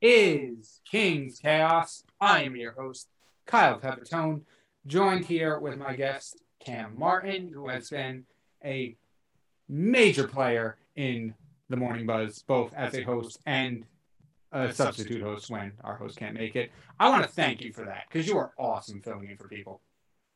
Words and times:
Hello, 0.00 0.12
everybody. 0.12 0.48
This 0.50 0.60
is 0.60 0.80
King's 0.90 1.38
Chaos. 1.38 2.04
I 2.20 2.42
am 2.42 2.56
your 2.56 2.72
host, 2.72 3.08
Kyle 3.46 3.80
Pepitone, 3.80 4.42
joined 4.86 5.24
here 5.24 5.58
with 5.58 5.78
my 5.78 5.94
guest, 5.96 6.40
Cam 6.60 6.94
Martin, 6.98 7.50
who 7.52 7.68
has 7.68 7.90
been 7.90 8.24
a 8.64 8.96
major 9.68 10.28
player 10.28 10.76
in 10.96 11.34
the 11.68 11.76
Morning 11.76 12.06
Buzz, 12.06 12.42
both 12.42 12.72
as 12.74 12.94
a 12.94 13.02
host 13.02 13.40
and 13.46 13.84
a 14.52 14.72
substitute 14.72 15.22
host 15.22 15.50
when 15.50 15.72
our 15.84 15.96
host 15.96 16.16
can't 16.16 16.34
make 16.34 16.56
it. 16.56 16.70
I 17.00 17.08
want 17.08 17.24
to 17.24 17.28
thank 17.28 17.60
you 17.60 17.72
for 17.72 17.84
that 17.84 18.04
because 18.08 18.26
you 18.26 18.38
are 18.38 18.52
awesome 18.58 19.00
filling 19.00 19.30
in 19.30 19.36
for 19.36 19.48
people. 19.48 19.80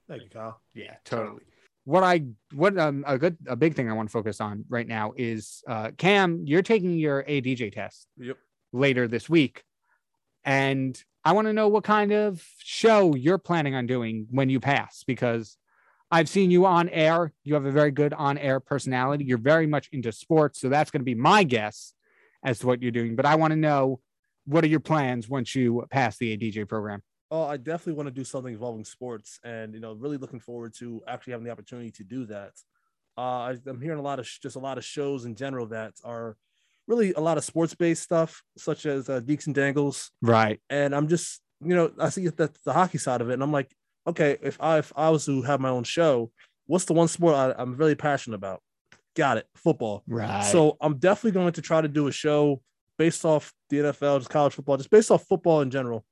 Thank 0.09 0.23
you, 0.25 0.29
Kyle. 0.29 0.61
Yeah, 0.75 0.97
totally. 1.05 1.43
What 1.85 2.05
I 2.05 2.25
what 2.53 2.79
um, 2.79 3.05
a 3.07 3.19
good 3.19 3.37
a 3.47 3.57
big 3.57 3.75
thing 3.75 3.91
I 3.91 3.93
want 3.93 4.09
to 4.09 4.13
focus 4.13 4.41
on 4.41 4.65
right 4.69 4.87
now 4.87 5.13
is 5.17 5.65
uh, 5.67 5.91
Cam. 5.97 6.43
You're 6.45 6.63
taking 6.63 6.99
your 6.99 7.25
ADJ 7.25 7.73
test 7.73 8.09
Yep. 8.19 8.37
Later 8.73 9.09
this 9.09 9.29
week, 9.29 9.65
and 10.45 11.03
I 11.25 11.33
want 11.33 11.47
to 11.47 11.53
know 11.53 11.69
what 11.69 11.85
kind 11.85 12.13
of 12.13 12.45
show 12.59 13.15
you're 13.15 13.39
planning 13.39 13.75
on 13.75 13.87
doing 13.87 14.27
when 14.31 14.49
you 14.49 14.59
pass 14.59 15.05
because 15.07 15.57
I've 16.11 16.29
seen 16.29 16.51
you 16.51 16.67
on 16.67 16.89
air. 16.89 17.33
You 17.45 17.55
have 17.55 17.65
a 17.65 17.71
very 17.71 17.91
good 17.91 18.13
on 18.13 18.37
air 18.39 18.61
personality. 18.61 19.25
You're 19.25 19.39
very 19.39 19.67
much 19.67 19.89
into 19.93 20.13
sports, 20.13 20.61
so 20.61 20.69
that's 20.69 20.91
going 20.91 21.01
to 21.01 21.05
be 21.05 21.15
my 21.15 21.45
guess 21.45 21.95
as 22.45 22.59
to 22.59 22.67
what 22.67 22.83
you're 22.83 22.91
doing. 22.91 23.17
But 23.17 23.25
I 23.25 23.37
want 23.37 23.53
to 23.53 23.57
know 23.57 24.01
what 24.45 24.65
are 24.65 24.69
your 24.69 24.81
plans 24.81 25.29
once 25.29 25.55
you 25.55 25.87
pass 25.91 26.19
the 26.19 26.37
ADJ 26.37 26.69
program. 26.69 27.03
Oh, 27.31 27.45
I 27.45 27.57
definitely 27.57 27.95
want 27.95 28.09
to 28.09 28.15
do 28.15 28.25
something 28.25 28.53
involving 28.53 28.85
sports, 28.85 29.41
and 29.43 29.73
you 29.73 29.81
know, 29.81 29.95
really 29.95 30.19
looking 30.19 30.41
forward 30.41 30.75
to 30.81 31.03
actually 31.09 31.33
having 31.33 31.45
the 31.45 31.51
opportunity 31.51 31.91
to 31.93 32.05
do 32.05 32.27
that. 32.27 32.53
Uh, 33.17 33.21
I, 33.21 33.57
I'm 33.67 33.81
hearing 33.81 33.99
a 33.99 34.03
lot 34.03 34.19
of 34.19 34.27
sh- 34.27 34.41
just 34.41 34.57
a 34.57 34.59
lot 34.59 34.77
of 34.77 34.85
shows 34.85 35.25
in 35.25 35.35
general 35.35 35.67
that 35.69 35.95
are 36.05 36.37
really 36.89 37.13
a 37.15 37.21
lot 37.21 37.39
of 37.39 37.45
sports 37.45 37.75
based 37.75 38.03
stuff, 38.03 38.43
such 38.57 38.87
as 38.87 39.09
uh, 39.09 39.21
Dekes 39.21 39.47
and 39.47 39.55
Dangles, 39.55 40.11
Right. 40.21 40.61
and 40.71 40.95
I'm 40.95 41.09
just 41.09 41.41
you 41.65 41.75
know 41.75 41.93
I 41.99 42.09
see 42.11 42.27
that 42.29 42.57
the 42.65 42.73
hockey 42.73 42.99
side 42.99 43.21
of 43.21 43.31
it, 43.31 43.35
and 43.35 43.43
I'm 43.43 43.53
like, 43.53 43.71
okay, 44.07 44.37
if 44.43 44.61
I 44.61 44.79
if 44.79 44.93
I 44.97 45.11
was 45.11 45.27
to 45.27 45.43
have 45.43 45.61
my 45.61 45.69
own 45.71 45.85
show, 45.85 46.31
what's 46.67 46.85
the 46.87 46.95
one 46.95 47.09
sport 47.09 47.35
I, 47.35 47.55
I'm 47.57 47.77
really 47.77 47.95
passionate 47.95 48.37
about? 48.37 48.61
Got 49.15 49.37
it, 49.39 49.47
football. 49.57 50.03
Right. 50.07 50.43
So 50.45 50.77
I'm 50.81 50.99
definitely 50.99 51.33
going 51.33 51.53
to 51.53 51.63
try 51.63 51.81
to 51.83 51.89
do 51.89 52.07
a 52.09 52.13
show 52.13 52.63
based 52.99 53.25
off 53.25 53.53
the 53.69 53.77
NFL, 53.79 54.19
just 54.21 54.31
college 54.31 54.55
football, 54.55 54.77
just 54.77 54.91
based 54.91 55.11
off 55.11 55.25
football 55.29 55.61
in 55.61 55.71
general. 55.71 56.05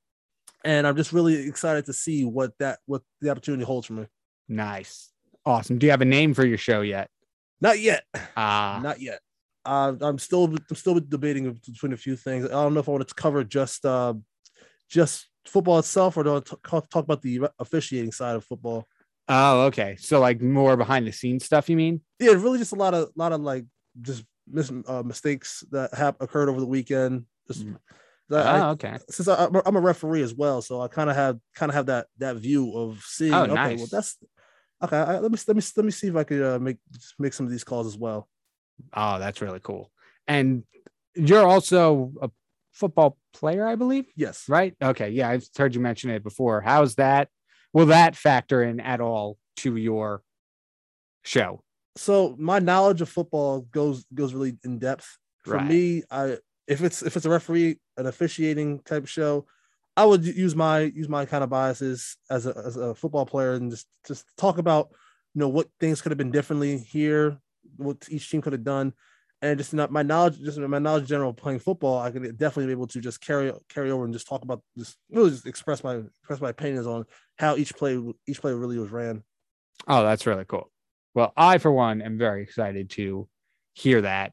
And 0.65 0.87
I'm 0.87 0.97
just 0.97 1.12
really 1.12 1.49
excited 1.49 1.87
to 1.87 1.93
see 1.95 2.25
what 2.25 2.53
that 2.59 2.79
what 2.87 3.03
the 3.23 3.31
opportunity 3.31 3.65
holds 3.65 3.87
for 3.87 3.95
me. 3.95 4.07
nice. 4.49 5.09
Awesome. 5.47 5.79
Do 5.79 5.87
you 5.87 5.91
have 5.91 6.03
a 6.03 6.05
name 6.05 6.34
for 6.34 6.45
your 6.45 6.59
show 6.59 6.83
yet? 6.83 7.09
Not 7.62 7.81
yet, 7.81 8.05
Ah, 8.37 8.79
not 8.83 9.01
yet. 9.01 9.21
Uh, 9.64 9.94
I'm 10.00 10.19
still 10.19 10.44
I'm 10.44 10.77
still 10.77 10.98
debating 11.00 11.53
between 11.53 11.92
a 11.92 11.97
few 11.97 12.16
things. 12.16 12.47
I 12.47 12.48
don't 12.48 12.75
know 12.75 12.80
if 12.80 12.89
I 12.89 12.92
want 12.92 13.06
to 13.06 13.14
cover 13.14 13.44
just 13.44 13.84
uh, 13.84 14.14
just 14.89 15.28
football 15.47 15.78
itself, 15.78 16.16
or 16.16 16.25
do 16.25 16.36
I 16.36 16.41
talk, 16.41 16.89
talk 16.89 17.05
about 17.05 17.22
the 17.22 17.48
officiating 17.58 18.12
side 18.12 18.36
of 18.36 18.44
football. 18.44 18.86
oh, 19.28 19.62
okay. 19.66 19.97
So 19.98 20.19
like 20.20 20.41
more 20.41 20.77
behind 20.77 21.06
the 21.06 21.12
scenes 21.12 21.44
stuff, 21.44 21.69
you 21.69 21.77
mean? 21.77 22.00
Yeah, 22.19 22.33
really, 22.33 22.58
just 22.58 22.72
a 22.72 22.77
lot 22.77 22.94
of 22.94 23.11
lot 23.16 23.33
of 23.33 23.41
like 23.41 23.64
just 24.00 24.25
mis- 24.48 24.72
uh, 24.86 25.03
mistakes 25.03 25.62
that 25.70 25.92
have 25.94 26.16
occurred 26.20 26.48
over 26.48 26.61
the 26.61 26.66
weekend. 26.66 27.26
Just 27.47 27.66
Mm. 27.66 27.76
I- 28.32 28.60
oh, 28.60 28.70
okay. 28.70 28.97
since 29.10 29.26
I, 29.28 29.44
I'm 29.44 29.56
a- 29.56 29.62
I'm 29.66 29.76
a 29.76 29.81
referee 29.81 30.22
as 30.22 30.32
well, 30.34 30.62
so 30.62 30.81
I 30.81 30.88
kind 30.88 31.10
of 31.10 31.16
have 31.16 31.38
kind 31.54 31.69
of 31.70 31.75
have 31.75 31.87
that 31.87 32.06
that 32.19 32.37
view 32.37 32.72
of 32.76 33.03
seeing. 33.04 33.34
Oh, 33.34 33.43
okay, 33.43 33.54
nice. 33.54 33.78
well 33.78 33.88
that's 33.91 34.16
okay. 34.84 34.97
I, 34.97 35.19
let 35.19 35.32
me 35.32 35.38
let 35.49 35.56
me 35.56 35.62
let 35.76 35.84
me 35.84 35.91
see 35.91 36.06
if 36.09 36.16
I 36.16 36.25
could 36.25 36.43
uh, 36.43 36.59
make 36.59 36.78
make 37.19 37.32
some 37.34 37.44
of 37.47 37.53
these 37.53 37.65
calls 37.65 37.87
as 37.87 37.99
well. 37.99 38.28
Oh, 38.95 39.19
that's 39.19 39.41
really 39.41 39.61
cool. 39.61 39.91
And 40.27 40.65
you're 41.15 41.47
also 41.47 42.13
a 42.23 42.31
football 42.73 43.19
player, 43.33 43.67
I 43.67 43.75
believe, 43.77 44.07
Yes, 44.17 44.49
right? 44.49 44.75
Okay. 44.83 45.11
Yeah, 45.11 45.29
I've 45.29 45.47
heard 45.57 45.75
you 45.75 45.81
mention 45.81 46.11
it 46.11 46.23
before. 46.23 46.61
How's 46.61 46.95
that? 46.97 47.29
Will 47.73 47.87
that 47.87 48.17
factor 48.17 48.63
in 48.63 48.81
at 48.81 49.01
all 49.01 49.39
to 49.59 49.77
your 49.77 50.23
show? 51.23 51.63
so 51.97 52.37
my 52.39 52.59
knowledge 52.61 53.01
of 53.01 53.09
football 53.09 53.63
goes 53.73 54.05
goes 54.15 54.33
really 54.33 54.57
in 54.65 54.79
depth. 54.79 55.19
For 55.45 55.55
Right. 55.57 55.69
me, 55.69 56.03
I 56.11 56.39
if 56.69 56.83
it's 56.83 57.03
if 57.03 57.17
it's 57.17 57.27
a 57.27 57.31
referee 57.31 57.79
an 57.97 58.07
officiating 58.07 58.81
type 58.81 59.07
show, 59.07 59.47
I 59.97 60.05
would 60.05 60.25
use 60.25 60.55
my 60.55 60.81
use 60.81 61.09
my 61.09 61.27
kind 61.27 61.43
of 61.43 61.51
biases 61.51 62.17
as 62.31 62.47
a 62.47 62.57
as 62.65 62.77
a 62.77 62.95
football 62.95 63.27
player 63.27 63.55
and 63.55 63.71
just 63.71 63.87
just 64.07 64.25
talk 64.37 64.59
about 64.59 64.89
you 65.35 65.41
know 65.41 65.49
what 65.49 65.69
things 65.81 66.01
could 66.01 66.11
have 66.12 66.19
been 66.19 66.31
differently 66.31 66.79
here, 66.79 67.39
what 67.76 67.97
each 68.09 68.31
team 68.31 68.43
could 68.43 68.53
have 68.53 68.65
done, 68.65 68.93
and 69.43 69.59
just 69.59 69.75
not 69.75 69.91
my 69.91 70.03
knowledge 70.03 70.38
just 70.41 70.59
my 70.59 70.78
knowledge 70.78 71.09
general 71.09 71.32
playing 71.32 71.59
football. 71.59 71.98
I 71.98 72.10
could 72.10 72.38
definitely 72.38 72.66
be 72.66 72.72
able 72.72 72.87
to 72.88 73.00
just 73.00 73.21
carry 73.21 73.53
carry 73.69 73.91
over 73.91 74.04
and 74.04 74.12
just 74.12 74.28
talk 74.28 74.43
about 74.43 74.62
just 74.76 74.97
really 75.10 75.31
just 75.31 75.47
express 75.47 75.82
my 75.82 76.03
express 76.20 76.41
my 76.41 76.50
opinions 76.50 76.87
on 76.87 77.04
how 77.38 77.56
each 77.56 77.75
play 77.75 78.00
each 78.26 78.41
play 78.41 78.53
really 78.53 78.78
was 78.78 78.91
ran. 78.91 79.22
Oh, 79.88 80.03
that's 80.03 80.26
really 80.26 80.44
cool. 80.44 80.70
Well, 81.15 81.32
I, 81.37 81.59
for 81.59 81.72
one, 81.72 82.03
am 82.03 82.19
very 82.19 82.43
excited 82.43 82.91
to 82.91 83.28
hear 83.75 84.03
that 84.03 84.32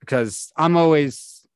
because 0.00 0.52
I'm 0.56 0.76
always 0.76 1.46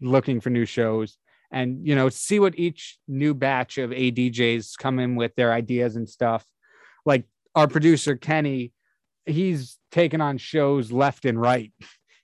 looking 0.00 0.40
for 0.40 0.50
new 0.50 0.64
shows 0.64 1.18
and, 1.50 1.86
you 1.86 1.94
know, 1.94 2.08
see 2.08 2.40
what 2.40 2.58
each 2.58 2.98
new 3.06 3.34
batch 3.34 3.78
of 3.78 3.90
ADJs 3.90 4.76
come 4.78 4.98
in 4.98 5.16
with 5.16 5.34
their 5.36 5.52
ideas 5.52 5.96
and 5.96 6.08
stuff. 6.08 6.44
Like 7.04 7.24
our 7.54 7.68
producer, 7.68 8.16
Kenny, 8.16 8.72
he's 9.26 9.78
taken 9.92 10.20
on 10.20 10.38
shows 10.38 10.90
left 10.92 11.24
and 11.24 11.40
right. 11.40 11.72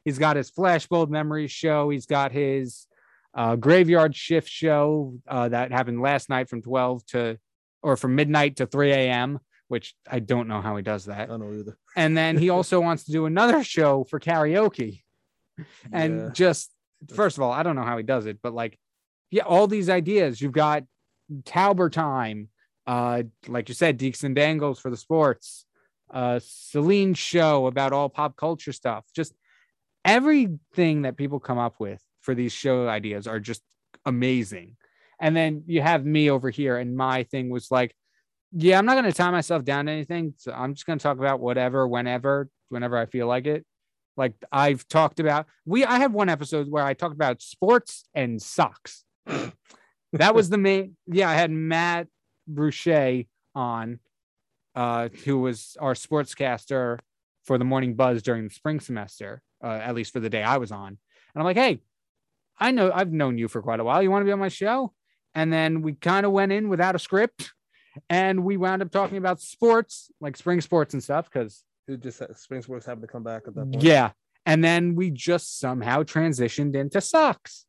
He's 0.05 0.19
got 0.19 0.37
his 0.37 0.51
Flashbulb 0.51 1.11
Memories 1.11 1.51
show, 1.53 1.91
he's 1.91 2.07
got 2.07 2.33
his 2.33 2.87
uh, 3.35 3.57
Graveyard 3.57 4.15
Shift 4.15 4.49
show 4.49 5.15
uh, 5.29 5.49
that 5.49 5.73
happened 5.73 6.01
last 6.01 6.29
night 6.29 6.49
from 6.49 6.63
12 6.63 7.07
to 7.07 7.39
or 7.83 7.97
from 7.97 8.15
midnight 8.15 8.57
to 8.57 8.67
3 8.67 8.93
a.m 8.93 9.41
which 9.73 9.95
I 10.07 10.19
don't 10.19 10.49
know 10.49 10.61
how 10.61 10.77
he 10.77 10.83
does 10.83 11.07
that. 11.07 11.21
I 11.21 11.25
don't 11.25 11.41
know 11.41 11.59
either. 11.59 11.79
And 11.97 12.15
then 12.15 12.37
he 12.37 12.51
also 12.51 12.79
wants 12.89 13.05
to 13.05 13.11
do 13.13 13.25
another 13.25 13.65
show 13.65 14.05
for 14.05 14.21
karaoke. 14.21 15.01
And 15.91 16.19
Yeah. 16.19 16.29
just 16.35 16.71
first 17.15 17.39
of 17.39 17.43
all, 17.43 17.53
I 17.53 17.63
don't 17.63 17.75
know 17.75 17.83
how 17.83 17.97
he 17.97 18.03
does 18.03 18.27
it, 18.27 18.41
but 18.43 18.53
like, 18.53 18.79
yeah, 19.31 19.45
all 19.45 19.67
these 19.67 19.89
ideas. 19.89 20.43
You've 20.43 20.53
got 20.53 20.85
Tauber 21.45 21.91
time, 21.91 22.49
uh, 22.87 23.23
like 23.49 23.71
you 23.71 23.75
said, 23.75 23.99
Dekes 23.99 24.25
and 24.25 24.37
Dangles 24.37 24.79
for 24.79 24.91
the 24.91 24.97
sports, 24.99 25.65
uh, 26.13 26.41
Celine 26.43 27.15
show 27.15 27.67
about 27.67 27.93
all 27.93 28.09
pop 28.09 28.37
culture 28.37 28.73
stuff. 28.73 29.05
Just 29.15 29.35
everything 30.05 31.03
that 31.03 31.17
people 31.17 31.41
come 31.41 31.59
up 31.59 31.77
with 31.79 32.03
for 32.21 32.35
these 32.35 32.53
show 32.53 32.89
ideas 32.89 33.27
are 33.27 33.41
just 33.41 33.63
amazing. 34.05 34.77
And 35.21 35.37
then 35.37 35.65
you 35.67 35.81
have 35.83 36.05
me 36.05 36.31
over 36.31 36.51
here, 36.51 36.77
and 36.77 36.97
my 36.97 37.23
thing 37.25 37.49
was 37.51 37.71
like, 37.71 37.95
yeah, 38.53 38.79
I'm 38.79 38.85
not 38.85 38.95
going 38.95 39.07
to 39.07 39.13
tie 39.13 39.31
myself 39.31 39.65
down 39.65 39.87
to 39.87 39.93
anything. 39.93 40.35
So 40.37 40.53
I'm 40.53 40.75
just 40.75 40.85
going 40.85 40.99
to 40.99 41.03
talk 41.03 41.19
about 41.19 41.41
whatever, 41.41 41.89
whenever, 41.89 42.49
whenever 42.69 42.99
I 42.99 43.07
feel 43.07 43.27
like 43.27 43.47
it. 43.47 43.65
Like 44.17 44.35
I've 44.53 44.87
talked 44.89 45.21
about, 45.21 45.47
we, 45.65 45.85
I 45.85 45.99
had 45.99 46.13
one 46.13 46.29
episode 46.29 46.71
where 46.71 46.85
I 46.85 46.93
talked 46.93 47.15
about 47.15 47.41
sports 47.41 48.05
and 48.15 48.43
socks. 48.43 49.05
that 50.13 50.35
was 50.35 50.51
the 50.51 50.59
main, 50.59 50.97
yeah, 51.07 51.31
I 51.31 51.35
had 51.35 51.51
Matt 51.51 52.09
Bruchet 52.47 53.27
on, 53.55 54.01
uh, 54.75 55.09
who 55.25 55.39
was 55.41 55.77
our 55.81 55.95
sportscaster 55.95 56.99
for 57.45 57.59
the 57.59 57.65
morning 57.65 57.95
buzz 57.95 58.23
during 58.23 58.45
the 58.45 58.55
spring 58.55 58.81
semester, 58.81 59.43
uh, 59.63 59.67
at 59.67 59.95
least 59.95 60.13
for 60.13 60.21
the 60.21 60.31
day 60.31 60.43
I 60.43 60.57
was 60.59 60.71
on. 60.73 60.89
And 60.89 60.97
I'm 61.37 61.45
like, 61.45 61.57
hey, 61.57 61.81
I 62.59 62.71
know 62.71 62.91
I've 62.95 63.13
known 63.13 63.39
you 63.39 63.49
for 63.49 63.63
quite 63.63 63.81
a 63.81 63.85
while. 63.85 64.03
You 64.03 64.11
want 64.11 64.23
to 64.23 64.27
be 64.27 64.33
on 64.33 64.39
my 64.39 64.49
show? 64.49 64.93
And 65.35 65.53
then 65.53 65.83
we 65.83 65.95
kind 65.95 66.25
of 66.27 66.33
went 66.33 66.53
in 66.53 66.69
without 66.69 66.95
a 66.95 66.99
script 66.99 67.53
and 68.09 68.45
we 68.45 68.57
wound 68.57 68.83
up 68.83 68.91
talking 68.91 69.17
about 69.19 69.41
sports, 69.41 70.11
like 70.21 70.37
spring 70.37 70.61
sports 70.61 70.95
and 70.95 71.03
stuff, 71.03 71.29
because 71.31 71.65
It 71.89 72.01
just 72.01 72.23
spring 72.39 72.63
sports 72.63 72.87
happened 72.87 73.03
to 73.03 73.09
come 73.09 73.23
back 73.23 73.43
at 73.47 73.55
that 73.55 73.71
point. 73.71 73.83
yeah. 73.83 74.11
And 74.47 74.63
then 74.63 74.95
we 74.95 75.11
just 75.11 75.59
somehow 75.59 76.03
transitioned 76.03 76.75
into 76.75 77.01
socks. 77.01 77.65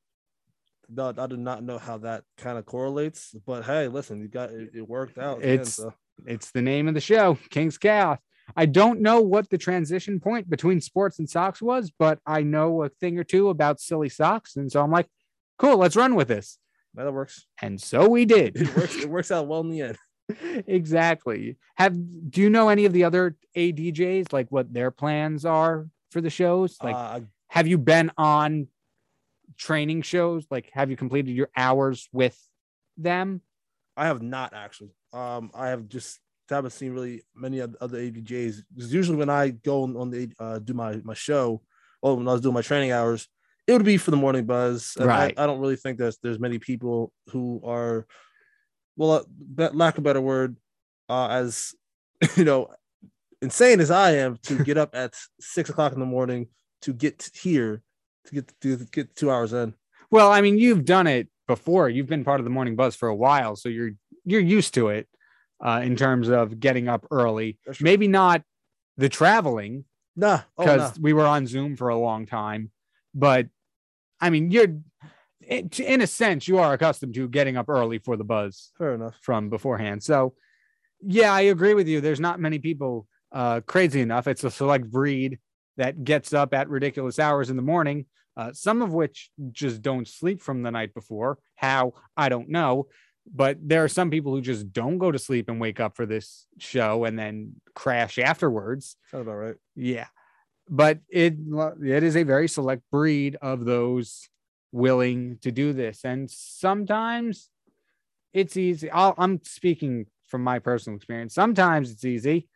No, 0.89 1.13
I 1.17 1.27
do 1.27 1.37
not 1.37 1.63
know 1.63 1.77
how 1.77 1.97
that 1.99 2.23
kind 2.37 2.57
of 2.57 2.65
correlates, 2.65 3.33
but 3.45 3.63
hey, 3.63 3.87
listen, 3.87 4.21
you 4.21 4.27
got 4.27 4.51
it, 4.51 4.71
it 4.75 4.87
worked 4.87 5.17
out. 5.17 5.41
It's- 5.43 5.75
so. 5.75 5.93
It's 6.25 6.51
the 6.51 6.61
name 6.61 6.87
of 6.87 6.93
the 6.93 7.01
show, 7.01 7.37
King's 7.49 7.77
Chaos. 7.77 8.19
I 8.55 8.65
don't 8.65 9.01
know 9.01 9.21
what 9.21 9.49
the 9.49 9.57
transition 9.57 10.19
point 10.19 10.49
between 10.49 10.81
sports 10.81 11.19
and 11.19 11.29
socks 11.29 11.61
was, 11.61 11.91
but 11.97 12.19
I 12.25 12.43
know 12.43 12.83
a 12.83 12.89
thing 12.89 13.17
or 13.17 13.23
two 13.23 13.49
about 13.49 13.79
silly 13.79 14.09
socks. 14.09 14.55
And 14.57 14.71
so 14.71 14.81
I'm 14.81 14.91
like, 14.91 15.07
cool, 15.57 15.77
let's 15.77 15.95
run 15.95 16.15
with 16.15 16.27
this. 16.27 16.59
that 16.95 17.13
works. 17.13 17.47
And 17.61 17.79
so 17.79 18.07
we 18.09 18.25
did. 18.25 18.57
It 18.57 18.75
works. 18.75 18.95
It 18.95 19.09
works 19.09 19.31
out 19.31 19.47
well 19.47 19.61
in 19.61 19.69
the 19.69 19.81
end. 19.81 19.97
exactly. 20.67 21.57
Have 21.75 21.95
do 22.29 22.41
you 22.41 22.49
know 22.49 22.69
any 22.69 22.85
of 22.85 22.93
the 22.93 23.03
other 23.03 23.35
ADJs 23.55 24.31
like 24.31 24.47
what 24.49 24.73
their 24.73 24.91
plans 24.91 25.45
are 25.45 25.87
for 26.11 26.21
the 26.21 26.29
shows? 26.29 26.77
Like 26.81 26.95
uh, 26.95 27.21
have 27.49 27.67
you 27.67 27.77
been 27.77 28.11
on 28.17 28.67
training 29.57 30.01
shows? 30.01 30.45
Like 30.49 30.69
have 30.73 30.89
you 30.89 30.97
completed 30.97 31.31
your 31.31 31.49
hours 31.55 32.07
with 32.11 32.37
them? 32.97 33.41
I 33.97 34.05
have 34.05 34.21
not 34.21 34.53
actually. 34.53 34.91
Um, 35.13 35.51
I 35.53 35.69
have 35.69 35.87
just 35.87 36.19
haven't 36.49 36.71
seen 36.71 36.91
really 36.91 37.23
many 37.35 37.61
other 37.61 37.97
ADJs. 37.97 38.63
'Cause 38.77 38.93
usually 38.93 39.17
when 39.17 39.29
I 39.29 39.49
go 39.49 39.83
on 39.83 39.95
on 39.95 40.09
the 40.11 40.31
uh, 40.39 40.59
do 40.59 40.73
my 40.73 40.97
my 41.03 41.13
show, 41.13 41.61
or 42.01 42.15
when 42.17 42.27
I 42.27 42.33
was 42.33 42.41
doing 42.41 42.53
my 42.53 42.61
training 42.61 42.91
hours, 42.91 43.27
it 43.67 43.73
would 43.73 43.85
be 43.85 43.97
for 43.97 44.11
the 44.11 44.17
morning 44.17 44.45
buzz. 44.45 44.95
And 44.97 45.07
Right. 45.07 45.33
I, 45.37 45.43
I 45.43 45.47
don't 45.47 45.59
really 45.59 45.75
think 45.77 45.97
there's 45.97 46.17
there's 46.21 46.39
many 46.39 46.59
people 46.59 47.11
who 47.29 47.61
are, 47.63 48.05
well, 48.97 49.25
uh, 49.57 49.69
lack 49.73 49.95
of 49.95 49.99
a 49.99 50.01
better 50.03 50.21
word, 50.21 50.57
uh, 51.09 51.27
as 51.27 51.73
you 52.37 52.43
know, 52.43 52.69
insane 53.41 53.79
as 53.79 53.91
I 53.91 54.11
am 54.11 54.37
to 54.43 54.63
get 54.63 54.77
up 54.77 54.91
at 54.95 55.15
six 55.39 55.69
o'clock 55.69 55.93
in 55.93 55.99
the 55.99 56.05
morning 56.05 56.47
to 56.81 56.93
get 56.93 57.29
here 57.33 57.81
to 58.25 58.33
get 58.35 58.53
to 58.61 58.77
get 58.91 59.15
two 59.15 59.31
hours 59.31 59.53
in. 59.53 59.73
Well, 60.11 60.31
I 60.31 60.41
mean, 60.41 60.57
you've 60.57 60.85
done 60.85 61.07
it 61.07 61.27
before. 61.47 61.89
You've 61.89 62.07
been 62.07 62.23
part 62.23 62.39
of 62.39 62.43
the 62.43 62.49
morning 62.49 62.75
buzz 62.75 62.95
for 62.95 63.09
a 63.09 63.15
while, 63.15 63.55
so 63.55 63.67
you're 63.69 63.91
you're 64.25 64.41
used 64.41 64.73
to 64.75 64.89
it 64.89 65.07
uh, 65.63 65.81
in 65.83 65.95
terms 65.95 66.29
of 66.29 66.59
getting 66.59 66.87
up 66.87 67.05
early. 67.11 67.57
Maybe 67.79 68.07
not 68.07 68.43
the 68.97 69.09
traveling 69.09 69.85
Nah, 70.15 70.41
oh, 70.57 70.63
because 70.63 70.97
nah. 70.97 71.01
we 71.01 71.13
were 71.13 71.25
on 71.25 71.47
Zoom 71.47 71.75
for 71.75 71.89
a 71.89 71.97
long 71.97 72.25
time, 72.25 72.71
but 73.15 73.47
I 74.21 74.29
mean, 74.29 74.51
you're 74.51 74.79
in 75.47 76.01
a 76.01 76.07
sense 76.07 76.47
you 76.47 76.59
are 76.59 76.73
accustomed 76.73 77.15
to 77.15 77.27
getting 77.27 77.57
up 77.57 77.67
early 77.67 77.97
for 77.97 78.15
the 78.15 78.23
buzz 78.23 78.71
fair 78.77 78.93
enough. 78.93 79.17
from 79.21 79.49
beforehand. 79.49 80.01
So, 80.03 80.35
yeah, 81.01 81.33
I 81.33 81.41
agree 81.41 81.73
with 81.73 81.87
you. 81.87 81.99
There's 81.99 82.19
not 82.19 82.39
many 82.39 82.59
people 82.59 83.07
uh, 83.31 83.61
crazy 83.61 84.01
enough. 84.01 84.27
It's 84.27 84.43
a 84.43 84.51
select 84.51 84.89
breed 84.89 85.39
that 85.77 86.03
gets 86.03 86.33
up 86.33 86.53
at 86.53 86.69
ridiculous 86.69 87.19
hours 87.19 87.49
in 87.49 87.55
the 87.55 87.61
morning. 87.63 88.05
Uh, 88.37 88.53
some 88.53 88.81
of 88.81 88.93
which 88.93 89.29
just 89.51 89.81
don't 89.81 90.07
sleep 90.07 90.41
from 90.41 90.63
the 90.63 90.71
night 90.71 90.93
before. 90.93 91.37
How 91.55 91.93
I 92.15 92.29
don't 92.29 92.49
know, 92.49 92.87
but 93.31 93.57
there 93.61 93.83
are 93.83 93.89
some 93.89 94.09
people 94.09 94.33
who 94.33 94.41
just 94.41 94.71
don't 94.73 94.97
go 94.97 95.11
to 95.11 95.19
sleep 95.19 95.49
and 95.49 95.59
wake 95.59 95.79
up 95.79 95.95
for 95.95 96.05
this 96.05 96.45
show 96.57 97.05
and 97.05 97.17
then 97.17 97.55
crash 97.73 98.19
afterwards. 98.19 98.97
Sounds 99.09 99.23
about 99.23 99.35
right. 99.35 99.55
Yeah, 99.75 100.07
but 100.69 100.99
it 101.09 101.35
it 101.81 102.03
is 102.03 102.15
a 102.15 102.23
very 102.23 102.47
select 102.47 102.83
breed 102.91 103.37
of 103.41 103.65
those 103.65 104.29
willing 104.71 105.37
to 105.41 105.51
do 105.51 105.73
this, 105.73 106.03
and 106.03 106.29
sometimes 106.29 107.49
it's 108.33 108.57
easy. 108.57 108.89
I'll, 108.89 109.13
I'm 109.17 109.41
speaking 109.43 110.07
from 110.27 110.43
my 110.43 110.59
personal 110.59 110.97
experience. 110.97 111.35
Sometimes 111.35 111.91
it's 111.91 112.03
easy. 112.03 112.47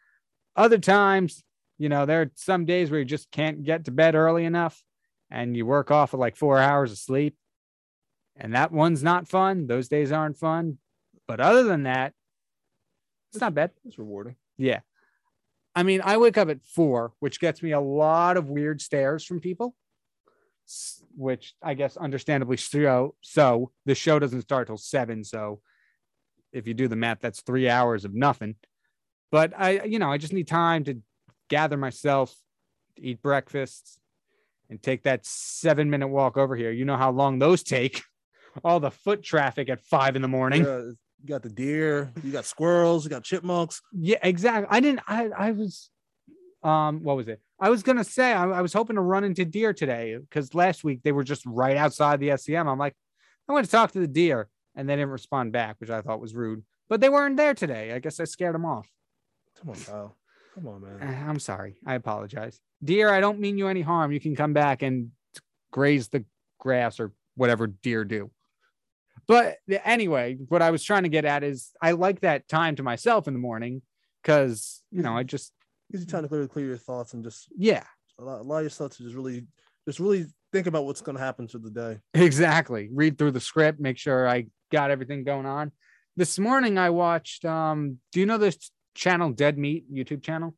Other 0.55 0.79
times, 0.79 1.43
you 1.77 1.89
know, 1.89 2.07
there 2.07 2.21
are 2.23 2.31
some 2.35 2.65
days 2.65 2.89
where 2.89 2.99
you 2.99 3.05
just 3.05 3.29
can't 3.29 3.63
get 3.63 3.85
to 3.85 3.91
bed 3.91 4.15
early 4.15 4.45
enough, 4.45 4.83
and 5.29 5.55
you 5.55 5.65
work 5.65 5.91
off 5.91 6.13
of 6.13 6.19
like 6.19 6.35
four 6.35 6.57
hours 6.57 6.91
of 6.91 6.97
sleep, 6.97 7.37
and 8.39 8.53
that 8.53 8.71
one's 8.71 9.03
not 9.03 9.27
fun. 9.27 9.67
Those 9.67 9.87
days 9.87 10.11
aren't 10.11 10.37
fun. 10.37 10.77
But 11.27 11.39
other 11.39 11.63
than 11.63 11.83
that, 11.83 12.13
it's 13.31 13.41
not 13.41 13.53
bad. 13.53 13.71
It's 13.85 13.99
rewarding. 13.99 14.35
Yeah. 14.57 14.79
I 15.75 15.83
mean, 15.83 16.01
I 16.03 16.17
wake 16.17 16.37
up 16.37 16.49
at 16.49 16.63
four, 16.63 17.13
which 17.19 17.39
gets 17.39 17.61
me 17.61 17.71
a 17.71 17.79
lot 17.79 18.37
of 18.37 18.49
weird 18.49 18.81
stares 18.81 19.23
from 19.23 19.39
people, 19.39 19.75
which 21.15 21.53
I 21.61 21.73
guess 21.75 21.97
understandably 21.97 22.57
so. 22.57 23.15
So 23.21 23.71
the 23.85 23.93
show 23.93 24.17
doesn't 24.17 24.41
start 24.41 24.67
till 24.67 24.77
seven. 24.77 25.23
So 25.23 25.61
if 26.51 26.67
you 26.67 26.73
do 26.73 26.87
the 26.87 26.95
math, 26.95 27.19
that's 27.21 27.41
three 27.41 27.69
hours 27.69 28.05
of 28.05 28.13
nothing. 28.13 28.55
But 29.31 29.53
I, 29.55 29.83
you 29.83 29.99
know, 29.99 30.11
I 30.11 30.17
just 30.17 30.33
need 30.33 30.47
time 30.47 30.83
to 30.85 30.99
gather 31.49 31.77
myself, 31.77 32.35
eat 32.97 33.21
breakfast, 33.21 33.99
and 34.69 34.81
take 34.81 35.03
that 35.03 35.25
seven 35.25 35.89
minute 35.89 36.07
walk 36.07 36.37
over 36.37 36.55
here. 36.55 36.71
You 36.71 36.85
know 36.85 36.97
how 36.97 37.11
long 37.11 37.39
those 37.39 37.63
take. 37.63 38.01
All 38.63 38.79
the 38.79 38.91
foot 38.91 39.23
traffic 39.23 39.69
at 39.69 39.81
five 39.81 40.15
in 40.15 40.21
the 40.21 40.27
morning. 40.27 40.63
Yeah, 40.63 40.77
you 40.77 41.27
got 41.27 41.43
the 41.43 41.49
deer, 41.49 42.11
you 42.23 42.31
got 42.31 42.45
squirrels, 42.45 43.03
you 43.03 43.09
got 43.09 43.23
chipmunks. 43.23 43.81
Yeah, 43.91 44.19
exactly. 44.21 44.67
I 44.69 44.79
didn't. 44.79 45.01
I 45.07 45.29
I 45.37 45.51
was, 45.51 45.89
um, 46.63 47.03
what 47.03 47.17
was 47.17 47.27
it? 47.27 47.41
I 47.59 47.69
was 47.69 47.83
gonna 47.83 48.03
say 48.03 48.31
I, 48.33 48.43
I 48.49 48.61
was 48.61 48.73
hoping 48.73 48.95
to 48.95 49.01
run 49.01 49.23
into 49.23 49.45
deer 49.45 49.73
today 49.73 50.17
because 50.17 50.53
last 50.53 50.83
week 50.83 51.01
they 51.03 51.11
were 51.11 51.23
just 51.23 51.43
right 51.45 51.77
outside 51.77 52.19
the 52.19 52.29
SCM. 52.29 52.67
I'm 52.67 52.77
like, 52.77 52.95
I 53.49 53.53
want 53.53 53.65
to 53.65 53.71
talk 53.71 53.91
to 53.93 53.99
the 53.99 54.07
deer, 54.07 54.47
and 54.75 54.87
they 54.87 54.95
didn't 54.95 55.09
respond 55.09 55.51
back, 55.51 55.77
which 55.79 55.89
I 55.89 56.01
thought 56.01 56.21
was 56.21 56.35
rude. 56.35 56.63
But 56.89 57.01
they 57.01 57.09
weren't 57.09 57.37
there 57.37 57.53
today. 57.53 57.93
I 57.93 57.99
guess 57.99 58.19
I 58.19 58.25
scared 58.25 58.55
them 58.55 58.65
off. 58.65 58.87
Come 59.59 59.71
on, 59.71 59.75
Kyle. 59.75 60.15
Come 60.53 60.67
on, 60.67 60.81
man. 60.81 60.99
Eh, 61.01 61.29
I'm 61.29 61.39
sorry. 61.39 61.75
I 61.85 61.95
apologize, 61.95 62.59
deer. 62.83 63.09
I 63.09 63.19
don't 63.19 63.39
mean 63.39 63.57
you 63.57 63.67
any 63.67 63.81
harm. 63.81 64.11
You 64.11 64.19
can 64.19 64.35
come 64.35 64.53
back 64.53 64.81
and 64.81 65.11
graze 65.71 66.07
the 66.09 66.25
grass 66.59 66.99
or 66.99 67.11
whatever 67.35 67.67
deer 67.67 68.03
do. 68.03 68.31
But 69.27 69.57
anyway, 69.83 70.37
what 70.47 70.61
I 70.61 70.71
was 70.71 70.83
trying 70.83 71.03
to 71.03 71.09
get 71.09 71.25
at 71.25 71.43
is 71.43 71.71
I 71.81 71.91
like 71.91 72.21
that 72.21 72.47
time 72.47 72.75
to 72.77 72.83
myself 72.83 73.27
in 73.27 73.33
the 73.33 73.39
morning 73.39 73.81
because 74.21 74.81
you 74.91 75.01
know 75.01 75.17
I 75.17 75.23
just 75.23 75.51
Gives 75.91 76.03
you 76.03 76.11
time 76.11 76.23
to 76.23 76.27
clear, 76.27 76.45
clear 76.47 76.65
your 76.65 76.77
thoughts 76.77 77.13
and 77.13 77.23
just 77.23 77.47
yeah 77.57 77.83
allow, 78.19 78.41
allow 78.41 78.59
yourself 78.59 78.97
to 78.97 79.03
just 79.03 79.15
really, 79.15 79.45
just 79.87 79.99
really 79.99 80.25
think 80.51 80.67
about 80.67 80.85
what's 80.85 80.99
going 80.99 81.17
to 81.17 81.23
happen 81.23 81.47
to 81.47 81.59
the 81.59 81.69
day. 81.69 81.99
Exactly. 82.13 82.89
Read 82.91 83.17
through 83.17 83.31
the 83.31 83.39
script, 83.39 83.79
make 83.79 83.97
sure 83.97 84.27
I 84.27 84.47
got 84.69 84.91
everything 84.91 85.23
going 85.23 85.45
on. 85.45 85.71
This 86.17 86.37
morning 86.39 86.77
I 86.77 86.89
watched 86.89 87.45
um 87.45 87.99
do 88.11 88.19
you 88.19 88.25
know 88.25 88.37
this 88.37 88.71
channel 88.95 89.31
Dead 89.31 89.57
Meat 89.57 89.85
YouTube 89.93 90.23
channel? 90.23 90.55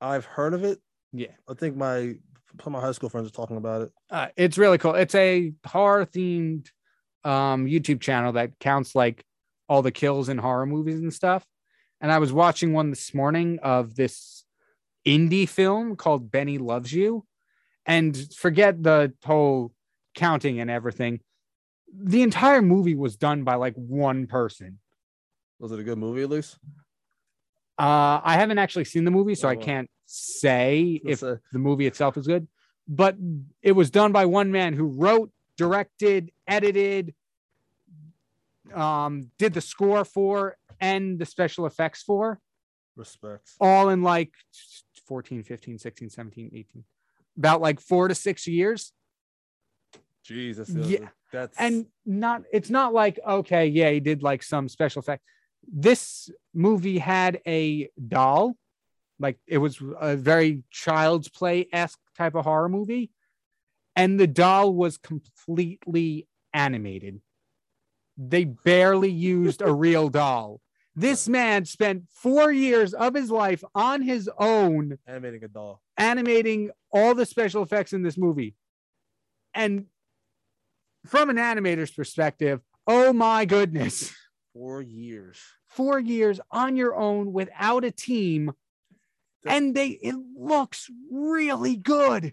I've 0.00 0.24
heard 0.24 0.54
of 0.54 0.64
it. 0.64 0.80
Yeah. 1.12 1.32
I 1.48 1.54
think 1.54 1.76
my 1.76 2.16
some 2.62 2.74
of 2.74 2.80
my 2.80 2.86
high 2.86 2.92
school 2.92 3.08
friends 3.08 3.28
are 3.28 3.32
talking 3.32 3.58
about 3.58 3.82
it. 3.82 3.92
Uh, 4.10 4.28
it's 4.36 4.58
really 4.58 4.78
cool. 4.78 4.94
It's 4.94 5.14
a 5.14 5.52
horror 5.64 6.06
themed 6.06 6.68
um 7.24 7.66
YouTube 7.66 8.00
channel 8.00 8.32
that 8.32 8.58
counts 8.60 8.94
like 8.94 9.24
all 9.68 9.82
the 9.82 9.90
kills 9.90 10.28
in 10.28 10.38
horror 10.38 10.66
movies 10.66 11.00
and 11.00 11.12
stuff. 11.12 11.44
And 12.00 12.12
I 12.12 12.18
was 12.18 12.32
watching 12.32 12.72
one 12.72 12.90
this 12.90 13.14
morning 13.14 13.58
of 13.62 13.96
this 13.96 14.44
indie 15.06 15.48
film 15.48 15.96
called 15.96 16.30
Benny 16.30 16.58
Loves 16.58 16.92
You. 16.92 17.24
And 17.86 18.16
forget 18.34 18.82
the 18.82 19.12
whole 19.24 19.72
counting 20.14 20.60
and 20.60 20.70
everything. 20.70 21.20
The 21.92 22.22
entire 22.22 22.60
movie 22.60 22.96
was 22.96 23.16
done 23.16 23.44
by 23.44 23.54
like 23.54 23.74
one 23.74 24.26
person. 24.26 24.78
Was 25.58 25.72
it 25.72 25.78
a 25.80 25.84
good 25.84 25.98
movie 25.98 26.22
at 26.22 26.30
least? 26.30 26.58
Uh, 27.78 28.20
I 28.22 28.34
haven't 28.34 28.58
actually 28.58 28.84
seen 28.84 29.04
the 29.04 29.10
movie, 29.10 29.34
so 29.34 29.48
Oh, 29.48 29.52
I 29.52 29.56
can't 29.56 29.88
say 30.06 31.00
if 31.04 31.20
the 31.20 31.40
movie 31.52 31.86
itself 31.86 32.16
is 32.16 32.26
good. 32.26 32.48
But 32.88 33.16
it 33.62 33.72
was 33.72 33.90
done 33.90 34.12
by 34.12 34.26
one 34.26 34.50
man 34.50 34.74
who 34.74 34.86
wrote, 34.86 35.30
directed, 35.56 36.30
edited, 36.46 37.14
um, 38.74 39.30
did 39.38 39.54
the 39.54 39.60
score 39.60 40.04
for, 40.04 40.56
and 40.80 41.18
the 41.18 41.26
special 41.26 41.66
effects 41.66 42.02
for, 42.02 42.40
respect. 42.96 43.50
all 43.60 43.88
in 43.88 44.02
like 44.02 44.32
14, 45.06 45.42
15, 45.42 45.78
16, 45.78 46.10
17, 46.10 46.50
18, 46.54 46.84
about 47.38 47.60
like 47.60 47.80
four 47.80 48.08
to 48.08 48.14
six 48.14 48.46
years. 48.46 48.92
Jesus. 50.24 50.68
Yeah. 50.70 51.08
That's 51.32 51.56
and 51.58 51.86
not 52.04 52.42
it's 52.52 52.70
not 52.70 52.94
like 52.94 53.18
okay 53.26 53.66
yeah 53.66 53.90
he 53.90 54.00
did 54.00 54.22
like 54.22 54.42
some 54.42 54.68
special 54.68 55.00
effect 55.00 55.22
this 55.70 56.30
movie 56.54 56.98
had 56.98 57.40
a 57.46 57.90
doll 58.08 58.56
like 59.18 59.38
it 59.46 59.58
was 59.58 59.80
a 60.00 60.16
very 60.16 60.62
child's 60.70 61.28
play 61.28 61.68
esque 61.72 61.98
type 62.16 62.34
of 62.34 62.44
horror 62.44 62.68
movie 62.68 63.10
and 63.96 64.20
the 64.20 64.26
doll 64.26 64.72
was 64.72 64.98
completely 64.98 66.28
animated 66.52 67.20
they 68.16 68.44
barely 68.44 69.10
used 69.10 69.60
a 69.60 69.72
real 69.72 70.08
doll 70.20 70.60
this 70.98 71.28
man 71.28 71.66
spent 71.66 72.04
four 72.08 72.50
years 72.50 72.94
of 72.94 73.14
his 73.14 73.30
life 73.30 73.62
on 73.74 74.00
his 74.00 74.30
own 74.38 74.98
animating 75.06 75.44
a 75.44 75.48
doll. 75.48 75.82
animating 75.98 76.70
all 76.90 77.14
the 77.14 77.26
special 77.26 77.62
effects 77.62 77.92
in 77.92 78.02
this 78.02 78.16
movie. 78.16 78.54
And 79.52 79.84
from 81.04 81.28
an 81.28 81.36
animator's 81.36 81.90
perspective, 81.90 82.62
oh 82.86 83.12
my 83.12 83.44
goodness, 83.44 84.14
Four 84.54 84.80
years. 84.80 85.38
four 85.68 85.98
years 85.98 86.40
on 86.50 86.76
your 86.76 86.96
own 86.96 87.34
without 87.34 87.84
a 87.84 87.90
team. 87.90 88.52
And 89.46 89.74
they 89.74 89.88
it 89.88 90.16
looks 90.34 90.88
really 91.10 91.76
good. 91.76 92.32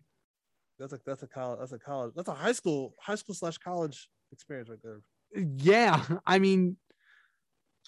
That's 0.80 0.94
a 0.94 1.00
that's 1.06 1.24
a 1.24 1.28
college. 1.28 1.60
That's 1.60 1.72
a 1.72 1.80
college. 1.80 2.14
That's 2.16 2.30
a 2.30 2.34
high 2.34 2.52
school 2.52 2.96
high 3.00 3.16
school 3.16 3.36
slash 3.36 3.58
college 3.58 4.10
experience 4.32 4.70
right 4.70 4.80
there. 4.84 5.02
Yeah. 5.58 6.04
I 6.26 6.40
mean, 6.40 6.78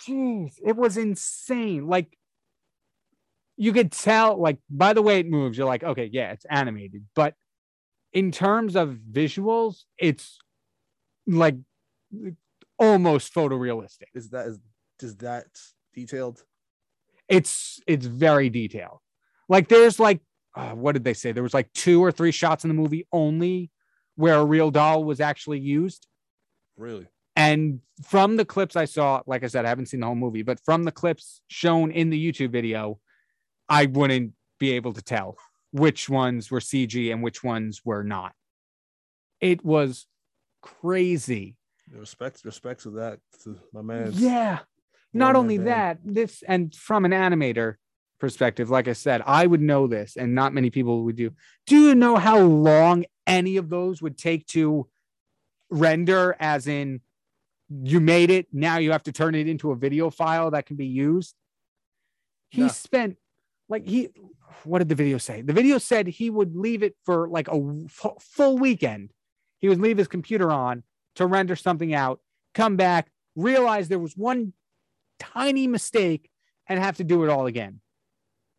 jeez, 0.08 0.54
it 0.64 0.76
was 0.76 0.98
insane. 0.98 1.88
Like 1.88 2.18
you 3.58 3.74
could 3.74 3.92
tell, 3.92 4.40
like 4.40 4.58
by 4.70 4.94
the 4.94 5.02
way 5.02 5.20
it 5.20 5.30
moves, 5.30 5.58
you're 5.58 5.68
like, 5.68 5.84
okay, 5.84 6.10
yeah, 6.12 6.32
it's 6.32 6.46
animated. 6.50 7.06
But 7.16 7.36
in 8.14 8.32
terms 8.32 8.76
of 8.76 8.98
visuals, 9.12 9.84
it's 9.98 10.38
like 11.28 11.56
almost 12.78 13.34
photorealistic. 13.34 14.10
Is 14.14 14.30
that 14.30 14.48
is 14.48 14.60
is 15.02 15.18
that 15.18 15.48
detailed? 15.94 16.44
It's 17.28 17.80
it's 17.88 18.06
very 18.06 18.50
detailed. 18.50 19.00
Like 19.50 19.68
there's 19.68 20.00
like 20.00 20.22
uh, 20.56 20.72
what 20.72 20.94
did 20.94 21.04
they 21.04 21.14
say? 21.14 21.32
There 21.32 21.44
was 21.44 21.54
like 21.54 21.72
two 21.74 22.04
or 22.04 22.12
three 22.12 22.32
shots 22.32 22.64
in 22.64 22.70
the 22.70 22.74
movie 22.74 23.08
only 23.12 23.72
where 24.16 24.36
a 24.36 24.46
real 24.46 24.72
doll 24.72 25.04
was 25.04 25.20
actually 25.20 25.60
used. 25.60 26.08
Really? 26.78 27.08
And 27.36 27.82
from 28.04 28.38
the 28.38 28.46
clips 28.46 28.76
I 28.76 28.86
saw, 28.86 29.22
like 29.28 29.44
I 29.44 29.48
said, 29.48 29.66
I 29.66 29.70
haven't 29.70 29.88
seen 29.88 30.00
the 30.00 30.06
whole 30.06 30.16
movie, 30.16 30.42
but 30.42 30.60
from 30.64 30.84
the 30.84 30.92
clips 30.92 31.42
shown 31.48 31.92
in 31.92 32.10
the 32.10 32.32
YouTube 32.32 32.52
video, 32.52 33.00
I 33.68 33.88
wouldn't 33.88 34.34
be 34.60 34.72
able 34.72 34.94
to 34.94 35.02
tell 35.02 35.38
which 35.72 36.10
ones 36.10 36.50
were 36.50 36.62
CG 36.62 37.12
and 37.12 37.22
which 37.22 37.44
ones 37.44 37.82
were 37.84 38.04
not. 38.04 38.34
It 39.42 39.66
was 39.66 40.08
crazy. 40.62 41.58
Respect, 41.94 42.46
respects 42.46 42.84
to 42.84 42.92
that 42.92 43.20
to 43.44 43.60
my 43.74 43.82
man. 43.82 44.12
Yeah. 44.14 44.60
Not 45.14 45.36
only 45.36 45.58
band. 45.58 45.68
that, 45.68 45.98
this 46.04 46.44
and 46.48 46.74
from 46.74 47.06
an 47.06 47.12
animator 47.12 47.76
perspective, 48.20 48.70
like 48.70 48.88
I 48.88 48.94
said, 48.94 49.22
I 49.26 49.46
would 49.46 49.62
know 49.62 49.88
this, 49.88 50.16
and 50.16 50.34
not 50.34 50.54
many 50.54 50.70
people 50.70 51.04
would 51.04 51.16
do. 51.16 51.32
Do 51.68 51.78
you 51.78 51.96
know 51.96 52.16
how 52.16 52.40
long 52.40 53.06
any 53.28 53.58
of 53.58 53.70
those 53.70 54.02
would 54.02 54.18
take 54.18 54.46
to 54.48 54.88
render? 55.70 56.36
As 56.40 56.68
in, 56.68 57.02
you 57.70 58.00
made 58.00 58.30
it, 58.30 58.48
now 58.52 58.78
you 58.78 58.92
have 58.92 59.04
to 59.04 59.12
turn 59.12 59.36
it 59.36 59.48
into 59.48 59.72
a 59.72 59.76
video 59.76 60.10
file 60.10 60.52
that 60.52 60.66
can 60.66 60.76
be 60.76 60.88
used. 60.88 61.36
He 62.50 62.62
No. 62.62 62.68
spent 62.70 63.18
like 63.68 63.88
he. 63.88 64.10
What 64.64 64.80
did 64.80 64.90
the 64.90 64.96
video 64.96 65.18
say? 65.18 65.42
The 65.42 65.54
video 65.54 65.78
said 65.78 66.08
he 66.08 66.30
would 66.30 66.56
leave 66.56 66.84
it 66.84 66.96
for 67.04 67.28
like 67.28 67.48
a 67.48 67.60
full 68.20 68.58
weekend. 68.58 69.12
He 69.60 69.68
would 69.68 69.82
leave 69.82 69.98
his 69.98 70.08
computer 70.08 70.52
on 70.52 70.84
to 71.16 71.26
render 71.26 71.56
something 71.56 71.94
out, 71.94 72.22
come 72.54 72.76
back, 72.78 73.10
realize 73.36 73.88
there 73.88 74.00
was 74.00 74.16
one 74.16 74.54
tiny 75.20 75.68
mistake, 75.68 76.30
and 76.68 76.80
have 76.80 76.98
to 76.98 77.04
do 77.04 77.24
it 77.24 77.30
all 77.30 77.46
again. 77.48 77.82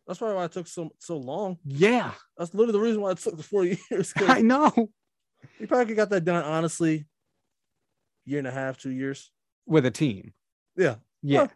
That's 0.07 0.19
probably 0.19 0.37
why 0.37 0.45
it 0.45 0.51
took 0.53 0.67
so 0.67 0.89
so 0.99 1.17
long. 1.17 1.57
Yeah, 1.65 2.11
That's 2.37 2.53
literally 2.53 2.71
the 2.73 2.79
reason 2.79 3.01
why 3.01 3.11
it 3.11 3.17
took 3.17 3.35
the 3.37 3.43
four 3.43 3.65
years. 3.91 4.13
I 4.15 4.41
know. 4.41 4.71
he 5.59 5.65
probably 5.65 5.95
got 5.95 6.09
that 6.11 6.23
done 6.23 6.43
honestly. 6.43 7.05
Year 8.25 8.39
and 8.39 8.47
a 8.47 8.51
half, 8.51 8.77
two 8.77 8.91
years. 8.91 9.31
With 9.65 9.85
a 9.85 9.91
team. 9.91 10.33
Yeah, 10.77 10.95
Yeah. 11.21 11.39
Well, 11.39 11.51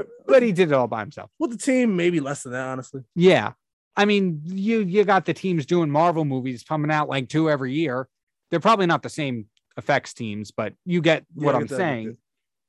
eh, 0.00 0.04
But 0.26 0.42
he 0.42 0.52
did 0.52 0.70
it 0.70 0.74
all 0.74 0.86
by 0.88 1.00
himself. 1.00 1.30
with 1.38 1.50
the 1.50 1.58
team, 1.58 1.96
maybe 1.96 2.20
less 2.20 2.42
than 2.42 2.52
that. 2.52 2.66
Honestly, 2.68 3.02
Yeah. 3.14 3.52
I 3.96 4.04
mean, 4.04 4.40
you 4.44 4.80
you 4.80 5.04
got 5.04 5.24
the 5.26 5.34
teams 5.34 5.66
doing 5.66 5.90
Marvel 5.90 6.24
movies 6.24 6.62
coming 6.62 6.90
out 6.90 7.08
like 7.08 7.28
two 7.28 7.50
every 7.50 7.74
year. 7.74 8.08
They're 8.50 8.60
probably 8.60 8.86
not 8.86 9.02
the 9.02 9.10
same 9.10 9.46
effects 9.76 10.14
teams, 10.14 10.52
but 10.52 10.72
you 10.86 11.00
get 11.02 11.26
Yeah, 11.36 11.44
what 11.46 11.54
I'm 11.54 11.68
saying. 11.68 12.16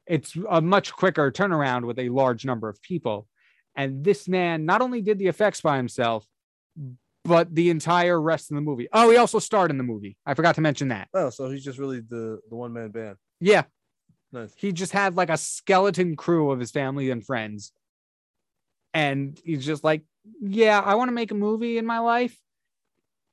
It's 0.08 0.36
a 0.50 0.60
much 0.60 0.92
quicker 0.92 1.32
turnaround 1.32 1.86
with 1.86 2.00
a 2.00 2.10
large 2.10 2.44
number 2.46 2.68
of 2.68 2.82
people. 2.82 3.28
And 3.80 4.04
this 4.04 4.28
man 4.28 4.66
not 4.66 4.82
only 4.82 5.02
did 5.02 5.20
the 5.20 5.28
effects 5.28 5.62
by 5.62 5.78
himself, 5.78 6.28
but 7.24 7.56
the 7.56 7.70
entire 7.70 8.20
rest 8.22 8.52
of 8.52 8.56
the 8.56 8.62
movie. 8.62 8.90
Oh, 8.92 9.10
he 9.10 9.16
also 9.16 9.40
starred 9.40 9.72
in 9.72 9.78
the 9.78 9.84
movie. 9.86 10.18
I 10.26 10.34
forgot 10.34 10.56
to 10.56 10.62
mention 10.62 10.90
that. 10.90 11.08
Oh, 11.14 11.30
so 11.30 11.50
he's 11.50 11.64
just 11.64 11.80
really 11.80 12.02
the 12.02 12.40
the 12.50 12.56
one 12.56 12.74
man 12.74 12.90
band. 12.92 13.16
Yeah, 13.40 13.64
Nice. 14.34 14.52
he 14.58 14.74
just 14.74 14.92
had 14.92 15.16
like 15.16 15.30
a 15.30 15.38
skeleton 15.38 16.18
crew 16.18 16.52
of 16.52 16.60
his 16.60 16.72
family 16.72 17.10
and 17.10 17.26
friends. 17.26 17.72
And 18.94 19.40
he's 19.46 19.66
just 19.66 19.84
like, 19.84 20.04
yeah, 20.42 20.80
I 20.80 20.96
want 20.96 21.08
to 21.08 21.14
make 21.14 21.32
a 21.32 21.36
movie 21.36 21.78
in 21.78 21.86
my 21.86 22.00
life. 22.00 22.38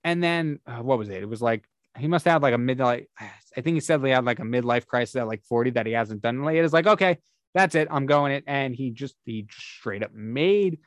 And 0.05 0.23
then 0.23 0.61
uh, 0.65 0.77
what 0.77 0.99
was 0.99 1.09
it? 1.09 1.23
It 1.23 1.29
was 1.29 1.43
like 1.43 1.65
he 1.99 2.07
must 2.07 2.25
have 2.27 2.43
like 2.43 2.55
a 2.55 2.59
midlife. 2.59 3.07
I 3.19 3.61
think 3.63 3.75
he 3.75 3.81
said 3.81 4.05
he 4.05 4.11
had 4.11 4.25
like 4.25 4.39
a 4.39 4.43
midlife 4.43 4.87
crisis 4.87 5.17
at 5.17 5.27
like 5.27 5.43
40 5.43 5.71
that 5.71 5.87
he 5.87 5.93
hasn't 5.93 6.23
done 6.23 6.45
yet. 6.45 6.65
It's 6.65 6.73
like, 6.75 6.87
okay, 6.87 7.19
that's 7.57 7.75
it. 7.75 7.89
I'm 7.91 8.05
going 8.05 8.33
it. 8.33 8.45
And 8.47 8.75
he 8.75 8.91
just 8.91 9.17
he 9.25 9.47
straight 9.51 10.03
up 10.03 10.13
made 10.13 10.79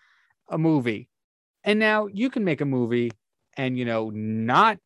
a 0.48 0.58
movie. 0.58 1.10
And 1.64 1.80
now 1.80 2.06
you 2.06 2.30
can 2.30 2.44
make 2.44 2.62
a 2.62 2.66
movie 2.66 3.12
and 3.58 3.78
you 3.78 3.86
know 3.86 4.12
not 4.12 4.78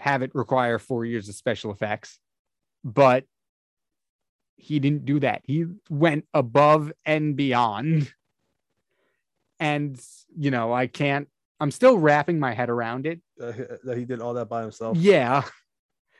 have 0.00 0.22
it 0.22 0.34
require 0.34 0.78
four 0.78 1.04
years 1.04 1.28
of 1.28 1.36
special 1.36 1.70
effects, 1.70 2.18
but 2.82 3.24
he 4.56 4.80
didn't 4.80 5.04
do 5.04 5.20
that. 5.20 5.42
He 5.44 5.66
went 5.88 6.26
above 6.34 6.92
and 7.06 7.36
beyond. 7.36 8.12
And 9.60 10.00
you 10.36 10.50
know, 10.50 10.72
I 10.72 10.88
can't. 10.88 11.28
I'm 11.60 11.70
still 11.70 11.96
wrapping 11.96 12.40
my 12.40 12.54
head 12.54 12.70
around 12.70 13.06
it. 13.06 13.20
Uh, 13.40 13.52
that 13.84 13.96
he 13.96 14.04
did 14.04 14.20
all 14.20 14.34
that 14.34 14.48
by 14.48 14.62
himself. 14.62 14.96
Yeah. 14.96 15.42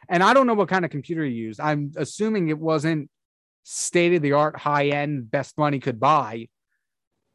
And 0.09 0.23
I 0.23 0.35
don't 0.35 0.47
know 0.47 0.55
what 0.55 0.69
kind 0.69 0.85
of 0.85 0.91
computer 0.91 1.25
he 1.25 1.33
used. 1.33 1.59
I'm 1.59 1.93
assuming 1.97 2.49
it 2.49 2.59
wasn't 2.59 3.11
state 3.63 4.15
of 4.15 4.23
the 4.23 4.33
art, 4.33 4.57
high 4.57 4.89
end, 4.89 5.31
best 5.31 5.57
money 5.59 5.79
could 5.81 6.01
buy, 6.01 6.49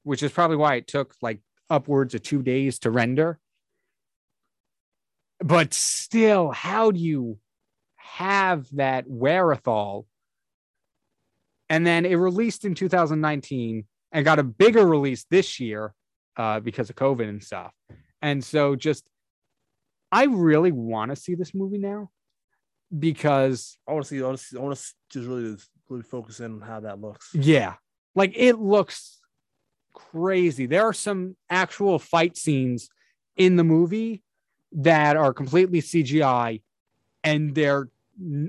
which 0.03 0.23
is 0.23 0.31
probably 0.31 0.57
why 0.57 0.75
it 0.75 0.87
took 0.87 1.15
like 1.21 1.39
upwards 1.69 2.15
of 2.15 2.23
two 2.23 2.41
days 2.41 2.79
to 2.79 2.91
render. 2.91 3.39
But 5.39 5.73
still, 5.73 6.51
how 6.51 6.91
do 6.91 6.99
you 6.99 7.39
have 7.97 8.67
that 8.73 9.05
wherewithal? 9.07 10.05
And 11.69 11.85
then 11.85 12.05
it 12.05 12.15
released 12.15 12.63
in 12.65 12.75
2019 12.75 13.85
and 14.11 14.25
got 14.25 14.39
a 14.39 14.43
bigger 14.43 14.85
release 14.85 15.25
this 15.29 15.59
year 15.59 15.93
uh, 16.37 16.59
because 16.59 16.89
of 16.89 16.95
COVID 16.95 17.27
and 17.27 17.43
stuff. 17.43 17.73
And 18.21 18.43
so 18.43 18.75
just 18.75 19.09
I 20.11 20.25
really 20.25 20.71
want 20.71 21.09
to 21.09 21.15
see 21.15 21.35
this 21.35 21.53
movie 21.53 21.77
now 21.77 22.09
because 22.97 23.77
I 23.87 23.93
want 23.93 24.05
to 24.05 24.09
see. 24.09 24.21
I 24.21 24.25
want 24.25 24.37
to 24.37 24.43
see. 24.43 24.57
I 24.57 24.61
want 24.61 24.77
to 24.77 24.93
just 25.11 25.27
really, 25.27 25.57
really 25.89 26.03
focus 26.03 26.39
in 26.39 26.53
on 26.53 26.61
how 26.61 26.79
that 26.81 26.99
looks. 26.99 27.29
yeah, 27.33 27.75
like 28.15 28.33
it 28.35 28.59
looks 28.59 29.19
crazy. 29.93 30.65
There 30.65 30.83
are 30.83 30.93
some 30.93 31.35
actual 31.49 31.99
fight 31.99 32.37
scenes 32.37 32.89
in 33.37 33.55
the 33.55 33.63
movie 33.63 34.23
that 34.71 35.15
are 35.15 35.33
completely 35.33 35.81
CGI 35.81 36.61
and 37.23 37.55
they're 37.55 37.89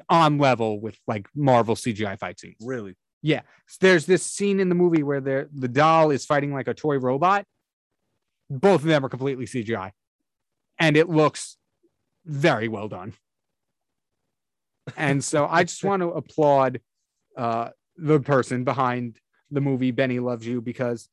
on 0.08 0.38
level 0.38 0.80
with 0.80 0.98
like 1.06 1.28
Marvel 1.34 1.74
CGI 1.74 2.18
fight 2.18 2.38
scenes. 2.38 2.56
Really. 2.60 2.94
Yeah. 3.22 3.40
There's 3.80 4.06
this 4.06 4.22
scene 4.22 4.60
in 4.60 4.68
the 4.68 4.74
movie 4.74 5.02
where 5.02 5.20
the 5.20 5.48
the 5.52 5.68
doll 5.68 6.10
is 6.10 6.24
fighting 6.24 6.52
like 6.52 6.68
a 6.68 6.74
toy 6.74 6.98
robot. 6.98 7.44
Both 8.48 8.82
of 8.82 8.86
them 8.86 9.04
are 9.04 9.08
completely 9.08 9.46
CGI. 9.46 9.90
And 10.78 10.96
it 10.96 11.08
looks 11.08 11.56
very 12.24 12.68
well 12.68 12.88
done. 12.88 13.14
And 14.96 15.24
so 15.24 15.46
I 15.50 15.64
just 15.64 15.82
want 15.90 16.02
to 16.02 16.10
applaud 16.10 16.80
uh, 17.36 17.70
the 17.96 18.20
person 18.20 18.64
behind 18.64 19.18
the 19.50 19.60
movie 19.60 19.90
Benny 19.90 20.18
Loves 20.18 20.46
You 20.46 20.60
because 20.60 21.08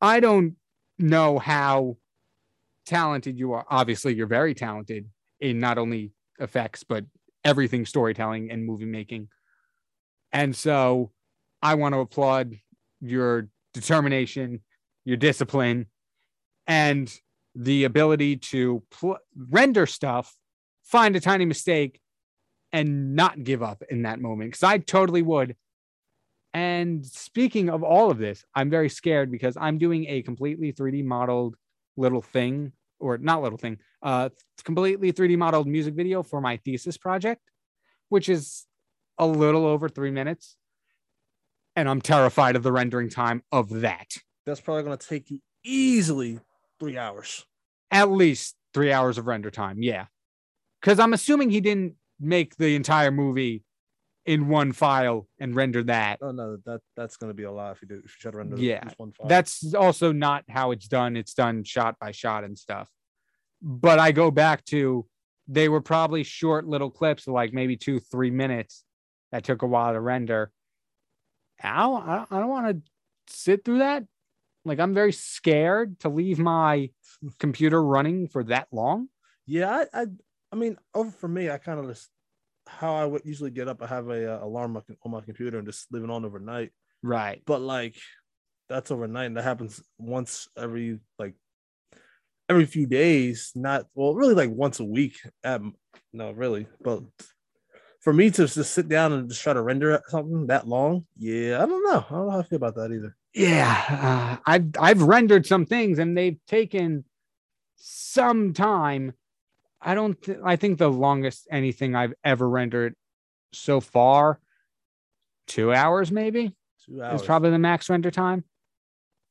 I 0.00 0.20
don't 0.20 0.54
know 0.98 1.38
how 1.38 1.96
talented 2.86 3.38
you 3.38 3.52
are. 3.52 3.66
Obviously, 3.68 4.14
you're 4.14 4.26
very 4.26 4.54
talented 4.54 5.08
in 5.40 5.60
not 5.60 5.78
only 5.78 6.12
effects, 6.38 6.84
but 6.84 7.04
everything 7.44 7.86
storytelling 7.86 8.50
and 8.50 8.64
movie 8.64 8.84
making. 8.84 9.28
And 10.32 10.54
so 10.54 11.12
I 11.62 11.74
want 11.74 11.94
to 11.94 12.00
applaud 12.00 12.56
your 13.00 13.48
determination, 13.74 14.60
your 15.04 15.16
discipline, 15.16 15.86
and 16.66 17.12
the 17.54 17.84
ability 17.84 18.36
to 18.36 18.82
pl- 18.90 19.18
render 19.36 19.86
stuff, 19.86 20.36
find 20.82 21.16
a 21.16 21.20
tiny 21.20 21.44
mistake, 21.44 22.00
and 22.72 23.14
not 23.14 23.42
give 23.44 23.62
up 23.62 23.82
in 23.90 24.02
that 24.02 24.20
moment. 24.20 24.50
Because 24.50 24.62
I 24.62 24.78
totally 24.78 25.22
would. 25.22 25.56
And 26.54 27.04
speaking 27.04 27.68
of 27.68 27.82
all 27.82 28.10
of 28.10 28.18
this, 28.18 28.44
I'm 28.54 28.70
very 28.70 28.88
scared 28.88 29.30
because 29.30 29.56
I'm 29.56 29.78
doing 29.78 30.06
a 30.08 30.22
completely 30.22 30.72
3D 30.72 31.04
modeled 31.04 31.56
little 31.96 32.22
thing, 32.22 32.72
or 32.98 33.18
not 33.18 33.42
little 33.42 33.58
thing, 33.58 33.78
uh, 34.02 34.30
completely 34.64 35.12
3D 35.12 35.36
modeled 35.36 35.66
music 35.66 35.94
video 35.94 36.22
for 36.22 36.40
my 36.40 36.56
thesis 36.58 36.96
project, 36.96 37.42
which 38.08 38.28
is 38.28 38.66
a 39.18 39.26
little 39.26 39.66
over 39.66 39.88
three 39.88 40.10
minutes. 40.10 40.56
And 41.76 41.88
I'm 41.88 42.00
terrified 42.00 42.56
of 42.56 42.62
the 42.62 42.72
rendering 42.72 43.10
time 43.10 43.42
of 43.52 43.68
that. 43.80 44.16
That's 44.46 44.60
probably 44.60 44.82
going 44.84 44.98
to 44.98 45.06
take 45.06 45.30
you 45.30 45.40
easily 45.64 46.40
three 46.80 46.98
hours. 46.98 47.44
At 47.90 48.10
least 48.10 48.56
three 48.74 48.92
hours 48.92 49.18
of 49.18 49.26
render 49.26 49.50
time. 49.50 49.82
Yeah. 49.82 50.06
Because 50.80 50.98
I'm 50.98 51.12
assuming 51.12 51.50
he 51.50 51.60
didn't 51.60 51.94
make 52.20 52.56
the 52.56 52.74
entire 52.74 53.10
movie 53.10 53.62
in 54.26 54.48
one 54.48 54.72
file 54.72 55.26
and 55.40 55.56
render 55.56 55.82
that. 55.84 56.18
Oh 56.20 56.32
no, 56.32 56.58
that 56.66 56.80
that's 56.96 57.16
going 57.16 57.30
to 57.30 57.34
be 57.34 57.44
a 57.44 57.50
lot 57.52 57.72
if 57.76 57.82
you 57.82 57.88
do 57.88 58.02
if 58.04 58.04
you 58.04 58.20
try 58.20 58.30
to 58.30 58.36
render 58.36 58.56
Yeah, 58.56 58.84
one 58.98 59.12
file. 59.12 59.26
That's 59.26 59.74
also 59.74 60.12
not 60.12 60.44
how 60.48 60.70
it's 60.72 60.86
done. 60.86 61.16
It's 61.16 61.34
done 61.34 61.64
shot 61.64 61.96
by 61.98 62.12
shot 62.12 62.44
and 62.44 62.58
stuff. 62.58 62.90
But 63.62 63.98
I 63.98 64.12
go 64.12 64.30
back 64.30 64.64
to 64.66 65.06
they 65.48 65.68
were 65.68 65.80
probably 65.80 66.24
short 66.24 66.66
little 66.66 66.90
clips 66.90 67.26
of 67.26 67.32
like 67.32 67.54
maybe 67.54 67.76
two, 67.76 68.00
three 68.00 68.30
minutes 68.30 68.84
that 69.32 69.44
took 69.44 69.62
a 69.62 69.66
while 69.66 69.94
to 69.94 70.00
render. 70.00 70.52
I 71.62 71.80
don't, 71.80 72.06
I 72.08 72.16
don't, 72.16 72.32
I 72.32 72.40
don't 72.40 72.48
want 72.50 72.84
to 72.84 73.34
sit 73.34 73.64
through 73.64 73.78
that. 73.78 74.04
Like 74.66 74.78
I'm 74.78 74.92
very 74.92 75.12
scared 75.12 75.98
to 76.00 76.10
leave 76.10 76.38
my 76.38 76.90
computer 77.38 77.82
running 77.82 78.28
for 78.28 78.44
that 78.44 78.68
long. 78.70 79.08
yeah. 79.46 79.84
I, 79.94 80.02
I 80.02 80.06
I 80.52 80.56
mean, 80.56 80.76
over 80.94 81.10
for 81.10 81.28
me, 81.28 81.50
I 81.50 81.58
kind 81.58 81.78
of 81.78 81.88
just 81.88 82.08
how 82.66 82.94
I 82.94 83.04
would 83.04 83.22
usually 83.24 83.50
get 83.50 83.68
up. 83.68 83.82
I 83.82 83.86
have 83.86 84.08
a 84.08 84.36
uh, 84.36 84.44
alarm 84.44 84.76
on 84.76 85.10
my 85.10 85.20
computer 85.20 85.58
and 85.58 85.66
just 85.66 85.92
leave 85.92 86.04
it 86.04 86.10
on 86.10 86.24
overnight. 86.24 86.70
Right. 87.02 87.42
But 87.46 87.60
like 87.60 87.96
that's 88.68 88.90
overnight, 88.90 89.26
and 89.26 89.36
that 89.36 89.44
happens 89.44 89.82
once 89.98 90.48
every 90.56 91.00
like 91.18 91.34
every 92.48 92.66
few 92.66 92.86
days. 92.86 93.52
Not 93.54 93.86
well, 93.94 94.14
really 94.14 94.34
like 94.34 94.50
once 94.50 94.80
a 94.80 94.84
week. 94.84 95.16
Um, 95.44 95.74
no, 96.12 96.32
really, 96.32 96.66
but 96.82 97.02
for 98.00 98.12
me 98.12 98.30
to 98.30 98.46
just 98.46 98.72
sit 98.72 98.88
down 98.88 99.12
and 99.12 99.28
just 99.28 99.42
try 99.42 99.52
to 99.52 99.62
render 99.62 100.00
something 100.08 100.46
that 100.46 100.66
long, 100.66 101.06
yeah, 101.16 101.62
I 101.62 101.66
don't 101.66 101.84
know. 101.84 102.04
I 102.08 102.12
don't 102.12 102.26
know 102.26 102.30
how 102.30 102.40
I 102.40 102.42
feel 102.42 102.56
about 102.56 102.76
that 102.76 102.92
either. 102.92 103.16
Yeah. 103.34 103.84
Uh, 103.88 104.42
I've 104.46 104.70
I've 104.80 105.02
rendered 105.02 105.46
some 105.46 105.66
things 105.66 105.98
and 105.98 106.16
they've 106.16 106.38
taken 106.46 107.04
some 107.76 108.52
time 108.52 109.12
I 109.80 109.94
don't. 109.94 110.20
Th- 110.20 110.38
I 110.44 110.56
think 110.56 110.78
the 110.78 110.88
longest 110.88 111.46
anything 111.50 111.94
I've 111.94 112.14
ever 112.24 112.48
rendered 112.48 112.94
so 113.52 113.80
far, 113.80 114.40
two 115.46 115.72
hours 115.72 116.10
maybe, 116.10 116.54
Two 116.86 117.02
hours. 117.02 117.20
is 117.20 117.26
probably 117.26 117.50
the 117.50 117.58
max 117.58 117.88
render 117.88 118.10
time. 118.10 118.44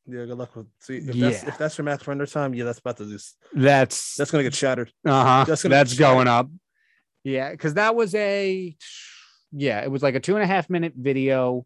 yeah. 0.07 0.25
Good 0.25 0.37
luck 0.37 0.55
with. 0.55 0.67
See, 0.79 0.97
if 0.97 1.05
that's 1.07 1.43
Yeah. 1.43 1.49
if 1.49 1.57
that's 1.57 1.77
your 1.77 1.85
max 1.85 2.07
render 2.07 2.25
time, 2.25 2.53
yeah, 2.53 2.63
that's 2.63 2.79
about 2.79 2.97
to 2.97 3.05
just 3.09 3.35
That's 3.53 4.15
that's 4.15 4.31
gonna 4.31 4.43
get 4.43 4.55
shattered. 4.55 4.91
uh 5.05 5.23
huh. 5.23 5.43
that's 5.45 5.63
That's, 5.63 5.63
gonna 5.63 6.11
be 6.11 6.15
going 6.15 6.27
up. 6.27 6.49
Yeah, 7.23 7.51
because 7.51 7.73
that 7.73 7.93
was 7.95 8.15
a 8.15 8.75
yeah, 9.51 9.81
it 9.83 9.91
was 9.91 10.01
like 10.03 10.15
a 10.15 10.19
two 10.19 10.35
and 10.35 10.43
a 10.43 10.47
half 10.47 10.69
minute 10.69 10.93
video, 10.95 11.65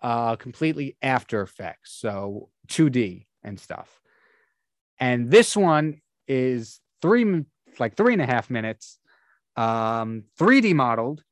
uh, 0.00 0.36
completely 0.36 0.96
After 1.02 1.42
Effects, 1.42 1.92
so 1.92 2.50
2D 2.68 3.26
and 3.42 3.58
stuff. 3.58 4.00
And 4.98 5.30
this 5.30 5.56
one 5.56 6.00
is 6.28 6.80
three 7.02 7.44
like 7.80 7.96
three 7.96 8.12
and 8.12 8.22
a 8.22 8.26
half 8.26 8.50
minutes, 8.50 8.98
um, 9.56 10.24
3D 10.38 10.74
modeled. 10.74 11.22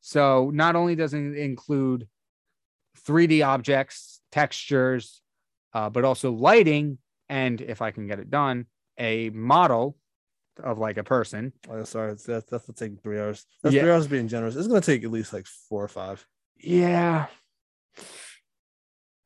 So 0.00 0.50
not 0.54 0.76
only 0.76 0.94
does 0.94 1.14
it 1.14 1.18
include 1.18 2.06
3D 3.06 3.44
objects, 3.46 4.20
textures, 4.32 5.22
uh, 5.72 5.90
but 5.90 6.04
also 6.04 6.32
lighting, 6.32 6.98
and 7.28 7.60
if 7.60 7.82
I 7.82 7.90
can 7.90 8.06
get 8.06 8.18
it 8.20 8.30
done, 8.30 8.66
a 8.98 9.30
model 9.30 9.96
of 10.62 10.78
like 10.78 10.96
a 10.96 11.04
person. 11.04 11.52
Oh, 11.68 11.84
sorry, 11.84 12.12
that's 12.12 12.24
that's 12.24 12.48
gonna 12.66 12.74
take 12.74 13.02
three 13.02 13.18
hours. 13.20 13.44
That's 13.62 13.74
Yeah. 13.74 13.82
three 13.82 13.90
hours 13.90 14.06
being 14.06 14.28
generous. 14.28 14.56
It's 14.56 14.68
gonna 14.68 14.80
take 14.80 15.04
at 15.04 15.10
least 15.10 15.32
like 15.32 15.46
four 15.46 15.84
or 15.84 15.88
five. 15.88 16.26
Yeah. 16.56 17.26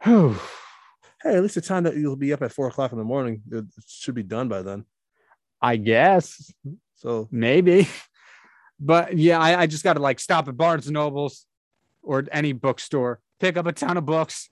Whew. 0.02 0.36
Hey, 1.22 1.36
at 1.36 1.42
least 1.42 1.54
the 1.56 1.60
time 1.60 1.84
that 1.84 1.96
you'll 1.96 2.16
be 2.16 2.32
up 2.32 2.42
at 2.42 2.52
four 2.52 2.66
o'clock 2.68 2.92
in 2.92 2.98
the 2.98 3.04
morning, 3.04 3.42
it 3.50 3.64
should 3.86 4.14
be 4.14 4.22
done 4.22 4.48
by 4.48 4.62
then. 4.62 4.86
I 5.62 5.76
guess 5.76 6.52
So 6.96 7.28
maybe, 7.30 7.88
but 8.80 9.16
yeah, 9.16 9.38
I, 9.38 9.62
I 9.62 9.66
just 9.66 9.84
got 9.84 9.94
to 9.94 10.00
like 10.00 10.20
stop 10.20 10.48
at 10.48 10.56
Barnes 10.56 10.86
and 10.86 10.94
Nobles 10.94 11.46
or 12.02 12.24
any 12.32 12.52
bookstore, 12.52 13.20
pick 13.38 13.56
up 13.56 13.66
a 13.66 13.72
ton 13.72 13.96
of 13.96 14.06
books, 14.06 14.48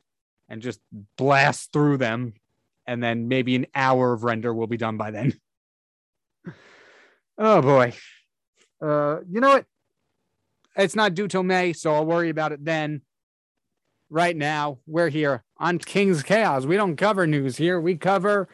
and 0.49 0.63
just 0.63 0.81
blast 1.17 1.73
through 1.73 1.99
them, 1.99 2.35
and 2.87 3.03
then 3.03 3.29
maybe 3.29 3.55
an 3.55 3.67
hour 3.75 4.13
of 4.13 4.25
render 4.25 4.53
will 4.53 4.67
be 4.67 4.77
done 4.77 4.97
by 4.97 5.11
then. 5.11 5.35
oh 7.39 7.63
boy, 7.63 7.93
uh, 8.81 9.19
you 9.31 9.41
know 9.41 9.49
what? 9.49 9.67
It's 10.77 10.95
not 10.95 11.15
due 11.15 11.29
till 11.29 11.43
May, 11.43 11.73
so 11.73 11.95
I'll 11.95 12.07
worry 12.07 12.29
about 12.29 12.53
it 12.53 12.65
then. 12.65 13.03
Right 14.11 14.37
now, 14.37 14.79
we're 14.87 15.11
here 15.11 15.45
on 15.59 15.79
King's 15.79 16.23
Chaos. 16.23 16.65
We 16.65 16.77
don't 16.77 16.97
cover 16.97 17.27
news 17.27 17.59
here. 17.59 17.79
We 17.79 17.97
cover 17.97 18.49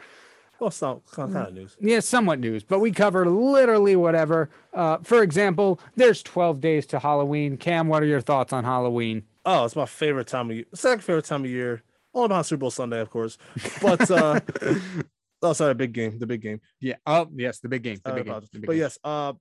well, 0.64 0.68
it's 0.68 0.80
not 0.82 1.04
kind 1.10 1.32
Mm. 1.34 1.48
of 1.48 1.54
news. 1.54 1.76
yeah, 1.80 2.00
somewhat 2.00 2.40
news, 2.40 2.64
but 2.64 2.78
we 2.80 2.90
cover 2.90 3.28
literally 3.28 3.96
whatever. 3.96 4.48
Uh, 4.72 4.96
for 5.02 5.22
example, 5.22 5.78
there's 5.96 6.22
12 6.22 6.60
days 6.60 6.86
to 6.86 6.98
Halloween. 6.98 7.56
Cam, 7.56 7.88
what 7.88 8.02
are 8.02 8.06
your 8.06 8.20
thoughts 8.22 8.52
on 8.52 8.64
Halloween? 8.64 9.24
Oh, 9.44 9.64
it's 9.66 9.76
my 9.76 9.84
favorite 9.86 10.26
time 10.26 10.50
of 10.50 10.56
year. 10.56 10.64
Second 10.74 11.02
favorite 11.02 11.26
time 11.26 11.44
of 11.44 11.50
year. 11.50 11.82
All 12.14 12.24
about 12.24 12.46
Super 12.46 12.60
Bowl 12.60 12.70
Sunday, 12.70 13.00
of 13.00 13.10
course. 13.10 13.36
But 13.82 14.10
uh 14.10 14.40
oh, 15.42 15.52
sorry, 15.52 15.74
big 15.74 15.92
game, 15.92 16.18
the 16.18 16.26
big 16.26 16.40
game. 16.42 16.60
yeah. 16.80 16.94
Oh, 17.06 17.28
yes, 17.34 17.58
the 17.60 17.68
big 17.68 17.82
game. 17.82 17.98
The 18.04 18.12
big 18.12 18.24
game. 18.26 18.34
the 18.34 18.48
big 18.58 18.66
But 18.66 18.72
game. 18.72 18.80
yes, 18.80 18.98
uh, 19.04 19.32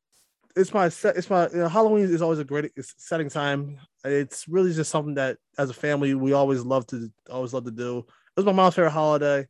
it's 0.56 0.74
my 0.74 0.90
set. 0.90 1.16
It's 1.16 1.30
my 1.30 1.48
you 1.50 1.58
know, 1.58 1.68
Halloween 1.70 2.06
is 2.06 2.22
always 2.22 2.40
a 2.40 2.44
great 2.44 2.72
it's 2.76 2.94
setting 2.98 3.30
time. 3.30 3.78
It's 4.04 4.48
really 4.48 4.74
just 4.74 4.92
something 4.92 5.16
that 5.16 5.38
as 5.58 5.70
a 5.70 5.74
family 5.74 6.14
we 6.16 6.34
always 6.34 6.64
love 6.64 6.86
to 6.88 7.10
always 7.30 7.54
love 7.54 7.64
to 7.66 7.72
do. 7.72 8.00
It 8.00 8.06
was 8.38 8.46
my 8.46 8.52
mom's 8.52 8.76
favorite 8.76 8.92
holiday, 8.92 9.48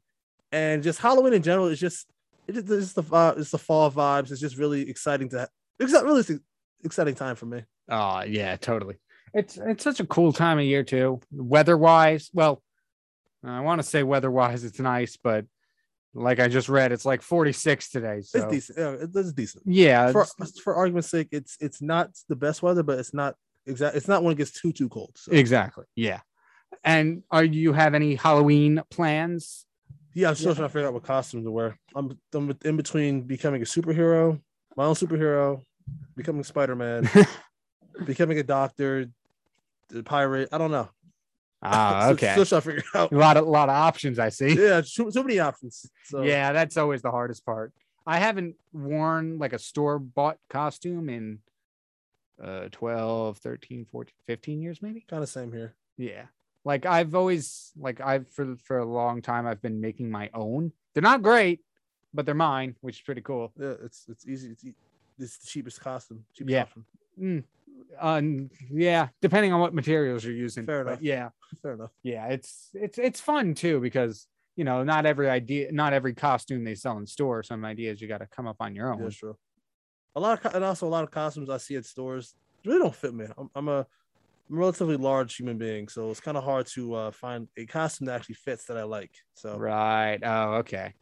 and 0.53 0.83
just 0.83 0.99
Halloween 0.99 1.33
in 1.33 1.41
general 1.43 1.67
is 1.67 1.79
just 1.79 2.07
it 2.47 2.53
just, 2.53 2.69
it's 2.69 2.93
the 2.93 3.03
vibe, 3.03 3.39
it's 3.39 3.51
the 3.51 3.57
fall 3.57 3.91
vibes. 3.91 4.31
It's 4.31 4.39
just 4.41 4.57
really 4.57 4.89
exciting 4.89 5.29
to. 5.29 5.49
It's 5.79 5.91
not 5.91 6.05
really 6.05 6.23
exciting 6.83 7.15
time 7.15 7.35
for 7.35 7.45
me. 7.45 7.63
Oh, 7.89 8.21
yeah, 8.21 8.55
totally. 8.55 8.95
It's 9.33 9.57
it's 9.57 9.83
such 9.83 9.99
a 9.99 10.05
cool 10.05 10.31
time 10.31 10.59
of 10.59 10.65
year 10.65 10.83
too. 10.83 11.19
Weather 11.31 11.77
wise, 11.77 12.29
well, 12.33 12.61
I 13.43 13.61
want 13.61 13.81
to 13.81 13.87
say 13.87 14.03
weather 14.03 14.29
wise 14.31 14.63
it's 14.63 14.79
nice, 14.79 15.17
but 15.17 15.45
like 16.13 16.39
I 16.39 16.47
just 16.47 16.69
read, 16.69 16.91
it's 16.91 17.05
like 17.05 17.23
46 17.23 17.89
today. 17.89 18.21
So 18.21 18.37
It's 18.39 18.51
decent. 18.51 18.77
Yeah, 18.77 18.95
it's 19.19 19.33
decent. 19.33 19.63
yeah, 19.65 20.11
For 20.11 20.21
it's- 20.21 20.59
for 20.59 20.75
argument's 20.75 21.09
sake, 21.09 21.29
it's 21.31 21.57
it's 21.59 21.81
not 21.81 22.11
the 22.29 22.35
best 22.35 22.61
weather, 22.61 22.83
but 22.83 22.99
it's 22.99 23.13
not 23.13 23.35
exact. 23.65 23.95
It's 23.95 24.07
not 24.07 24.23
when 24.23 24.33
it 24.33 24.37
gets 24.37 24.51
too 24.51 24.71
too 24.71 24.89
cold. 24.89 25.11
So. 25.17 25.31
exactly. 25.31 25.85
Yeah. 25.95 26.19
And 26.83 27.23
are 27.31 27.43
you 27.43 27.73
have 27.73 27.95
any 27.95 28.15
Halloween 28.15 28.81
plans? 28.91 29.65
Yeah, 30.13 30.29
I'm 30.29 30.35
still 30.35 30.49
Yeah. 30.49 30.55
trying 30.55 30.67
to 30.69 30.73
figure 30.73 30.87
out 30.87 30.93
what 30.93 31.03
costume 31.03 31.43
to 31.43 31.51
wear. 31.51 31.77
I'm, 31.95 32.17
I'm 32.33 32.55
in 32.65 32.77
between 32.77 33.21
becoming 33.21 33.61
a 33.61 33.65
superhero, 33.65 34.39
my 34.77 34.85
own 34.85 34.95
superhero, 34.95 35.63
becoming 36.15 36.43
Spider 36.43 36.75
Man, 36.75 37.09
becoming 38.05 38.37
a 38.39 38.43
doctor, 38.43 39.07
a 39.95 40.03
pirate. 40.03 40.49
I 40.51 40.57
don't 40.57 40.71
know. 40.71 40.89
Ah, 41.61 42.01
Still- 42.03 42.13
okay. 42.13 42.31
Still 42.33 42.45
trying 42.45 42.61
to 42.61 42.67
figure 42.83 42.83
out. 42.95 43.11
a 43.11 43.17
lot 43.17 43.37
of 43.37 43.47
lot 43.47 43.69
of 43.69 43.75
options 43.75 44.19
I 44.19 44.29
see. 44.29 44.53
Yeah, 44.59 44.81
too, 44.81 45.09
too 45.11 45.23
many 45.23 45.39
options. 45.39 45.85
So 46.05 46.21
Yeah, 46.21 46.51
that's 46.53 46.77
always 46.77 47.01
the 47.01 47.11
hardest 47.11 47.45
part. 47.45 47.71
I 48.05 48.19
haven't 48.19 48.55
worn 48.73 49.39
like 49.39 49.53
a 49.53 49.59
store 49.59 49.97
bought 49.97 50.37
costume 50.49 51.09
in 51.09 51.39
uh 52.43 52.67
12, 52.71 53.37
13, 53.37 53.85
14, 53.89 54.13
15 54.27 54.61
years 54.61 54.81
maybe. 54.81 55.05
kind 55.09 55.23
of 55.23 55.29
same 55.29 55.51
here. 55.53 55.75
Yeah. 55.97 56.25
Like 56.65 56.85
I've 56.85 57.13
always 57.15 57.71
like 57.77 57.99
I've 58.01 58.27
for 58.29 58.55
for 58.63 58.77
a 58.79 58.85
long 58.85 59.21
time 59.21 59.45
I've 59.45 59.61
been 59.61 59.81
making 59.81 60.09
my 60.09 60.29
own. 60.33 60.71
They're 60.93 61.03
not 61.03 61.21
great, 61.21 61.61
but 62.13 62.25
they're 62.25 62.35
mine, 62.35 62.75
which 62.81 62.97
is 62.97 63.01
pretty 63.01 63.21
cool. 63.21 63.51
Yeah, 63.59 63.73
it's 63.83 64.05
it's 64.09 64.27
easy. 64.27 64.51
It's, 64.51 64.63
it's 65.19 65.37
the 65.39 65.47
cheapest 65.47 65.81
costume. 65.81 66.23
Cheapest 66.33 66.51
Yeah. 66.53 66.61
option. 66.61 66.85
Mm. 67.19 67.43
Um, 67.99 68.49
yeah, 68.71 69.09
depending 69.21 69.51
on 69.53 69.59
what 69.59 69.73
materials 69.73 70.23
you're 70.23 70.33
using. 70.33 70.65
Fair 70.65 70.81
enough. 70.81 71.01
Yeah. 71.01 71.29
Fair 71.61 71.73
enough. 71.73 71.91
yeah 72.01 72.27
it's 72.29 72.69
it's 72.73 72.97
it's 72.97 73.19
fun 73.21 73.53
too 73.53 73.79
because 73.79 74.25
you 74.55 74.63
know 74.63 74.83
not 74.83 75.05
every 75.05 75.29
idea 75.29 75.71
not 75.71 75.93
every 75.93 76.13
costume 76.15 76.63
they 76.63 76.73
sell 76.75 76.97
in 76.97 77.05
store 77.05 77.43
some 77.43 77.63
ideas 77.63 78.01
you 78.01 78.07
got 78.07 78.19
to 78.19 78.25
come 78.27 78.47
up 78.47 78.55
on 78.59 78.73
your 78.75 78.91
own 78.91 79.03
Yeah, 79.03 79.09
true. 79.09 79.37
A 80.15 80.19
lot 80.19 80.43
of 80.45 80.55
and 80.55 80.63
also 80.63 80.87
a 80.87 80.89
lot 80.89 81.03
of 81.03 81.11
costumes 81.11 81.49
I 81.49 81.57
see 81.57 81.75
at 81.75 81.85
stores 81.85 82.35
really 82.65 82.79
don't 82.79 82.95
fit 82.95 83.13
me. 83.13 83.25
I'm, 83.37 83.49
I'm 83.53 83.67
a 83.67 83.85
I'm 84.53 84.59
a 84.59 84.61
relatively 84.61 84.97
large 84.97 85.35
human 85.35 85.57
being, 85.57 85.87
so 85.87 86.11
it's 86.11 86.19
kind 86.19 86.37
of 86.37 86.43
hard 86.43 86.67
to 86.67 86.93
uh, 86.93 87.11
find 87.11 87.47
a 87.57 87.65
costume 87.65 88.05
that 88.05 88.15
actually 88.15 88.35
fits 88.35 88.65
that 88.65 88.77
I 88.77 88.83
like. 88.83 89.11
So 89.33 89.57
right 89.57 90.19
oh 90.23 90.53
okay 90.55 90.93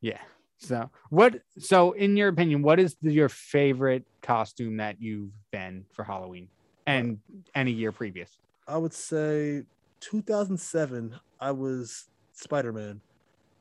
yeah 0.00 0.20
so 0.58 0.88
what 1.10 1.40
so 1.58 1.92
in 1.92 2.16
your 2.16 2.28
opinion 2.28 2.62
what 2.62 2.78
is 2.80 2.96
the, 3.02 3.12
your 3.12 3.28
favorite 3.28 4.04
costume 4.22 4.78
that 4.78 4.96
you've 5.00 5.32
been 5.50 5.84
for 5.92 6.04
halloween 6.04 6.48
and 6.86 7.18
any 7.54 7.72
year 7.72 7.92
previous 7.92 8.38
I 8.70 8.76
would 8.76 8.92
say 8.92 9.64
2007. 10.00 11.18
I 11.40 11.50
was 11.50 12.06
Spider 12.32 12.72
Man, 12.72 13.00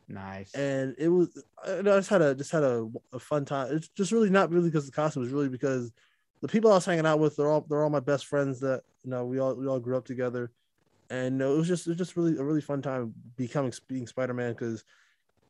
nice 0.08 0.54
and 0.54 0.96
it 1.00 1.08
was 1.08 1.44
I 1.66 1.82
just 1.82 2.10
had 2.10 2.22
a 2.22 2.36
just 2.36 2.52
had 2.52 2.64
a, 2.64 2.88
a 3.12 3.20
fun 3.20 3.46
time. 3.46 3.76
It's 3.76 3.90
just 3.90 4.12
really 4.12 4.30
not 4.30 4.52
really 4.52 4.70
because 4.70 4.86
the 4.86 4.92
costume. 4.92 5.24
It's 5.24 5.32
really 5.32 5.50
because 5.50 5.92
the 6.42 6.48
people 6.48 6.72
I 6.72 6.76
was 6.76 6.86
hanging 6.86 7.06
out 7.06 7.20
with 7.20 7.36
they're 7.36 7.50
all 7.50 7.66
they're 7.70 7.84
all 7.84 7.90
my 7.90 8.00
best 8.00 8.26
friends 8.28 8.60
that 8.62 8.82
you 9.04 9.10
know 9.12 9.26
we 9.26 9.40
all 9.40 9.56
we 9.56 9.68
all 9.68 9.80
grew 9.80 9.98
up 9.98 10.06
together, 10.06 10.52
and 11.10 11.42
it 11.42 11.46
was 11.46 11.68
just 11.68 11.88
it 11.88 11.92
was 11.92 11.98
just 11.98 12.16
really 12.18 12.38
a 12.38 12.44
really 12.44 12.62
fun 12.62 12.82
time 12.82 13.14
becoming 13.38 13.74
being 13.88 14.08
Spider 14.08 14.34
Man 14.34 14.54
because 14.54 14.84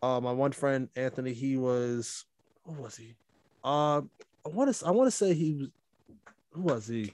uh, 0.02 0.20
my 0.22 0.32
one 0.32 0.52
friend 0.52 0.90
Anthony 0.96 1.34
he 1.34 1.58
was 1.58 2.26
who 2.66 2.74
was 2.82 2.96
he? 2.96 3.16
Um, 3.64 4.10
I 4.46 4.50
want 4.50 4.74
to 4.74 4.86
I 4.86 4.92
want 4.92 5.08
to 5.08 5.12
say 5.12 5.34
he 5.34 5.54
was 5.56 5.68
who 6.52 6.62
was 6.62 6.88
he? 6.88 7.14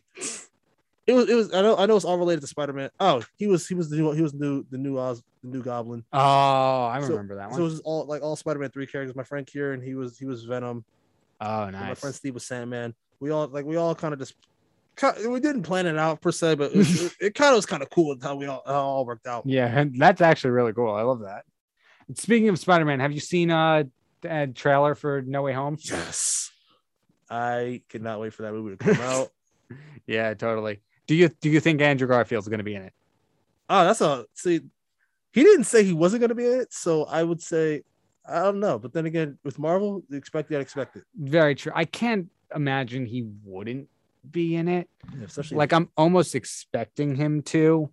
It 1.07 1.13
was 1.13 1.29
it 1.29 1.35
was 1.35 1.53
I 1.53 1.61
know 1.61 1.75
I 1.77 1.85
know 1.85 1.95
it's 1.95 2.05
all 2.05 2.17
related 2.17 2.41
to 2.41 2.47
Spider 2.47 2.73
Man. 2.73 2.89
Oh, 2.99 3.23
he 3.35 3.45
was 3.47 3.67
he 3.67 3.75
was 3.75 3.89
the 3.89 3.97
new 3.97 4.11
he 4.11 4.21
was 4.21 4.33
new 4.33 4.65
the 4.71 4.77
new 4.77 4.97
Oz 4.97 5.21
the 5.43 5.49
new 5.49 5.61
Goblin. 5.61 6.03
oh 6.13 6.85
i 6.85 6.99
So- 7.01 7.09
remember 7.09 7.35
that 7.35 7.49
one. 7.49 7.57
So 7.57 7.61
it 7.61 7.65
was 7.65 7.79
all 7.81 8.05
like 8.05 8.23
all 8.23 8.35
Spider 8.35 8.59
Man 8.59 8.69
three 8.71 8.87
characters. 8.87 9.15
My 9.15 9.23
friend 9.23 9.45
Kieran 9.45 9.81
he 9.81 9.93
was 9.95 10.17
he 10.17 10.25
was 10.25 10.45
Venom. 10.45 10.83
oh 11.41 11.63
and 11.63 11.73
My 11.73 11.93
friend 11.93 12.15
Steve 12.15 12.33
was 12.33 12.45
Sandman. 12.45 12.95
We 13.19 13.31
all 13.31 13.47
like 13.47 13.65
we 13.65 13.75
all 13.75 13.95
kind 13.95 14.13
of 14.13 14.19
just 14.19 14.35
we 15.27 15.39
didn't 15.39 15.63
plan 15.63 15.87
it 15.87 15.97
out 15.97 16.21
per 16.21 16.31
se, 16.31 16.55
but 16.55 16.71
it, 16.73 17.13
it, 17.19 17.35
kind 17.35 17.49
of 17.49 17.57
was 17.57 17.65
kind 17.65 17.83
of 17.83 17.89
cool 17.89 18.15
how 18.21 18.35
we 18.35 18.45
all 18.45 18.63
how 18.65 18.81
all 18.81 19.05
worked 19.05 19.27
out. 19.27 19.43
yeah 19.45 19.67
and 19.67 19.99
that's 19.99 20.21
actually 20.21 20.51
really 20.51 20.71
cool 20.71 20.89
i 20.93 21.01
love 21.01 21.19
that 21.19 21.43
speaking 22.13 22.47
of 22.47 22.57
spider-man 22.57 23.01
have 23.01 23.11
you 23.11 23.19
seen 23.19 23.51
uh 23.51 23.83
the 24.21 24.51
trailer 24.55 24.95
for 24.95 25.21
no 25.21 25.41
way 25.41 25.53
home 25.53 25.77
Yes, 25.83 26.51
I 27.29 27.81
cannot 27.89 28.19
wait 28.19 28.33
for 28.33 28.43
that 28.43 28.53
movie 28.53 28.75
to 28.77 28.83
come 28.95 29.01
out. 29.01 29.29
Yeah, 30.07 30.33
totally. 30.33 30.81
Do 31.07 31.15
you 31.15 31.29
do 31.29 31.49
you 31.49 31.59
think 31.59 31.81
Andrew 31.81 32.07
Garfield's 32.07 32.47
going 32.47 32.59
to 32.59 32.63
be 32.63 32.75
in 32.75 32.83
it? 32.83 32.93
Oh, 33.69 33.83
that's 33.83 34.01
a 34.01 34.25
see. 34.33 34.61
He 35.31 35.43
didn't 35.43 35.65
say 35.65 35.83
he 35.83 35.93
wasn't 35.93 36.21
going 36.21 36.29
to 36.29 36.35
be 36.35 36.45
in 36.45 36.61
it, 36.61 36.73
so 36.73 37.03
I 37.05 37.23
would 37.23 37.41
say 37.41 37.83
I 38.27 38.39
don't 38.43 38.59
know. 38.59 38.79
But 38.79 38.93
then 38.93 39.05
again, 39.05 39.37
with 39.43 39.59
Marvel, 39.59 40.03
you 40.09 40.17
expect 40.17 40.49
the 40.49 40.59
expected 40.59 41.03
unexpected. 41.03 41.31
Very 41.31 41.55
true. 41.55 41.71
I 41.75 41.85
can't 41.85 42.27
imagine 42.55 43.05
he 43.05 43.27
wouldn't 43.43 43.87
be 44.31 44.55
in 44.55 44.67
it. 44.67 44.89
Especially 45.23 45.57
Like 45.57 45.73
I'm 45.73 45.89
almost 45.97 46.35
expecting 46.35 47.15
him 47.15 47.41
to, 47.43 47.91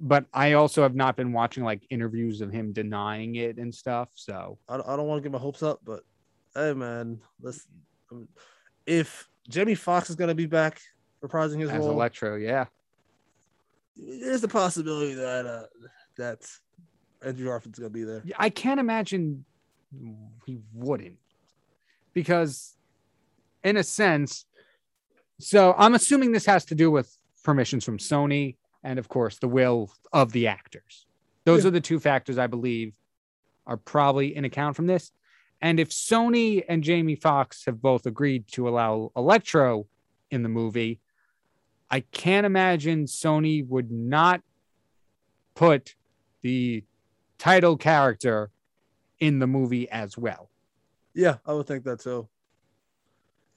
but 0.00 0.26
I 0.32 0.54
also 0.54 0.82
have 0.82 0.94
not 0.94 1.16
been 1.16 1.32
watching 1.32 1.62
like 1.64 1.82
interviews 1.90 2.40
of 2.40 2.50
him 2.52 2.72
denying 2.72 3.36
it 3.36 3.58
and 3.58 3.74
stuff. 3.74 4.08
So 4.14 4.58
I, 4.68 4.76
don't- 4.78 4.88
I 4.88 4.96
don't 4.96 5.06
want 5.06 5.18
to 5.18 5.22
get 5.22 5.32
my 5.32 5.38
hopes 5.38 5.62
up, 5.62 5.80
but 5.84 6.00
hey, 6.54 6.72
man, 6.74 7.20
let's. 7.40 7.66
If 8.86 9.28
Jamie 9.48 9.74
Foxx 9.74 10.10
is 10.10 10.16
gonna 10.16 10.34
be 10.34 10.46
back 10.46 10.80
reprising 11.22 11.60
his 11.60 11.70
as 11.70 11.78
role, 11.80 11.90
Electro. 11.92 12.36
Yeah, 12.36 12.66
there's 13.96 14.44
a 14.44 14.48
possibility 14.48 15.14
that 15.14 15.46
uh, 15.46 15.62
that 16.18 16.48
Andrew 17.24 17.46
Garfield's 17.46 17.78
gonna 17.78 17.90
be 17.90 18.04
there. 18.04 18.22
I 18.38 18.50
can't 18.50 18.78
imagine 18.80 19.44
he 20.44 20.58
wouldn't, 20.72 21.16
because 22.12 22.75
in 23.66 23.76
a 23.76 23.82
sense, 23.82 24.46
so 25.40 25.74
I'm 25.76 25.94
assuming 25.94 26.30
this 26.32 26.46
has 26.46 26.64
to 26.66 26.74
do 26.74 26.90
with 26.90 27.14
permissions 27.42 27.84
from 27.84 27.98
Sony 27.98 28.56
and, 28.84 28.98
of 28.98 29.08
course, 29.08 29.38
the 29.38 29.48
will 29.48 29.90
of 30.12 30.30
the 30.32 30.46
actors. 30.46 31.04
Those 31.44 31.64
Yeah. 31.64 31.68
are 31.68 31.72
the 31.72 31.80
two 31.80 31.98
factors 31.98 32.38
I 32.38 32.46
believe 32.46 32.94
are 33.66 33.76
probably 33.76 34.34
in 34.36 34.44
account 34.44 34.76
from 34.76 34.86
this. 34.86 35.10
And 35.60 35.80
if 35.80 35.90
Sony 35.90 36.64
and 36.68 36.84
Jamie 36.84 37.16
Foxx 37.16 37.64
have 37.66 37.82
both 37.82 38.06
agreed 38.06 38.46
to 38.52 38.68
allow 38.68 39.10
Electro 39.16 39.88
in 40.30 40.42
the 40.44 40.48
movie, 40.48 41.00
I 41.90 42.00
can't 42.00 42.46
imagine 42.46 43.06
Sony 43.06 43.66
would 43.66 43.90
not 43.90 44.42
put 45.54 45.96
the 46.42 46.84
title 47.38 47.76
character 47.76 48.50
in 49.18 49.38
the 49.40 49.46
movie 49.46 49.88
as 49.90 50.16
well. 50.16 50.50
Yeah, 51.14 51.38
I 51.46 51.54
would 51.54 51.66
think 51.66 51.84
that 51.84 52.00
too. 52.00 52.28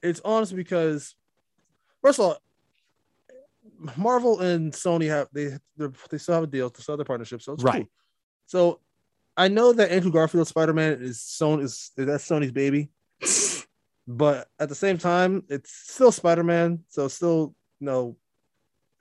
It's 0.01 0.21
honest 0.23 0.55
because, 0.55 1.15
first 2.01 2.19
of 2.19 2.25
all, 2.25 2.37
Marvel 3.97 4.39
and 4.41 4.73
Sony 4.73 5.07
have 5.07 5.27
they 5.33 5.57
they're- 5.77 5.93
they 6.09 6.17
still 6.17 6.35
have 6.35 6.43
a 6.43 6.47
deal 6.47 6.69
to 6.69 6.81
sell 6.81 6.97
their 6.97 7.05
partnership, 7.05 7.41
so 7.41 7.53
it's 7.53 7.63
Right. 7.63 7.81
cool. 7.83 7.89
So 8.45 8.79
I 9.37 9.47
know 9.47 9.71
that 9.73 9.91
Andrew 9.91 10.11
Garfield 10.11 10.47
Spider 10.47 10.73
Man 10.73 10.93
is 11.01 11.19
Sony 11.19 11.63
is, 11.63 11.91
is 11.97 12.05
that's 12.05 12.27
Sony's 12.27 12.51
baby, 12.51 12.89
but 14.07 14.49
at 14.59 14.67
the 14.69 14.75
same 14.75 14.97
time, 14.97 15.43
it's 15.49 15.71
still 15.71 16.11
Spider 16.11 16.43
Man, 16.43 16.83
so 16.89 17.05
it's 17.05 17.13
still 17.15 17.55
you 17.79 17.85
know, 17.85 18.17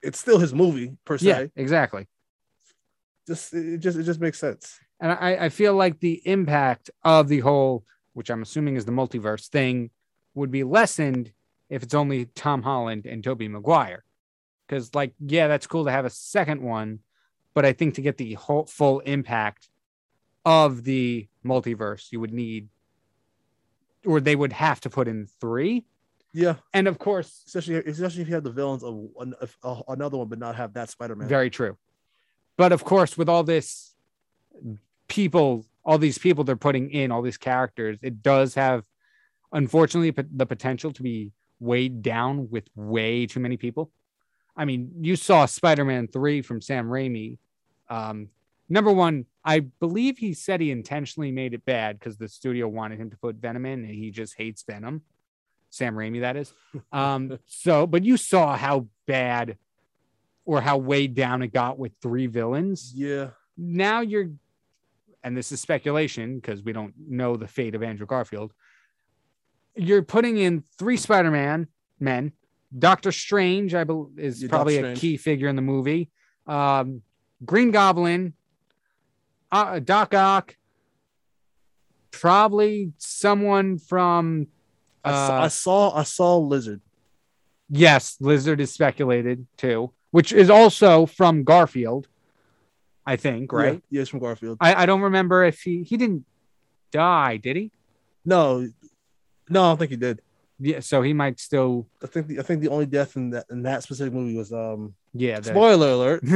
it's 0.02 0.20
still 0.20 0.38
his 0.38 0.54
movie 0.54 0.96
per 1.04 1.18
se. 1.18 1.26
Yeah, 1.26 1.46
exactly. 1.56 2.06
Just 3.26 3.52
it 3.54 3.78
just 3.78 3.98
it 3.98 4.04
just 4.04 4.20
makes 4.20 4.38
sense. 4.38 4.78
And 5.00 5.12
I, 5.12 5.46
I 5.46 5.48
feel 5.48 5.74
like 5.74 5.98
the 6.00 6.20
impact 6.26 6.90
of 7.04 7.28
the 7.28 7.40
whole, 7.40 7.84
which 8.14 8.30
I'm 8.30 8.42
assuming 8.42 8.76
is 8.76 8.84
the 8.84 8.92
multiverse 8.92 9.48
thing, 9.48 9.90
would 10.38 10.50
be 10.50 10.64
lessened 10.64 11.32
if 11.68 11.82
it's 11.82 11.94
only 11.94 12.26
Tom 12.26 12.62
Holland 12.62 13.06
and 13.06 13.22
Tobey 13.22 13.48
Maguire. 13.48 14.04
Because, 14.66 14.94
like, 14.94 15.14
yeah, 15.20 15.48
that's 15.48 15.66
cool 15.66 15.84
to 15.84 15.90
have 15.90 16.04
a 16.04 16.10
second 16.10 16.62
one, 16.62 17.00
but 17.54 17.64
I 17.64 17.72
think 17.72 17.94
to 17.94 18.02
get 18.02 18.16
the 18.18 18.34
whole 18.34 18.66
full 18.66 19.00
impact 19.00 19.68
of 20.44 20.84
the 20.84 21.28
multiverse, 21.44 22.12
you 22.12 22.20
would 22.20 22.32
need, 22.32 22.68
or 24.04 24.20
they 24.20 24.36
would 24.36 24.52
have 24.52 24.80
to 24.82 24.90
put 24.90 25.08
in 25.08 25.26
three. 25.40 25.84
Yeah, 26.34 26.56
And 26.74 26.86
of 26.86 26.98
course, 26.98 27.42
especially 27.46 27.76
especially 27.76 28.22
if 28.22 28.28
you 28.28 28.34
have 28.34 28.44
the 28.44 28.52
villains 28.52 28.84
of 28.84 29.08
of, 29.40 29.56
uh, 29.62 29.82
another 29.88 30.18
one, 30.18 30.28
but 30.28 30.38
not 30.38 30.56
have 30.56 30.74
that 30.74 30.90
Spider 30.90 31.16
Man. 31.16 31.26
Very 31.26 31.48
true. 31.50 31.76
But 32.58 32.72
of 32.72 32.84
course, 32.84 33.16
with 33.16 33.28
all 33.28 33.44
this 33.44 33.94
people, 35.08 35.64
all 35.84 35.96
these 35.96 36.18
people 36.18 36.44
they're 36.44 36.56
putting 36.56 36.90
in, 36.90 37.10
all 37.10 37.22
these 37.22 37.38
characters, 37.38 37.98
it 38.02 38.22
does 38.22 38.54
have, 38.54 38.84
unfortunately, 39.52 40.10
the 40.10 40.46
potential 40.46 40.92
to 40.92 41.02
be 41.02 41.32
weighed 41.60 42.02
down 42.02 42.48
with 42.50 42.68
way 42.74 43.26
too 43.26 43.40
many 43.40 43.56
people. 43.56 43.90
I 44.56 44.64
mean, 44.64 44.92
you 45.00 45.16
saw 45.16 45.46
Spider 45.46 45.84
Man 45.84 46.08
3 46.08 46.42
from 46.42 46.60
Sam 46.60 46.88
Raimi. 46.88 47.38
Um, 47.88 48.28
number 48.68 48.92
one, 48.92 49.26
I 49.44 49.60
believe 49.60 50.18
he 50.18 50.34
said 50.34 50.60
he 50.60 50.70
intentionally 50.70 51.30
made 51.30 51.54
it 51.54 51.64
bad 51.64 51.98
because 51.98 52.16
the 52.16 52.28
studio 52.28 52.68
wanted 52.68 52.98
him 52.98 53.10
to 53.10 53.16
put 53.16 53.36
Venom 53.36 53.66
in 53.66 53.84
and 53.84 53.94
he 53.94 54.10
just 54.10 54.36
hates 54.36 54.62
Venom. 54.62 55.02
Sam 55.70 55.94
Raimi, 55.94 56.20
that 56.20 56.36
is. 56.36 56.52
Um, 56.92 57.38
so, 57.46 57.86
but 57.86 58.04
you 58.04 58.16
saw 58.16 58.56
how 58.56 58.86
bad 59.06 59.58
or 60.44 60.60
how 60.60 60.78
weighed 60.78 61.14
down 61.14 61.42
it 61.42 61.52
got 61.52 61.78
with 61.78 61.92
three 62.00 62.26
villains. 62.26 62.92
Yeah, 62.94 63.30
Now 63.56 64.00
you're, 64.00 64.30
and 65.22 65.36
this 65.36 65.52
is 65.52 65.60
speculation 65.60 66.36
because 66.36 66.62
we 66.62 66.72
don't 66.72 66.94
know 66.96 67.36
the 67.36 67.48
fate 67.48 67.74
of 67.74 67.82
Andrew 67.82 68.06
Garfield. 68.06 68.52
You're 69.78 70.02
putting 70.02 70.36
in 70.38 70.62
three 70.78 70.96
Spider 70.96 71.30
Man 71.30 71.68
men. 72.00 72.32
Doctor 72.76 73.12
Strange, 73.12 73.74
I 73.74 73.84
believe, 73.84 74.18
is 74.18 74.44
probably 74.48 74.76
a 74.76 74.94
key 74.94 75.16
figure 75.16 75.48
in 75.48 75.56
the 75.56 75.62
movie. 75.62 76.10
Um, 76.46 77.02
Green 77.44 77.70
Goblin, 77.70 78.34
uh, 79.50 79.78
Doc 79.78 80.12
Ock, 80.14 80.56
probably 82.10 82.92
someone 82.98 83.78
from. 83.78 84.48
I, 85.04 85.12
saw, 85.12 85.36
uh, 85.38 85.40
I 85.40 85.48
saw 85.48 85.96
I 85.96 86.02
saw 86.02 86.36
Lizard. 86.36 86.80
Yes, 87.70 88.16
Lizard 88.20 88.60
is 88.60 88.72
speculated 88.72 89.46
too, 89.56 89.92
which 90.10 90.32
is 90.32 90.50
also 90.50 91.06
from 91.06 91.44
Garfield, 91.44 92.08
I 93.06 93.16
think, 93.16 93.52
right? 93.52 93.82
Yeah, 93.90 94.00
yeah, 94.00 94.04
from 94.04 94.20
Garfield. 94.20 94.58
I, 94.60 94.82
I 94.82 94.86
don't 94.86 95.02
remember 95.02 95.44
if 95.44 95.60
he 95.60 95.82
he 95.84 95.96
didn't 95.96 96.24
die, 96.90 97.36
did 97.36 97.56
he? 97.56 97.70
No, 98.24 98.68
no, 99.50 99.64
I 99.64 99.68
don't 99.70 99.78
think 99.78 99.90
he 99.90 99.96
did. 99.96 100.20
Yeah, 100.60 100.80
so 100.80 101.02
he 101.02 101.12
might 101.12 101.38
still 101.38 101.86
I 102.02 102.06
think 102.08 102.26
the, 102.26 102.40
I 102.40 102.42
think 102.42 102.60
the 102.62 102.68
only 102.68 102.86
death 102.86 103.14
in 103.16 103.30
that 103.30 103.46
in 103.50 103.62
that 103.62 103.82
specific 103.84 104.12
movie 104.12 104.36
was 104.36 104.52
um 104.52 104.94
yeah, 105.14 105.38
the- 105.40 105.50
spoiler 105.50 105.90
alert. 105.90 106.24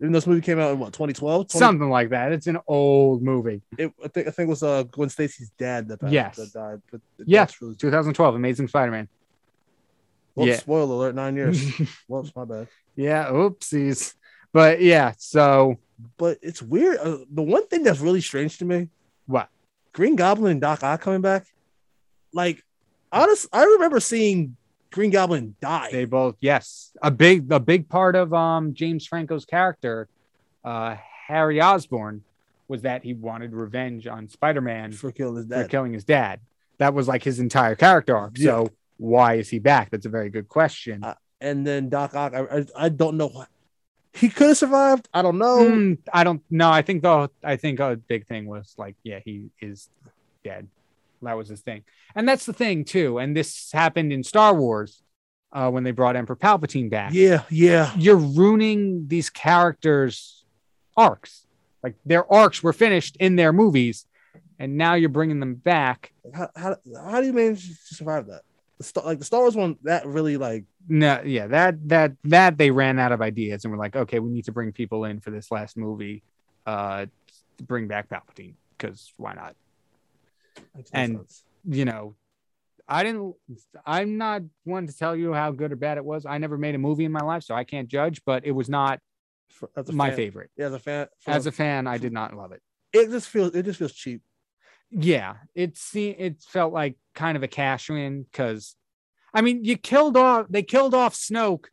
Even 0.00 0.12
though 0.12 0.18
this 0.18 0.28
movie 0.28 0.40
came 0.40 0.60
out 0.60 0.70
in 0.70 0.78
what 0.78 0.92
2012, 0.92 1.50
something 1.50 1.90
like 1.90 2.10
that. 2.10 2.30
It's 2.30 2.46
an 2.46 2.58
old 2.68 3.20
movie. 3.20 3.62
It, 3.76 3.92
I 4.02 4.06
think 4.08 4.28
I 4.28 4.30
think 4.30 4.46
it 4.46 4.50
was 4.50 4.62
uh 4.62 4.84
Gwen 4.84 5.08
Stacy's 5.10 5.50
dad 5.58 5.88
that, 5.88 6.00
passed- 6.00 6.12
Yes. 6.12 6.36
that 6.36 6.52
died. 6.52 6.82
But 6.90 7.00
Yeah. 7.26 7.46
really 7.60 7.74
2012, 7.74 8.34
Amazing 8.36 8.68
Spider-Man. 8.68 9.08
well, 10.34 10.46
yeah. 10.46 10.56
spoiler 10.56 10.94
alert, 10.94 11.14
nine 11.16 11.34
years. 11.36 11.60
Whoops, 12.06 12.32
my 12.36 12.44
bad. 12.44 12.68
Yeah, 12.96 13.26
oopsies. 13.26 14.14
But 14.52 14.80
yeah, 14.80 15.12
so 15.18 15.78
But 16.16 16.38
it's 16.42 16.62
weird. 16.62 16.98
Uh, 16.98 17.18
the 17.30 17.42
one 17.42 17.66
thing 17.66 17.82
that's 17.82 17.98
really 18.00 18.20
strange 18.20 18.58
to 18.58 18.64
me, 18.64 18.88
what? 19.26 19.48
Green 19.92 20.14
Goblin 20.16 20.52
and 20.52 20.60
Doc 20.60 20.82
Ock 20.84 21.00
coming 21.00 21.20
back. 21.20 21.44
Like, 22.32 22.64
honest, 23.12 23.48
I 23.52 23.64
remember 23.64 24.00
seeing 24.00 24.56
Green 24.90 25.10
Goblin 25.10 25.54
die. 25.60 25.90
They 25.92 26.04
both 26.04 26.36
yes, 26.40 26.92
a 27.02 27.10
big 27.10 27.50
a 27.52 27.60
big 27.60 27.88
part 27.88 28.16
of 28.16 28.32
um 28.32 28.74
James 28.74 29.06
Franco's 29.06 29.44
character, 29.44 30.08
uh 30.64 30.96
Harry 31.26 31.60
Osborn, 31.60 32.22
was 32.68 32.82
that 32.82 33.04
he 33.04 33.14
wanted 33.14 33.52
revenge 33.52 34.06
on 34.06 34.28
Spider-Man 34.28 34.92
for 34.92 35.12
killing 35.12 35.36
his 35.36 35.46
for 35.46 35.50
dad. 35.50 35.70
killing 35.70 35.92
his 35.92 36.04
dad. 36.04 36.40
That 36.78 36.94
was 36.94 37.08
like 37.08 37.22
his 37.22 37.38
entire 37.38 37.74
character 37.74 38.16
arc. 38.16 38.38
Yeah. 38.38 38.44
So 38.44 38.68
why 38.96 39.34
is 39.34 39.48
he 39.48 39.58
back? 39.58 39.90
That's 39.90 40.06
a 40.06 40.10
very 40.10 40.30
good 40.30 40.48
question. 40.48 41.04
Uh, 41.04 41.14
and 41.40 41.66
then 41.66 41.88
Doc 41.88 42.14
Ock, 42.14 42.34
I, 42.34 42.40
I, 42.40 42.66
I 42.76 42.88
don't 42.88 43.16
know 43.16 43.28
what 43.28 43.48
he 44.12 44.28
could 44.28 44.48
have 44.48 44.58
survived. 44.58 45.08
I 45.12 45.22
don't 45.22 45.38
know. 45.38 45.68
Hmm, 45.68 45.92
I 46.12 46.24
don't 46.24 46.42
know. 46.50 46.70
I 46.70 46.82
think 46.82 47.02
the 47.02 47.30
I 47.44 47.56
think 47.56 47.78
a 47.80 47.96
big 47.96 48.26
thing 48.26 48.46
was 48.46 48.74
like, 48.76 48.96
yeah, 49.04 49.20
he 49.24 49.50
is 49.60 49.88
dead. 50.42 50.68
That 51.22 51.36
was 51.36 51.48
his 51.48 51.60
thing, 51.60 51.84
and 52.14 52.28
that's 52.28 52.46
the 52.46 52.52
thing 52.52 52.84
too. 52.84 53.18
And 53.18 53.36
this 53.36 53.70
happened 53.72 54.12
in 54.12 54.22
Star 54.22 54.54
Wars 54.54 55.02
uh, 55.52 55.70
when 55.70 55.84
they 55.84 55.90
brought 55.90 56.16
Emperor 56.16 56.36
Palpatine 56.36 56.90
back. 56.90 57.12
Yeah, 57.12 57.42
yeah. 57.50 57.92
You're 57.96 58.16
ruining 58.16 59.08
these 59.08 59.30
characters' 59.30 60.44
arcs. 60.96 61.46
Like 61.82 61.94
their 62.04 62.30
arcs 62.32 62.62
were 62.62 62.72
finished 62.72 63.16
in 63.18 63.36
their 63.36 63.52
movies, 63.52 64.06
and 64.58 64.76
now 64.76 64.94
you're 64.94 65.08
bringing 65.08 65.40
them 65.40 65.54
back. 65.54 66.12
How, 66.34 66.50
how, 66.56 66.76
how 67.08 67.20
do 67.20 67.26
you 67.26 67.32
manage 67.32 67.68
to 67.68 67.94
survive 67.94 68.26
that? 68.26 68.42
The 68.78 68.84
Star, 68.84 69.04
like 69.04 69.18
the 69.18 69.24
Star 69.24 69.40
Wars 69.40 69.56
one, 69.56 69.76
that 69.82 70.06
really 70.06 70.36
like 70.36 70.64
No, 70.88 71.22
yeah, 71.24 71.46
that 71.48 71.88
that 71.88 72.12
that 72.24 72.58
they 72.58 72.70
ran 72.70 72.98
out 72.98 73.12
of 73.12 73.20
ideas 73.20 73.64
and 73.64 73.72
were 73.72 73.78
like, 73.78 73.96
okay, 73.96 74.18
we 74.20 74.30
need 74.30 74.44
to 74.44 74.52
bring 74.52 74.72
people 74.72 75.04
in 75.04 75.20
for 75.20 75.30
this 75.30 75.50
last 75.50 75.76
movie, 75.76 76.22
uh, 76.66 77.06
to 77.56 77.64
bring 77.64 77.88
back 77.88 78.08
Palpatine 78.08 78.54
because 78.76 79.12
why 79.16 79.34
not? 79.34 79.56
And- 80.92 81.16
sense. 81.18 81.44
you 81.64 81.84
know, 81.84 82.16
I 82.86 83.02
didn't. 83.02 83.34
I'm 83.84 84.16
not 84.16 84.42
one 84.64 84.86
to 84.86 84.96
tell 84.96 85.14
you 85.14 85.34
how 85.34 85.50
good 85.50 85.72
or 85.72 85.76
bad 85.76 85.98
it 85.98 86.04
was. 86.04 86.24
I 86.24 86.38
never 86.38 86.56
made 86.56 86.74
a 86.74 86.78
movie 86.78 87.04
in 87.04 87.12
my 87.12 87.20
life, 87.20 87.42
so 87.42 87.54
I 87.54 87.64
can't 87.64 87.88
judge. 87.88 88.22
But 88.24 88.46
it 88.46 88.52
was 88.52 88.68
not 88.70 89.00
For- 89.50 89.68
my 89.92 90.08
fan- 90.08 90.16
favorite. 90.16 90.50
Yeah, 90.56 90.66
as 90.66 90.72
a 90.74 90.78
fan, 90.78 91.06
for- 91.20 91.30
As 91.30 91.46
a 91.46 91.52
fan, 91.52 91.86
I 91.86 91.98
did 91.98 92.12
not 92.12 92.34
love 92.34 92.52
it. 92.52 92.62
it 92.94 93.10
just 93.10 93.28
feels 93.28 93.54
it 93.54 93.64
just 93.64 93.78
feels 93.78 93.92
cheap. 93.92 94.22
Yeah, 94.90 95.36
it 95.54 95.76
se- 95.76 96.16
it 96.18 96.42
felt 96.42 96.72
like 96.72 96.96
kind 97.14 97.36
of 97.36 97.42
a 97.42 97.48
cash 97.48 97.90
in 97.90 98.22
because, 98.22 98.74
I 99.34 99.42
mean, 99.42 99.64
you 99.64 99.76
killed 99.76 100.16
off. 100.16 100.46
They 100.48 100.62
killed 100.62 100.94
off 100.94 101.14
Snoke 101.14 101.66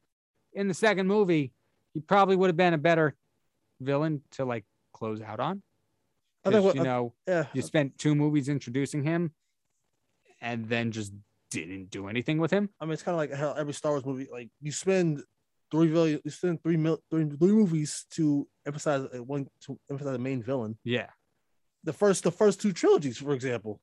in 0.51 0.67
the 0.67 0.73
second 0.73 1.07
movie. 1.07 1.53
He 1.93 2.01
probably 2.01 2.35
would 2.35 2.47
have 2.49 2.57
been 2.57 2.73
a 2.73 2.77
better 2.77 3.15
villain 3.79 4.21
to 4.31 4.43
like 4.43 4.65
close 4.91 5.21
out 5.21 5.39
on. 5.39 5.63
I 6.45 6.51
think 6.51 6.63
'Cause, 6.63 6.75
you 6.75 6.83
know 6.83 7.13
Yeah, 7.27 7.47
you 7.53 7.61
spent 7.61 7.97
two 7.97 8.13
movies 8.15 8.47
introducing 8.49 9.03
him, 9.03 9.33
and 10.41 10.67
then 10.69 10.91
just 10.91 11.13
didn't 11.51 11.89
do 11.89 12.07
anything 12.07 12.37
with 12.37 12.51
him. 12.51 12.69
I 12.79 12.85
mean 12.85 12.93
it's 12.93 13.03
kind 13.03 13.13
of 13.15 13.17
like 13.19 13.33
how 13.33 13.53
every 13.53 13.73
Star 13.73 13.91
Wars 13.93 14.05
movie, 14.05 14.27
like 14.31 14.49
you 14.61 14.71
spend 14.71 15.23
three 15.71 15.87
villain, 15.87 16.19
you 16.23 16.31
spend 16.31 16.61
three 16.63 16.77
mil, 16.77 16.99
three, 17.09 17.25
three 17.29 17.51
movies 17.51 18.05
to 18.11 18.47
emphasize 18.65 19.07
uh, 19.13 19.23
one 19.23 19.47
to 19.61 19.79
emphasize 19.89 20.13
the 20.13 20.19
main 20.19 20.43
villain. 20.43 20.77
Yeah. 20.83 21.09
The 21.83 21.93
first 21.93 22.23
the 22.23 22.31
first 22.31 22.61
two 22.61 22.73
trilogies, 22.73 23.17
for 23.17 23.33
example, 23.33 23.79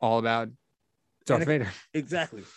all 0.00 0.18
about 0.18 0.50
Darth 1.26 1.42
Anakin- 1.42 1.46
Vader. 1.46 1.70
Exactly. 1.94 2.44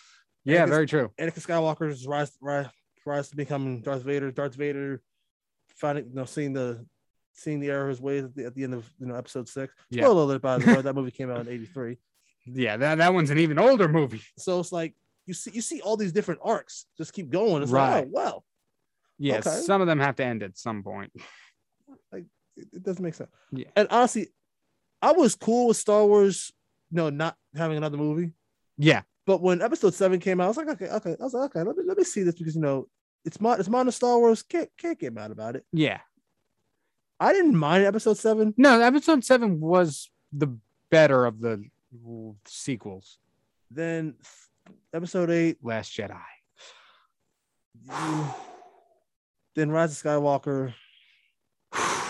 Yeah, 0.46 0.66
Anakin- 0.66 0.70
very 0.70 0.88
true. 0.88 1.10
Anakin 1.18 1.40
Skywalker's 1.48 2.06
rise, 2.06 2.38
rise, 2.42 2.68
rise 3.06 3.30
to 3.30 3.36
becoming 3.38 3.82
Darth 3.82 4.04
Vader. 4.04 4.30
Darth 4.30 4.56
Vader, 4.56 5.02
finding, 5.78 6.10
you 6.10 6.14
know, 6.16 6.26
seeing 6.26 6.52
the, 6.52 6.86
seeing 7.34 7.60
the 7.60 7.70
error 7.70 7.84
of 7.84 7.90
his 7.90 8.02
ways 8.02 8.24
at 8.24 8.36
the, 8.36 8.46
at 8.46 8.56
the 8.56 8.64
end 8.64 8.74
of 8.74 8.90
you 9.00 9.06
know 9.08 9.16
episode 9.16 9.48
six. 9.50 9.74
Yeah. 9.90 10.04
Spoiler 10.04 10.24
alert, 10.24 10.42
by 10.42 10.58
the 10.58 10.66
way, 10.74 10.82
that 10.82 10.96
movie 10.96 11.12
came 11.12 11.30
out 11.32 11.40
in 11.42 11.48
'83. 11.54 11.98
Yeah, 12.46 12.78
that, 12.78 12.98
that 12.98 13.14
one's 13.14 13.30
an 13.30 13.38
even 13.40 13.58
older 13.60 13.88
movie. 13.88 14.22
So 14.38 14.60
it's 14.60 14.72
like 14.72 14.94
you 15.26 15.34
see, 15.34 15.52
you 15.54 15.62
see 15.62 15.80
all 15.82 15.96
these 15.98 16.12
different 16.12 16.42
arcs 16.44 16.86
just 16.98 17.14
keep 17.14 17.30
going. 17.30 17.64
It's 17.64 17.72
Right. 17.72 17.96
like, 18.00 18.06
oh 18.08 18.10
wow, 18.12 18.44
Yeah, 19.18 19.38
Okay. 19.38 19.50
some 19.50 19.80
of 19.82 19.88
them 19.88 20.00
have 20.00 20.16
to 20.18 20.26
end 20.26 20.44
at 20.44 20.58
some 20.58 20.84
point. 20.84 21.12
it, 22.12 22.26
it 22.56 22.84
doesn't 22.84 23.04
make 23.04 23.14
sense. 23.14 23.30
Yeah. 23.52 23.68
And 23.76 23.88
honestly, 23.90 24.28
I 25.02 25.12
was 25.14 25.36
cool 25.36 25.68
with 25.68 25.78
Star 25.78 26.06
Wars, 26.06 26.52
you 26.92 26.98
know, 26.98 27.10
not 27.10 27.36
having 27.56 27.78
another 27.78 27.98
movie. 27.98 28.32
Yeah, 28.78 29.02
But 29.26 29.42
when 29.42 29.62
episode 29.62 29.94
seven 29.94 30.20
came 30.20 30.42
out, 30.42 30.46
I 30.46 30.48
was 30.48 30.58
like, 30.58 30.68
okay, 30.70 30.88
okay. 30.90 31.16
I 31.20 31.24
was 31.24 31.34
like, 31.34 31.46
okay, 31.56 31.64
let 31.64 31.78
me 31.78 31.84
let 31.86 31.98
me 31.98 32.04
see 32.04 32.24
this 32.24 32.36
because 32.36 32.56
you 32.56 32.62
know 32.62 32.88
it's 33.24 33.40
my 33.40 33.54
it's 33.56 33.70
modern 33.70 33.92
Star 33.92 34.18
Wars. 34.20 34.44
Can't 34.44 34.70
can't 34.78 35.00
get 35.00 35.14
mad 35.14 35.32
about 35.32 35.56
it. 35.56 35.64
yeah. 35.72 36.00
I 37.24 37.32
didn't 37.32 37.56
mind 37.56 37.86
episode 37.86 38.18
seven. 38.18 38.54
No, 38.58 38.82
episode 38.82 39.24
seven 39.24 39.62
was 39.62 40.10
the 40.34 40.58
better 40.90 41.26
of 41.26 41.40
the 41.40 41.64
sequels. 42.46 43.18
Then 43.72 44.16
episode 44.94 45.30
eight, 45.30 45.58
Last 45.64 45.98
Jedi. 45.98 46.20
then 49.56 49.72
Rise 49.72 49.94
of 49.94 50.04
Skywalker. 50.04 50.74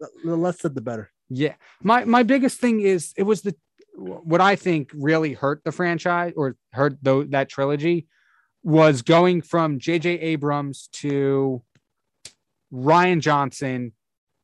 The 0.00 0.08
the 0.24 0.36
less 0.36 0.58
said, 0.58 0.74
the 0.74 0.80
better. 0.80 1.12
Yeah. 1.30 1.54
My 1.80 2.04
my 2.04 2.24
biggest 2.24 2.58
thing 2.58 2.80
is 2.80 3.14
it 3.16 3.22
was 3.22 3.42
the 3.42 3.54
what 3.94 4.40
I 4.40 4.56
think 4.56 4.90
really 4.92 5.34
hurt 5.34 5.62
the 5.64 5.70
franchise 5.70 6.32
or 6.36 6.56
hurt 6.72 6.98
though 7.00 7.22
that 7.22 7.48
trilogy 7.48 8.08
was 8.64 9.02
going 9.02 9.40
from 9.40 9.78
JJ 9.78 10.20
Abrams 10.20 10.88
to 10.94 11.62
Rian 12.74 13.20
Johnson 13.20 13.92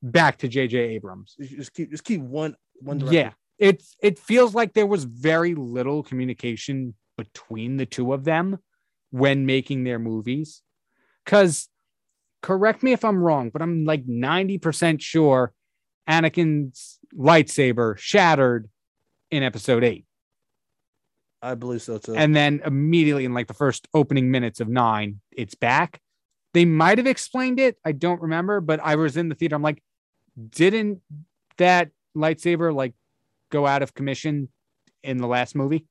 back 0.02 0.38
to 0.38 0.48
JJ 0.48 0.74
Abrams. 0.74 1.34
Just 1.38 1.74
keep 1.74 1.90
just 1.90 2.04
keep 2.04 2.20
one 2.20 2.56
one. 2.80 2.98
director. 2.98 3.16
Yeah. 3.16 3.30
It's 3.58 3.96
it 4.00 4.18
feels 4.18 4.54
like 4.54 4.72
there 4.72 4.86
was 4.86 5.04
very 5.04 5.54
little 5.54 6.02
communication 6.02 6.94
between 7.18 7.76
the 7.76 7.86
two 7.86 8.12
of 8.12 8.24
them 8.24 8.58
when 9.10 9.44
making 9.44 9.84
their 9.84 9.98
movies. 9.98 10.62
Cuz 11.26 11.68
correct 12.42 12.82
me 12.82 12.92
if 12.92 13.04
I'm 13.04 13.22
wrong, 13.22 13.50
but 13.50 13.60
I'm 13.60 13.84
like 13.84 14.06
90% 14.06 15.02
sure 15.02 15.52
Anakin's 16.08 16.98
lightsaber 17.14 17.98
shattered 17.98 18.70
in 19.30 19.42
episode 19.42 19.84
8. 19.84 20.06
I 21.42 21.54
believe 21.54 21.82
so 21.82 21.98
too. 21.98 22.14
And 22.14 22.34
then 22.34 22.62
immediately 22.64 23.24
in 23.24 23.34
like 23.34 23.46
the 23.46 23.54
first 23.54 23.88
opening 23.92 24.30
minutes 24.30 24.60
of 24.60 24.68
9, 24.68 25.20
it's 25.32 25.54
back. 25.54 26.00
They 26.52 26.64
might 26.64 26.98
have 26.98 27.06
explained 27.06 27.60
it, 27.60 27.76
I 27.84 27.92
don't 27.92 28.20
remember, 28.20 28.60
but 28.60 28.80
I 28.80 28.96
was 28.96 29.16
in 29.16 29.28
the 29.28 29.34
theater 29.34 29.56
I'm 29.56 29.62
like 29.62 29.82
didn't 30.50 31.00
that 31.58 31.90
lightsaber 32.16 32.74
like 32.74 32.94
go 33.50 33.66
out 33.66 33.82
of 33.82 33.94
commission 33.94 34.48
in 35.02 35.18
the 35.18 35.26
last 35.26 35.54
movie? 35.54 35.86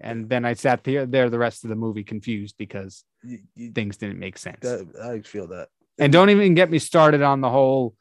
And 0.00 0.28
then 0.28 0.44
I 0.44 0.54
sat 0.54 0.84
there, 0.84 1.06
there 1.06 1.30
the 1.30 1.38
rest 1.38 1.64
of 1.64 1.70
the 1.70 1.76
movie 1.76 2.04
confused 2.04 2.56
because 2.58 3.04
You- 3.22 3.42
you- 3.54 3.72
things 3.72 3.96
didn't 3.96 4.18
make 4.18 4.36
sense. 4.36 4.60
that, 4.60 4.86
I 5.02 5.20
feel 5.20 5.46
that. 5.48 5.68
and 5.98 6.12
don't 6.12 6.28
even 6.30 6.54
get 6.54 6.70
me 6.72 6.78
started 6.80 7.22
on 7.22 7.40
the 7.40 7.48
whole 7.50 7.94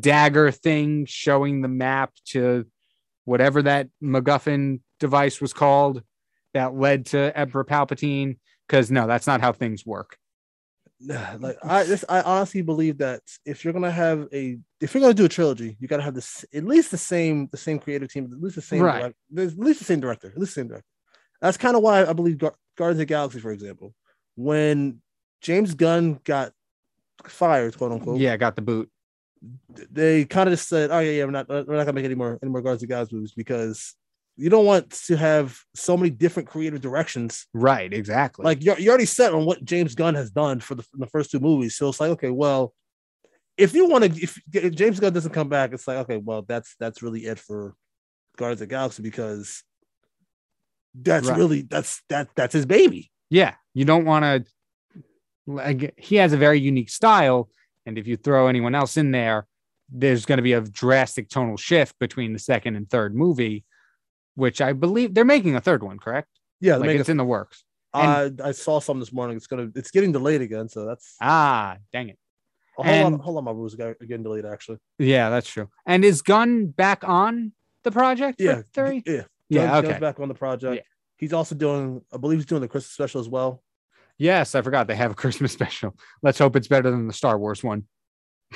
dagger 0.00 0.50
thing 0.50 1.06
showing 1.06 1.60
the 1.62 1.68
map 1.68 2.12
to 2.26 2.66
whatever 3.24 3.62
that 3.62 3.88
MacGuffin 4.02 4.80
device 4.98 5.40
was 5.40 5.52
called 5.52 6.02
that 6.54 6.74
led 6.74 7.06
to 7.06 7.36
Emperor 7.38 7.64
Palpatine. 7.64 8.38
Because 8.66 8.90
no, 8.90 9.06
that's 9.06 9.28
not 9.28 9.40
how 9.40 9.52
things 9.52 9.86
work. 9.86 10.18
like 11.40 11.56
I 11.62 11.82
this 11.84 12.04
I 12.08 12.22
honestly 12.22 12.62
believe 12.62 12.98
that 12.98 13.20
if 13.44 13.64
you're 13.64 13.72
gonna 13.74 13.90
have 13.90 14.28
a 14.32 14.58
if 14.80 14.94
you're 14.94 15.00
gonna 15.02 15.14
do 15.14 15.26
a 15.26 15.28
trilogy, 15.28 15.76
you 15.78 15.88
gotta 15.88 16.02
have 16.02 16.14
this 16.14 16.44
at 16.54 16.64
least 16.64 16.90
the 16.90 16.98
same 16.98 17.48
the 17.52 17.56
same 17.58 17.78
creative 17.78 18.10
team, 18.10 18.30
at 18.32 18.40
least 18.40 18.56
the 18.56 18.62
same 18.62 18.82
Right. 18.82 19.00
direct- 19.00 19.16
at 19.54 19.58
least 19.58 19.78
the 19.80 19.84
same 19.84 20.00
director, 20.00 20.28
at 20.28 20.38
least 20.38 20.54
the 20.54 20.60
same 20.62 20.68
director. 20.68 20.86
That's 21.42 21.56
kind 21.58 21.76
of 21.76 21.82
why 21.82 22.04
I 22.06 22.12
believe 22.14 22.38
Gar- 22.38 22.54
Guardians 22.78 22.96
of 22.96 23.00
the 23.00 23.04
Galaxy, 23.06 23.40
for 23.40 23.50
example, 23.52 23.94
when 24.36 25.02
James 25.42 25.74
Gunn 25.74 26.18
got 26.24 26.52
fired, 27.26 27.76
quote 27.76 27.92
unquote, 27.92 28.18
Yeah, 28.20 28.36
got 28.38 28.56
the 28.56 28.62
boot. 28.62 28.90
they 29.90 30.24
kind 30.24 30.48
of 30.48 30.54
just 30.54 30.66
said, 30.68 30.90
"Oh 30.90 30.98
yeah, 31.00 31.10
yeah, 31.12 31.24
we're 31.26 31.30
not 31.30 31.48
we're 31.48 31.58
not 31.76 31.84
gonna 31.84 31.92
make 31.92 32.06
any 32.06 32.14
more 32.14 32.38
any 32.42 32.50
more 32.50 32.62
Guardians 32.62 32.82
of 32.82 32.88
the 32.88 32.94
Galaxy 32.94 33.14
movies 33.16 33.32
because 33.36 33.94
you 34.36 34.50
don't 34.50 34.66
want 34.66 34.90
to 34.90 35.16
have 35.16 35.58
so 35.74 35.96
many 35.96 36.10
different 36.10 36.48
creative 36.48 36.80
directions 36.80 37.46
Right, 37.54 37.92
exactly. 37.92 38.44
like 38.44 38.62
you're, 38.62 38.78
you're 38.78 38.90
already 38.90 39.06
set 39.06 39.32
on 39.34 39.44
what 39.46 39.64
James 39.64 39.94
Gunn 39.94 40.14
has 40.14 40.30
done 40.30 40.60
for 40.60 40.74
the, 40.74 40.84
the 40.94 41.06
first 41.06 41.30
two 41.30 41.40
movies. 41.40 41.76
So 41.76 41.88
it's 41.88 42.00
like, 42.00 42.10
okay, 42.10 42.30
well, 42.30 42.74
if 43.56 43.72
you 43.74 43.88
want 43.88 44.04
to, 44.04 44.22
if, 44.22 44.38
if 44.52 44.74
James 44.74 45.00
Gunn 45.00 45.12
doesn't 45.14 45.32
come 45.32 45.48
back, 45.48 45.72
it's 45.72 45.88
like, 45.88 45.96
okay, 45.98 46.18
well, 46.18 46.42
that's 46.42 46.74
that's 46.78 47.02
really 47.02 47.24
it 47.24 47.38
for 47.38 47.74
Guardians 48.36 48.60
of 48.60 48.68
the 48.68 48.72
Galaxy 48.74 49.02
because 49.02 49.62
that's 50.94 51.28
Right. 51.28 51.36
really 51.38 51.62
that's 51.62 52.02
that 52.08 52.28
that's 52.36 52.52
his 52.52 52.66
baby. 52.66 53.10
yeah, 53.30 53.54
you 53.74 53.84
don't 53.84 54.04
want 54.04 54.24
to. 54.24 54.44
Like, 55.46 55.94
he 55.96 56.16
has 56.16 56.32
a 56.32 56.36
very 56.36 56.58
unique 56.60 56.90
style, 56.90 57.48
and 57.86 57.96
if 57.98 58.06
you 58.06 58.16
throw 58.16 58.48
anyone 58.48 58.74
else 58.74 58.96
in 58.96 59.12
there, 59.12 59.46
there's 59.88 60.26
going 60.26 60.38
to 60.38 60.42
be 60.42 60.54
a 60.54 60.60
drastic 60.60 61.28
tonal 61.28 61.56
shift 61.56 61.96
between 62.00 62.32
the 62.32 62.38
second 62.40 62.74
and 62.74 62.90
third 62.90 63.14
movie, 63.14 63.64
which 64.36 64.60
I 64.60 64.72
believe 64.72 65.12
they're 65.14 65.24
making 65.24 65.56
a 65.56 65.60
third 65.60 65.82
one, 65.82 65.98
correct? 65.98 66.28
Yeah, 66.60 66.76
Like 66.76 66.90
it's 66.90 67.08
in 67.08 67.16
the 67.16 67.24
works. 67.24 67.64
I 67.92 68.30
I 68.42 68.52
saw 68.52 68.78
some 68.78 69.00
this 69.00 69.12
morning. 69.12 69.36
It's 69.36 69.46
gonna 69.46 69.70
it's 69.74 69.90
getting 69.90 70.12
delayed 70.12 70.40
again. 70.42 70.68
So 70.68 70.86
that's 70.86 71.16
Ah, 71.20 71.76
dang 71.92 72.10
it. 72.10 72.18
oh, 72.78 72.82
hold 72.84 73.14
on 73.14 73.18
hold 73.18 73.36
on 73.38 73.44
my 73.44 73.50
rules 73.50 73.74
getting 73.74 74.22
delayed 74.22 74.44
actually. 74.46 74.78
Yeah, 74.98 75.30
that's 75.30 75.48
true. 75.48 75.68
And 75.86 76.04
is 76.04 76.22
Gunn 76.22 76.66
back 76.66 77.02
on 77.04 77.52
the 77.84 77.90
project? 77.90 78.40
Yeah, 78.40 78.62
three. 78.74 79.02
yeah. 79.06 79.22
Yeah, 79.48 79.78
okay. 79.78 79.88
Gunn's 79.88 80.00
back 80.00 80.20
on 80.20 80.28
the 80.28 80.34
project. 80.34 80.76
Yeah. 80.76 80.82
He's 81.18 81.32
also 81.32 81.54
doing, 81.54 82.02
I 82.12 82.18
believe 82.18 82.38
he's 82.40 82.46
doing 82.46 82.60
the 82.60 82.68
Christmas 82.68 82.92
special 82.92 83.20
as 83.20 83.28
well. 83.28 83.62
Yes, 84.18 84.54
I 84.54 84.60
forgot 84.62 84.86
they 84.88 84.96
have 84.96 85.12
a 85.12 85.14
Christmas 85.14 85.52
special. 85.58 85.96
Let's 86.22 86.38
hope 86.38 86.56
it's 86.56 86.68
better 86.68 86.90
than 86.90 87.06
the 87.06 87.12
Star 87.14 87.38
Wars 87.38 87.62
one. 87.64 87.84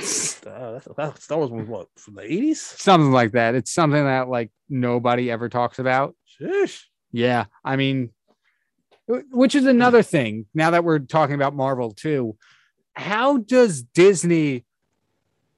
Uh, 0.51 0.73
that's, 0.73 0.89
that 0.97 1.23
Star 1.23 1.39
Wars 1.39 1.51
was 1.51 1.69
what 1.69 1.89
from 1.97 2.15
the 2.15 2.23
eighties. 2.23 2.61
Something 2.61 3.13
like 3.13 3.33
that. 3.33 3.55
It's 3.55 3.73
something 3.73 4.05
that 4.05 4.29
like 4.29 4.51
nobody 4.69 5.31
ever 5.31 5.49
talks 5.49 5.79
about. 5.79 6.17
Sheesh. 6.41 6.83
Yeah, 7.13 7.47
I 7.65 7.77
mean, 7.77 8.11
which 9.07 9.55
is 9.55 9.67
another 9.67 10.03
thing. 10.03 10.47
Now 10.55 10.71
that 10.71 10.85
we're 10.85 10.99
talking 10.99 11.35
about 11.35 11.55
Marvel 11.55 11.93
too, 11.93 12.37
how 12.95 13.39
does 13.39 13.83
Disney 13.83 14.65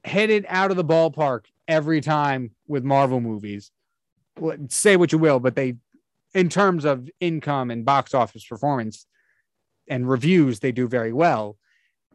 hit 0.03 0.29
it 0.29 0.45
out 0.47 0.71
of 0.71 0.77
the 0.77 0.85
ballpark 0.85 1.45
every 1.67 2.01
time 2.01 2.51
with 2.67 2.83
Marvel 2.83 3.21
movies? 3.21 3.71
Say 4.69 4.97
what 4.97 5.11
you 5.11 5.17
will, 5.17 5.39
but 5.39 5.55
they, 5.55 5.75
in 6.33 6.49
terms 6.49 6.85
of 6.85 7.09
income 7.19 7.71
and 7.71 7.85
box 7.85 8.13
office 8.13 8.45
performance 8.45 9.05
and 9.87 10.09
reviews, 10.09 10.59
they 10.59 10.71
do 10.71 10.87
very 10.87 11.13
well. 11.13 11.57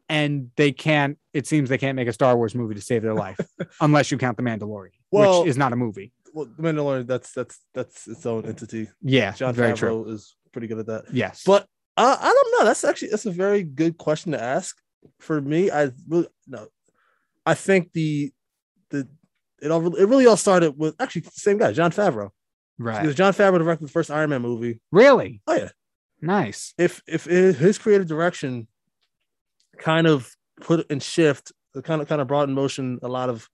And 0.09 0.51
they 0.57 0.73
can't. 0.73 1.19
It 1.39 1.47
seems 1.47 1.69
they 1.69 1.79
can't 1.79 1.97
make 1.97 2.09
a 2.09 2.13
Star 2.13 2.37
Wars 2.37 2.55
movie 2.55 2.75
to 2.75 2.81
save 2.81 3.03
their 3.03 3.15
life, 3.15 3.39
unless 3.81 4.11
you 4.11 4.19
count 4.19 4.37
the 4.37 4.43
Mandalorian, 4.43 4.91
Well- 5.11 5.41
which 5.43 5.51
is 5.51 5.57
not 5.57 5.73
a 5.73 5.77
movie. 5.77 6.13
Well, 6.35 6.47
the 6.57 6.63
Mandalorian, 6.63 7.07
that's 7.07 7.33
that's 7.33 7.59
that's 7.75 8.07
its 8.07 8.27
own 8.27 8.45
entity. 8.45 8.89
Yeah, 9.03 9.33
Jon 9.33 9.55
very 9.55 9.73
Favreau 9.73 9.77
true. 10.05 10.09
is 10.15 10.37
pretty 10.53 10.67
good 10.67 10.79
at 10.81 10.87
that. 10.87 11.05
Yes, 11.13 11.43
But 11.47 11.63
uh, 11.97 12.17
I 12.21 12.33
don't 12.37 12.53
know. 12.59 12.65
That's 12.67 12.85
actually 12.85 13.09
that's 13.09 13.25
a 13.27 13.31
very 13.31 13.63
good 13.63 13.97
question 13.99 14.33
to 14.33 14.43
ask. 14.43 14.77
For 15.21 15.41
me, 15.41 15.71
I 15.71 15.91
really 16.07 16.29
no. 16.47 16.67
I 17.47 17.55
think 17.55 17.93
the 17.95 18.31
the 18.91 19.09
it 19.63 19.71
all 19.71 19.97
it 19.97 20.05
really 20.07 20.27
all 20.27 20.37
started 20.37 20.75
with 20.77 20.95
actually 21.01 21.23
the 21.23 21.31
same 21.33 21.57
guy, 21.59 21.73
Jon 21.73 21.91
Favreau. 21.93 22.29
right. 22.79 23.01
Because 23.01 23.17
Jon 23.17 23.33
Favreau 23.33 23.59
directed 23.59 23.87
the 23.89 23.93
first 23.93 24.11
Iron 24.11 24.31
Man 24.31 24.43
movie. 24.43 24.81
Really? 24.93 25.41
Oh 25.47 25.55
yeah. 25.55 25.71
Nice. 26.21 26.75
If 26.77 27.01
if 27.09 27.27
it- 27.27 27.57
his 27.57 27.79
creative 27.79 28.07
direction 28.07 28.69
kind 29.79 30.07
of 30.07 30.31
put 30.61 30.91
in 30.91 31.01
shift, 31.01 31.53
kind 31.85 32.01
of 32.03 32.09
kind 32.09 32.21
of 32.21 32.27
brought 32.29 32.49
in 32.49 32.55
motion 32.55 32.99
a 33.03 33.09
lot 33.09 33.29
of 33.29 33.49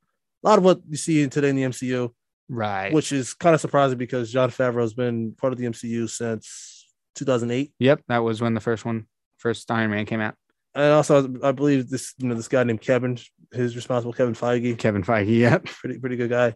a 0.45 0.49
lot 0.49 0.59
of 0.59 0.64
what 0.64 0.81
you 0.88 0.97
see 0.97 1.27
today 1.29 1.49
in 1.51 1.57
the 1.57 1.62
MCU. 1.62 2.11
Right. 2.47 2.93
which 2.93 3.11
is 3.11 3.33
kind 3.33 3.55
of 3.55 3.61
surprising 3.62 3.97
because 3.97 4.31
Jon 4.31 4.51
Favreau 4.51 4.83
has 4.83 4.93
been 4.93 5.33
part 5.33 5.55
of 5.55 5.59
the 5.59 5.64
MCU 5.64 6.11
since 6.11 6.87
2008. 7.14 7.73
Yep, 7.79 8.03
that 8.09 8.19
was 8.19 8.43
when 8.43 8.53
the 8.53 8.61
first 8.61 8.85
one, 8.85 9.07
first 9.38 9.71
Iron 9.71 9.90
Man 9.90 10.05
came 10.05 10.21
out. 10.21 10.35
And 10.75 10.93
also, 10.93 11.33
I 11.43 11.53
believe 11.53 11.88
this, 11.88 12.12
you 12.19 12.29
know, 12.29 12.35
this 12.35 12.49
guy 12.49 12.62
named 12.64 12.83
Kevin, 12.83 13.17
his 13.51 13.75
responsible 13.75 14.12
Kevin 14.12 14.35
Feige, 14.35 14.77
Kevin 14.77 15.03
Feige. 15.03 15.38
Yep. 15.38 15.64
pretty 15.64 15.99
pretty 15.99 16.17
good 16.17 16.29
guy. 16.29 16.55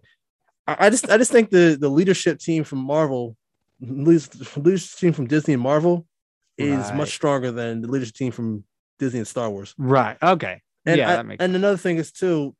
I, 0.66 0.76
I 0.86 0.90
just 0.90 1.08
I 1.08 1.16
just 1.16 1.32
think 1.32 1.48
the 1.48 1.78
the 1.80 1.88
leadership 1.88 2.38
team 2.38 2.64
from 2.64 2.80
Marvel, 2.80 3.34
leadership 3.80 4.98
team 4.98 5.12
from 5.14 5.26
Disney 5.26 5.54
and 5.54 5.62
Marvel, 5.62 6.06
is 6.58 6.78
Right. 6.88 6.96
much 6.96 7.10
stronger 7.14 7.50
than 7.50 7.80
the 7.80 7.88
leadership 7.88 8.14
team 8.14 8.32
from 8.32 8.64
Disney 8.98 9.18
and 9.20 9.28
Star 9.28 9.48
Wars. 9.50 9.74
Right. 9.78 10.16
Okay. 10.22 10.60
And 10.86 10.98
yeah, 10.98 11.10
I- 11.10 11.16
that 11.16 11.26
makes. 11.26 11.42
and 11.42 11.54
another 11.56 11.76
thing 11.76 11.96
is 11.98 12.12
too, 12.12 12.54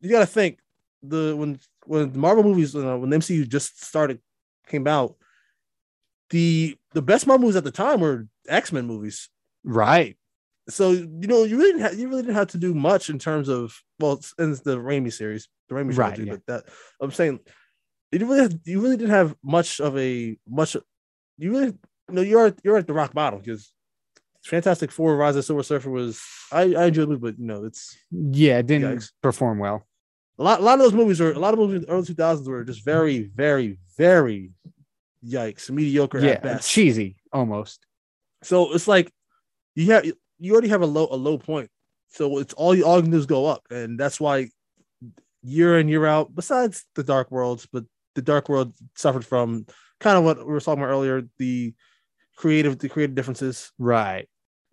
you 0.00 0.10
got 0.10 0.20
to 0.20 0.26
think 0.26 0.58
the 1.02 1.34
when 1.36 1.58
when 1.84 2.12
the 2.12 2.18
Marvel 2.18 2.42
movies 2.44 2.74
you 2.74 2.82
know, 2.82 2.98
when 2.98 3.10
the 3.10 3.16
MCU 3.18 3.48
just 3.48 3.82
started 3.84 4.20
came 4.66 4.86
out, 4.86 5.16
the 6.30 6.76
the 6.92 7.02
best 7.02 7.26
Marvel 7.26 7.42
movies 7.42 7.56
at 7.56 7.64
the 7.64 7.70
time 7.70 8.00
were 8.00 8.26
X 8.48 8.72
Men 8.72 8.86
movies. 8.86 9.28
Right. 9.64 10.16
So 10.68 10.90
you 10.90 11.26
know 11.28 11.44
you 11.44 11.56
really 11.58 11.72
didn't 11.72 11.82
have, 11.82 11.98
you 11.98 12.08
really 12.08 12.22
didn't 12.22 12.34
have 12.34 12.48
to 12.48 12.58
do 12.58 12.74
much 12.74 13.08
in 13.10 13.18
terms 13.18 13.48
of 13.48 13.72
well 14.00 14.20
in 14.38 14.52
the 14.52 14.76
Raimi 14.78 15.12
series, 15.12 15.48
the 15.68 15.76
Raimi 15.76 15.96
Right, 15.96 16.14
trilogy, 16.14 16.24
yeah. 16.24 16.32
but 16.32 16.46
that 16.46 16.72
I'm 17.00 17.12
saying 17.12 17.40
you 18.10 18.26
really 18.26 18.40
have, 18.42 18.58
you 18.64 18.80
really 18.80 18.96
didn't 18.96 19.10
have 19.10 19.36
much 19.44 19.80
of 19.80 19.96
a 19.98 20.36
much 20.48 20.76
you 21.38 21.50
really 21.52 21.66
you 21.66 22.14
know 22.14 22.22
you're 22.22 22.52
you're 22.64 22.78
at 22.78 22.86
the 22.88 22.94
rock 22.94 23.12
bottom 23.14 23.38
because 23.40 23.72
Fantastic 24.46 24.90
Four, 24.92 25.16
Rise 25.16 25.36
of 25.36 25.44
Silver 25.44 25.62
Surfer 25.62 25.90
was 25.90 26.22
I 26.52 26.74
I 26.74 26.84
enjoyed 26.86 27.10
it, 27.10 27.20
but 27.20 27.38
you 27.38 27.46
know 27.46 27.64
it's 27.64 27.96
Yeah, 28.10 28.58
it 28.58 28.66
didn't 28.66 28.98
Yikes. 28.98 29.12
perform 29.22 29.58
well. 29.58 29.86
a 30.38 30.42
lot 30.44 30.60
a 30.60 30.62
lot 30.62 30.74
of 30.74 30.80
those 30.80 30.92
movies 30.94 31.20
are 31.20 31.32
a 31.32 31.38
lot 31.38 31.52
of 31.54 31.58
movies 31.58 31.76
in 31.76 31.82
the 31.82 31.88
early 31.88 32.06
2000s 32.06 32.46
were 32.48 32.64
just 32.64 32.84
very 32.84 33.30
very 33.34 33.78
very 33.96 34.52
yikes 35.24 35.70
mediocre 35.70 36.20
yeah, 36.20 36.32
at 36.32 36.42
best. 36.42 36.70
cheesy 36.70 37.16
almost. 37.32 37.84
So 38.42 38.72
it's 38.74 38.86
like 38.86 39.10
you 39.74 39.90
have 39.92 40.04
you 40.38 40.52
already 40.52 40.68
have 40.68 40.82
a 40.82 40.86
low 40.86 41.08
a 41.10 41.16
low 41.16 41.38
point. 41.38 41.70
So 42.08 42.38
it's 42.38 42.54
all 42.54 42.74
you 42.74 42.84
all 42.84 42.96
you 42.96 43.02
can 43.02 43.10
do 43.10 43.18
is 43.18 43.26
go 43.26 43.46
up, 43.46 43.62
and 43.70 43.98
that's 43.98 44.20
why 44.20 44.48
year 45.42 45.78
in 45.80 45.88
year 45.88 46.06
out. 46.06 46.34
Besides 46.34 46.84
the 46.94 47.02
Dark 47.02 47.30
Worlds, 47.30 47.66
but 47.72 47.84
the 48.14 48.22
Dark 48.22 48.48
World 48.48 48.74
suffered 48.94 49.24
from 49.24 49.66
kind 49.98 50.16
of 50.16 50.24
what 50.24 50.38
we 50.38 50.52
were 50.52 50.60
talking 50.60 50.82
about 50.82 50.92
earlier 50.92 51.22
the 51.38 51.74
creative 52.36 52.78
the 52.78 52.88
creative 52.88 53.14
differences. 53.16 53.72
Right. 53.78 54.28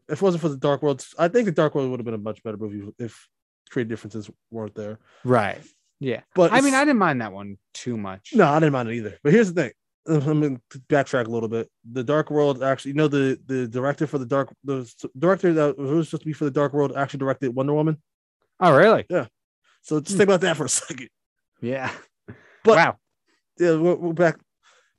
If 0.09 0.19
it 0.19 0.21
wasn't 0.21 0.41
for 0.41 0.49
the 0.49 0.57
Dark 0.57 0.81
World, 0.83 1.05
I 1.17 1.27
think 1.27 1.45
the 1.45 1.51
Dark 1.51 1.75
World 1.75 1.89
would 1.89 1.99
have 1.99 2.05
been 2.05 2.13
a 2.13 2.17
much 2.17 2.43
better 2.43 2.57
movie 2.57 2.91
if 2.99 3.27
creative 3.69 3.89
differences 3.89 4.29
weren't 4.51 4.75
there. 4.75 4.99
Right. 5.23 5.59
Yeah. 5.99 6.21
But 6.35 6.51
I 6.51 6.61
mean, 6.61 6.73
I 6.73 6.81
didn't 6.81 6.99
mind 6.99 7.21
that 7.21 7.31
one 7.31 7.57
too 7.73 7.97
much. 7.97 8.31
No, 8.33 8.47
I 8.47 8.59
didn't 8.59 8.73
mind 8.73 8.89
it 8.89 8.95
either. 8.95 9.17
But 9.23 9.33
here's 9.33 9.51
the 9.53 9.61
thing. 9.61 9.71
I'm 10.05 10.41
going 10.41 10.61
to 10.71 10.79
backtrack 10.79 11.27
a 11.27 11.29
little 11.29 11.47
bit. 11.47 11.69
The 11.89 12.03
Dark 12.03 12.29
World 12.29 12.61
actually, 12.61 12.91
you 12.91 12.97
know, 12.97 13.07
the 13.07 13.39
the 13.45 13.67
director 13.67 14.05
for 14.05 14.17
the 14.17 14.25
Dark, 14.25 14.53
the 14.65 14.91
director 15.17 15.53
that 15.53 15.77
was 15.77 16.09
supposed 16.09 16.23
to 16.23 16.27
be 16.27 16.33
for 16.33 16.43
the 16.43 16.51
Dark 16.51 16.73
World 16.73 16.93
actually 16.95 17.19
directed 17.19 17.55
Wonder 17.55 17.73
Woman. 17.73 18.01
Oh, 18.59 18.75
really? 18.75 19.05
Yeah. 19.09 19.27
So 19.81 20.01
just 20.01 20.11
hmm. 20.11 20.17
think 20.17 20.29
about 20.29 20.41
that 20.41 20.57
for 20.57 20.65
a 20.65 20.69
second. 20.69 21.09
Yeah. 21.61 21.91
But- 22.63 22.75
wow. 22.77 22.97
Yeah, 23.59 23.75
we're, 23.75 23.95
we're 23.95 24.13
back. 24.13 24.39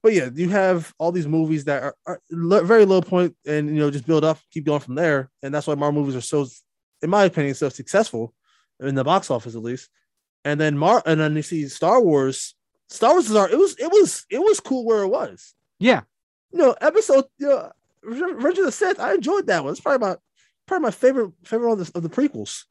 But 0.05 0.13
yeah, 0.13 0.29
you 0.35 0.51
have 0.51 0.93
all 0.99 1.13
these 1.13 1.27
movies 1.27 1.65
that 1.65 1.83
are, 1.83 1.97
are 2.07 2.21
very 2.31 2.85
low 2.85 3.01
point 3.01 3.35
and 3.47 3.71
you 3.71 3.77
know 3.77 3.91
just 3.91 4.07
build 4.07 4.23
up, 4.23 4.39
keep 4.51 4.67
going 4.67 4.81
from 4.81 4.97
there, 4.97 5.31
and 5.43 5.53
that's 5.53 5.67
why 5.67 5.75
Marvel 5.75 6.03
movies 6.03 6.15
are 6.15 6.21
so, 6.21 6.47
in 7.01 7.09
my 7.09 7.25
opinion, 7.25 7.55
so 7.55 7.71
successful 7.71 8.35
in 8.81 8.97
the 8.97 9.03
box 9.03 9.31
office 9.31 9.55
at 9.55 9.63
least. 9.63 9.89
And 10.45 10.61
then 10.61 10.77
Mar, 10.77 11.03
and 11.07 11.19
then 11.19 11.35
you 11.35 11.41
see 11.41 11.67
Star 11.69 12.03
Wars. 12.03 12.55
Star 12.91 13.13
Wars 13.13 13.31
is 13.31 13.35
our. 13.35 13.49
It 13.49 13.57
was 13.57 13.79
it 13.79 13.91
was 13.91 14.27
it 14.29 14.41
was 14.41 14.61
cool 14.61 14.85
where 14.85 15.05
it 15.05 15.09
was. 15.09 15.55
Yeah. 15.79 16.03
you 16.53 16.59
know, 16.59 16.77
episode, 16.83 17.25
you 17.39 17.49
know, 17.49 17.73
Revenge 18.03 18.59
of 18.59 18.67
the 18.67 18.73
Sith. 18.73 19.01
I 19.01 19.15
enjoyed 19.15 19.47
that 19.47 19.65
one. 19.65 19.73
It's 19.73 19.81
probably 19.81 20.07
my 20.07 20.17
probably 20.67 20.85
my 20.85 20.91
favorite 20.91 21.33
favorite 21.45 21.71
one 21.71 21.81
of 21.81 21.93
the, 21.93 21.97
of 21.97 22.03
the 22.03 22.11
prequels. 22.11 22.65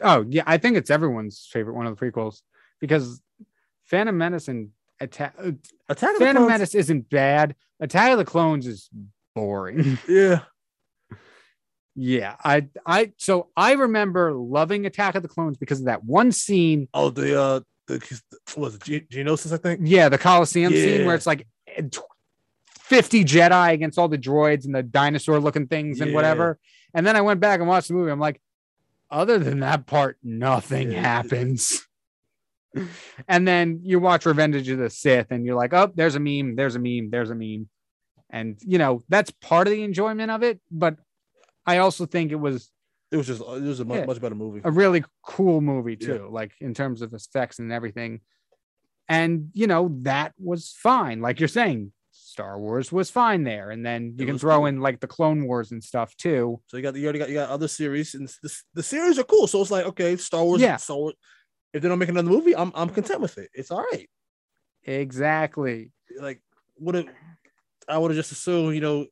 Oh, 0.00 0.26
yeah. 0.28 0.42
I 0.44 0.58
think 0.58 0.76
it's 0.76 0.90
everyone's 0.90 1.48
favorite 1.52 1.74
one 1.74 1.86
of 1.86 1.96
the 1.96 2.04
prequels 2.04 2.40
because 2.80 3.22
Phantom 3.84 4.18
Menace 4.18 4.48
and 4.48 4.70
Attack. 5.00 5.34
uh, 5.38 5.52
Attack 5.88 6.10
of 6.12 6.18
the 6.18 6.24
Phantom 6.24 6.42
Clones- 6.44 6.50
Menace 6.50 6.74
isn't 6.74 7.08
bad. 7.10 7.54
Attack 7.80 8.12
of 8.12 8.18
the 8.18 8.24
Clones 8.24 8.66
is 8.66 8.88
boring. 9.34 9.98
Yeah, 10.08 10.40
yeah. 11.96 12.36
I, 12.44 12.68
I, 12.86 13.12
so 13.16 13.48
I 13.56 13.72
remember 13.72 14.32
loving 14.32 14.86
Attack 14.86 15.14
of 15.16 15.22
the 15.22 15.28
Clones 15.28 15.56
because 15.56 15.80
of 15.80 15.86
that 15.86 16.04
one 16.04 16.32
scene. 16.32 16.88
oh 16.94 17.10
the 17.10 17.40
uh 17.40 17.60
the 17.86 18.20
was 18.56 18.76
it 18.76 18.82
Ge- 18.82 19.08
Geonosis? 19.14 19.52
I 19.52 19.56
think. 19.56 19.80
Yeah. 19.84 20.08
The 20.08 20.18
Coliseum 20.18 20.72
scene 20.72 21.04
where 21.06 21.14
it's 21.14 21.26
like 21.26 21.46
eh, 21.66 21.82
50 22.78 23.24
Jedi 23.24 23.72
against 23.72 23.98
all 23.98 24.08
the 24.08 24.18
droids 24.18 24.64
and 24.64 24.74
the 24.74 24.82
dinosaur 24.82 25.40
looking 25.40 25.66
things 25.66 26.00
and 26.00 26.12
whatever. 26.14 26.58
And 26.94 27.06
then 27.06 27.16
I 27.16 27.20
went 27.20 27.40
back 27.40 27.60
and 27.60 27.68
watched 27.68 27.88
the 27.88 27.94
movie. 27.94 28.10
I'm 28.10 28.20
like, 28.20 28.40
other 29.10 29.38
than 29.38 29.60
that 29.60 29.86
part, 29.86 30.18
nothing 30.22 30.92
Yeah. 30.92 31.00
happens. 31.00 31.86
and 33.28 33.46
then 33.46 33.80
you 33.82 33.98
watch 33.98 34.26
Revenge 34.26 34.68
of 34.68 34.78
the 34.78 34.90
Sith 34.90 35.28
and 35.30 35.44
you're 35.44 35.56
like, 35.56 35.72
oh, 35.72 35.90
there's 35.94 36.14
a 36.14 36.20
meme, 36.20 36.56
there's 36.56 36.76
a 36.76 36.78
meme, 36.78 37.10
there's 37.10 37.30
a 37.30 37.34
meme. 37.34 37.68
And, 38.30 38.58
you 38.64 38.78
know, 38.78 39.02
that's 39.08 39.30
part 39.42 39.66
of 39.66 39.72
the 39.72 39.82
enjoyment 39.82 40.30
of 40.30 40.42
it. 40.42 40.60
But 40.70 40.96
I 41.66 41.78
also 41.78 42.06
think 42.06 42.30
it 42.32 42.36
was 42.36 42.70
It 43.10 43.16
was 43.16 43.26
just 43.26 43.40
it 43.40 43.62
was 43.62 43.80
a 43.80 43.84
much, 43.84 43.98
Yeah. 43.98 44.06
much 44.06 44.20
better 44.20 44.36
movie. 44.36 44.60
a 44.64 44.70
really 44.70 45.04
cool 45.24 45.60
movie, 45.60 45.96
Yeah. 46.00 46.06
too, 46.18 46.28
like 46.30 46.52
in 46.60 46.74
terms 46.74 47.02
of 47.02 47.12
effects 47.12 47.58
and 47.58 47.72
everything. 47.72 48.20
And, 49.08 49.50
you 49.54 49.66
know, 49.66 49.96
that 50.02 50.32
was 50.38 50.72
fine. 50.80 51.20
Like 51.20 51.40
you're 51.40 51.48
saying, 51.48 51.92
Star 52.12 52.60
Wars 52.60 52.92
was 52.92 53.10
fine 53.10 53.42
there. 53.42 53.70
And 53.70 53.84
then 53.84 54.14
you 54.16 54.22
It 54.24 54.26
can 54.28 54.38
throw 54.38 54.58
cool. 54.58 54.66
in 54.66 54.80
like 54.80 55.00
the 55.00 55.08
Clone 55.08 55.48
Wars 55.48 55.72
and 55.72 55.82
stuff, 55.82 56.16
too. 56.16 56.60
So 56.68 56.76
you 56.76 56.82
got 56.84 56.94
you 56.94 57.02
already 57.04 57.18
got 57.18 57.28
you 57.28 57.34
got 57.34 57.50
other 57.50 57.66
series 57.66 58.14
and 58.14 58.28
the, 58.42 58.54
the 58.74 58.82
series 58.84 59.18
are 59.18 59.24
cool. 59.24 59.48
So 59.48 59.60
it's 59.60 59.72
like 59.72 59.86
okay, 59.86 60.16
Star 60.16 60.44
Wars. 60.44 60.60
Yeah. 60.60 60.76
Star 60.76 60.96
Wars. 60.96 61.14
If 61.72 61.82
they 61.82 61.88
don't 61.88 61.98
make 61.98 62.08
another 62.08 62.28
movie, 62.28 62.56
I'm 62.56 62.72
I'm 62.74 62.88
content 62.88 63.20
with 63.20 63.38
it. 63.38 63.50
It's 63.54 63.70
all 63.70 63.84
right. 63.92 64.08
Exactly. 64.84 65.92
Like 66.18 66.40
would 66.78 66.94
have 66.94 67.06
I 67.88 67.98
would 67.98 68.10
have 68.10 68.16
just 68.16 68.32
assumed 68.32 68.74
you 68.74 68.80
know, 68.80 69.06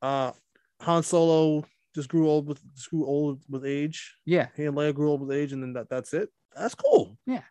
uh, 0.00 0.32
Han 0.80 1.02
Solo 1.02 1.64
just 1.94 2.08
grew 2.08 2.28
old 2.28 2.46
with 2.46 2.60
just 2.74 2.90
grew 2.90 3.06
old 3.06 3.42
with 3.48 3.64
age. 3.64 4.16
Yeah. 4.24 4.48
He 4.56 4.64
and 4.64 4.76
Leia 4.76 4.94
grew 4.94 5.10
old 5.10 5.20
with 5.20 5.36
age, 5.36 5.52
and 5.52 5.62
then 5.62 5.72
that 5.74 5.88
that's 5.88 6.12
it. 6.14 6.28
That's 6.56 6.74
cool. 6.74 7.18
Yeah. 7.26 7.42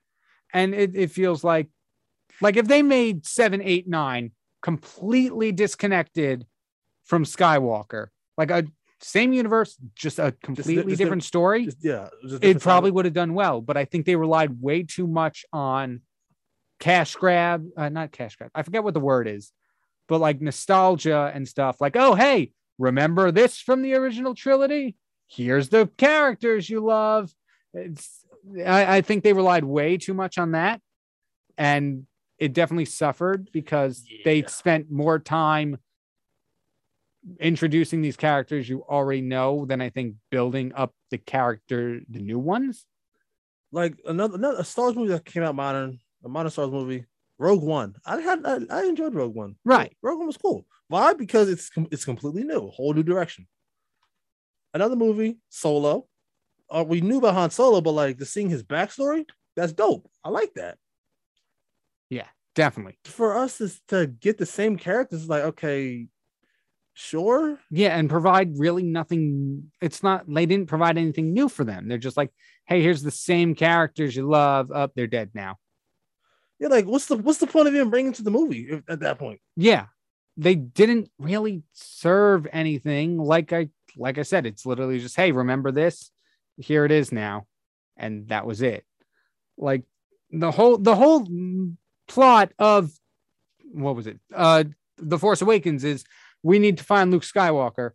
And 0.54 0.74
it, 0.74 0.96
it 0.96 1.12
feels 1.12 1.44
like 1.44 1.68
like 2.42 2.58
if 2.58 2.68
they 2.68 2.82
made 2.82 3.26
seven 3.26 3.62
eight 3.62 3.88
nine 3.88 4.32
completely 4.62 5.52
disconnected 5.52 6.46
from 7.04 7.26
skywalker 7.26 8.08
like 8.38 8.52
a 8.52 8.66
same 9.02 9.34
universe 9.34 9.78
just 9.96 10.20
a 10.20 10.32
completely 10.44 10.92
just 10.92 10.98
different 10.98 11.24
story 11.24 11.66
Just, 11.66 11.78
yeah, 11.84 12.06
it, 12.06 12.30
just 12.30 12.44
it 12.44 12.62
probably 12.62 12.92
would 12.92 13.06
have 13.06 13.14
done 13.14 13.34
well 13.34 13.62
but 13.62 13.78
i 13.78 13.86
think 13.86 14.06
they 14.06 14.16
relied 14.16 14.62
way 14.62 14.84
too 14.84 15.08
much 15.08 15.46
on 15.52 16.02
cash 16.80 17.16
grab 17.16 17.66
uh, 17.78 17.90
not 17.90 18.12
cash 18.12 18.36
grab 18.36 18.52
i 18.54 18.62
forget 18.62 18.84
what 18.84 18.94
the 18.94 19.00
word 19.00 19.28
is 19.28 19.52
but 20.08 20.20
like 20.20 20.42
nostalgia 20.42 21.32
and 21.34 21.48
stuff 21.48 21.82
like 21.82 21.96
oh 21.96 22.16
hey 22.16 22.52
remember 22.82 23.32
this 23.32 23.60
from 23.60 23.82
the 23.82 23.94
original 23.94 24.36
trilogy? 24.36 24.96
Here's 25.28 25.70
the 25.70 25.90
characters 25.98 26.70
you 26.70 26.82
love. 26.82 27.34
It's 27.74 28.26
I, 28.66 28.98
I 28.98 29.02
think 29.02 29.24
they 29.24 29.34
relied 29.34 29.64
way 29.64 29.98
too 29.98 30.14
much 30.14 30.38
on 30.38 30.52
that 30.52 30.82
and 31.58 32.06
it 32.40 32.54
definitely 32.54 32.86
suffered 32.86 33.50
because 33.54 34.04
they 34.26 34.42
spent 34.44 34.92
more 34.92 35.20
time 35.20 35.78
introducing 37.40 38.02
these 38.02 38.18
characters 38.18 38.68
you 38.68 38.84
already 38.90 39.22
know 39.22 39.66
than 39.66 39.82
I 39.82 39.90
think 39.90 40.16
building 40.32 40.74
up 40.76 40.94
the 41.12 41.18
character, 41.18 42.02
the 42.10 42.20
new 42.20 42.40
ones. 42.40 42.86
like 43.72 43.96
another, 44.06 44.36
another 44.36 44.60
a 44.60 44.64
Star 44.64 44.86
Wars 44.86 44.96
movie 44.96 45.10
that 45.10 45.26
came 45.26 45.44
out 45.44 45.56
modern, 45.56 46.00
a 46.24 46.30
modern 46.30 46.52
Star 46.52 46.68
Wars 46.68 46.84
movie, 46.84 47.06
Rogue 47.38 47.64
One. 47.64 47.96
I 48.06 48.20
had 48.22 48.46
I, 48.46 48.60
I 48.70 48.84
enjoyed 48.86 49.14
Rogue 49.14 49.36
One. 49.36 49.56
Right. 49.66 49.96
Rogue 50.02 50.18
One 50.20 50.28
was 50.28 50.38
cool. 50.38 50.66
Why? 50.88 51.14
Because 51.14 51.50
it's 51.50 51.70
it's 51.92 52.06
completely 52.06 52.44
new, 52.44 52.70
whole 52.70 52.94
new 52.94 53.04
direction. 53.04 53.48
Another 54.74 54.96
movie, 54.96 55.38
Solo. 55.50 56.08
Uh, 56.70 56.86
we 56.88 57.02
knew 57.02 57.18
about 57.18 57.34
Han 57.34 57.50
Solo, 57.52 57.82
but 57.82 57.92
like 57.92 58.18
just 58.18 58.34
seeing 58.34 58.50
his 58.50 58.64
backstory, 58.64 59.26
that's 59.56 59.74
dope. 59.74 60.10
I 60.24 60.30
like 60.30 60.54
that. 60.56 60.78
Yeah, 62.10 62.28
definitely. 62.56 62.98
For 63.06 63.38
us 63.38 63.60
is 63.60 63.82
to 63.90 64.08
get 64.08 64.38
the 64.38 64.46
same 64.46 64.78
characters, 64.78 65.28
like 65.28 65.44
okay, 65.44 66.08
sure. 66.94 67.58
Yeah. 67.70 67.98
And 67.98 68.10
provide 68.10 68.60
really 68.60 68.84
nothing. 68.84 69.72
It's 69.82 70.04
not, 70.04 70.26
they 70.28 70.46
didn't 70.46 70.68
provide 70.68 70.98
anything 70.98 71.34
new 71.34 71.50
for 71.50 71.64
them. 71.64 71.88
They're 71.88 71.98
just 71.98 72.18
like, 72.18 72.32
hey, 72.66 72.82
here's 72.82 73.02
the 73.02 73.12
same 73.12 73.56
characters 73.56 74.16
you 74.16 74.28
love. 74.28 74.72
Up, 74.72 74.92
they're 74.96 75.08
dead 75.08 75.32
now. 75.34 75.58
Yeah, 76.60 76.68
like 76.68 76.86
what's 76.86 77.08
the 77.08 77.18
what's 77.18 77.40
the 77.40 77.48
point 77.48 77.68
of 77.68 77.74
even 77.74 77.90
bringing 77.90 78.14
to 78.14 78.24
the 78.24 78.30
movie 78.30 78.68
if, 78.70 78.82
at 78.88 79.00
that 79.00 79.18
point? 79.18 79.40
Yeah. 79.56 79.86
They 80.38 80.56
didn't 80.56 81.10
really 81.18 81.64
serve 81.74 82.48
anything. 82.52 83.18
Like 83.18 83.52
I, 83.52 83.70
like 83.98 84.18
I 84.18 84.24
said, 84.24 84.46
it's 84.46 84.66
literally 84.66 85.00
just, 85.00 85.16
hey, 85.16 85.32
remember 85.32 85.72
this? 85.72 86.12
Here 86.58 86.86
it 86.86 86.92
is 86.92 87.12
now. 87.12 87.48
And 87.98 88.28
that 88.30 88.46
was 88.46 88.62
it. 88.62 88.86
Like 89.58 89.84
the 90.30 90.52
whole, 90.52 90.78
the 90.78 90.96
whole 90.96 91.28
plot 92.08 92.52
of 92.60 92.92
what 93.74 93.96
was 93.96 94.08
it? 94.08 94.20
Uh, 94.34 94.66
The 94.98 95.18
Force 95.18 95.42
Awakens 95.42 95.84
is 95.84 96.04
we 96.44 96.60
need 96.60 96.78
to 96.78 96.84
find 96.84 97.12
Luke 97.12 97.24
Skywalker. 97.24 97.92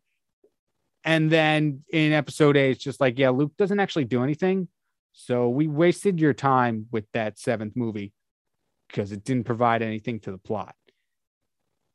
And 1.04 1.30
then 1.30 1.84
in 1.92 2.12
episode 2.12 2.56
eight, 2.56 2.72
it's 2.72 2.82
just 2.82 3.00
like, 3.00 3.18
yeah, 3.18 3.30
Luke 3.30 3.52
doesn't 3.56 3.78
actually 3.78 4.06
do 4.06 4.22
anything. 4.22 4.68
So 5.12 5.48
we 5.48 5.66
wasted 5.66 6.20
your 6.20 6.34
time 6.34 6.86
with 6.90 7.04
that 7.12 7.38
seventh 7.38 7.76
movie 7.76 8.12
because 8.88 9.12
it 9.12 9.24
didn't 9.24 9.44
provide 9.44 9.82
anything 9.82 10.20
to 10.20 10.30
the 10.30 10.38
plot. 10.38 10.74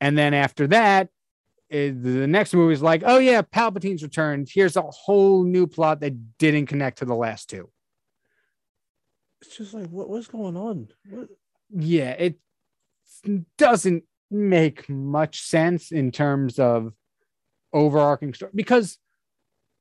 And 0.00 0.18
then 0.18 0.34
after 0.34 0.66
that, 0.68 1.08
eh, 1.70 1.92
the 1.94 2.26
next 2.26 2.54
movie 2.54 2.74
is 2.74 2.82
like, 2.82 3.02
oh 3.04 3.18
yeah, 3.18 3.42
Palpatine's 3.42 4.02
returned. 4.02 4.48
Here's 4.52 4.76
a 4.76 4.82
whole 4.82 5.44
new 5.44 5.66
plot 5.66 6.00
that 6.00 6.38
didn't 6.38 6.66
connect 6.66 6.98
to 6.98 7.04
the 7.04 7.14
last 7.14 7.48
two. 7.48 7.70
It's 9.42 9.56
just 9.56 9.74
like 9.74 9.88
what, 9.88 10.08
what's 10.08 10.26
going 10.26 10.56
on? 10.56 10.88
What? 11.08 11.28
Yeah, 11.70 12.10
it 12.10 12.38
doesn't 13.56 14.04
make 14.32 14.88
much 14.88 15.42
sense 15.42 15.92
in 15.92 16.10
terms 16.10 16.58
of 16.58 16.92
overarching 17.72 18.34
story 18.34 18.52
because 18.54 18.98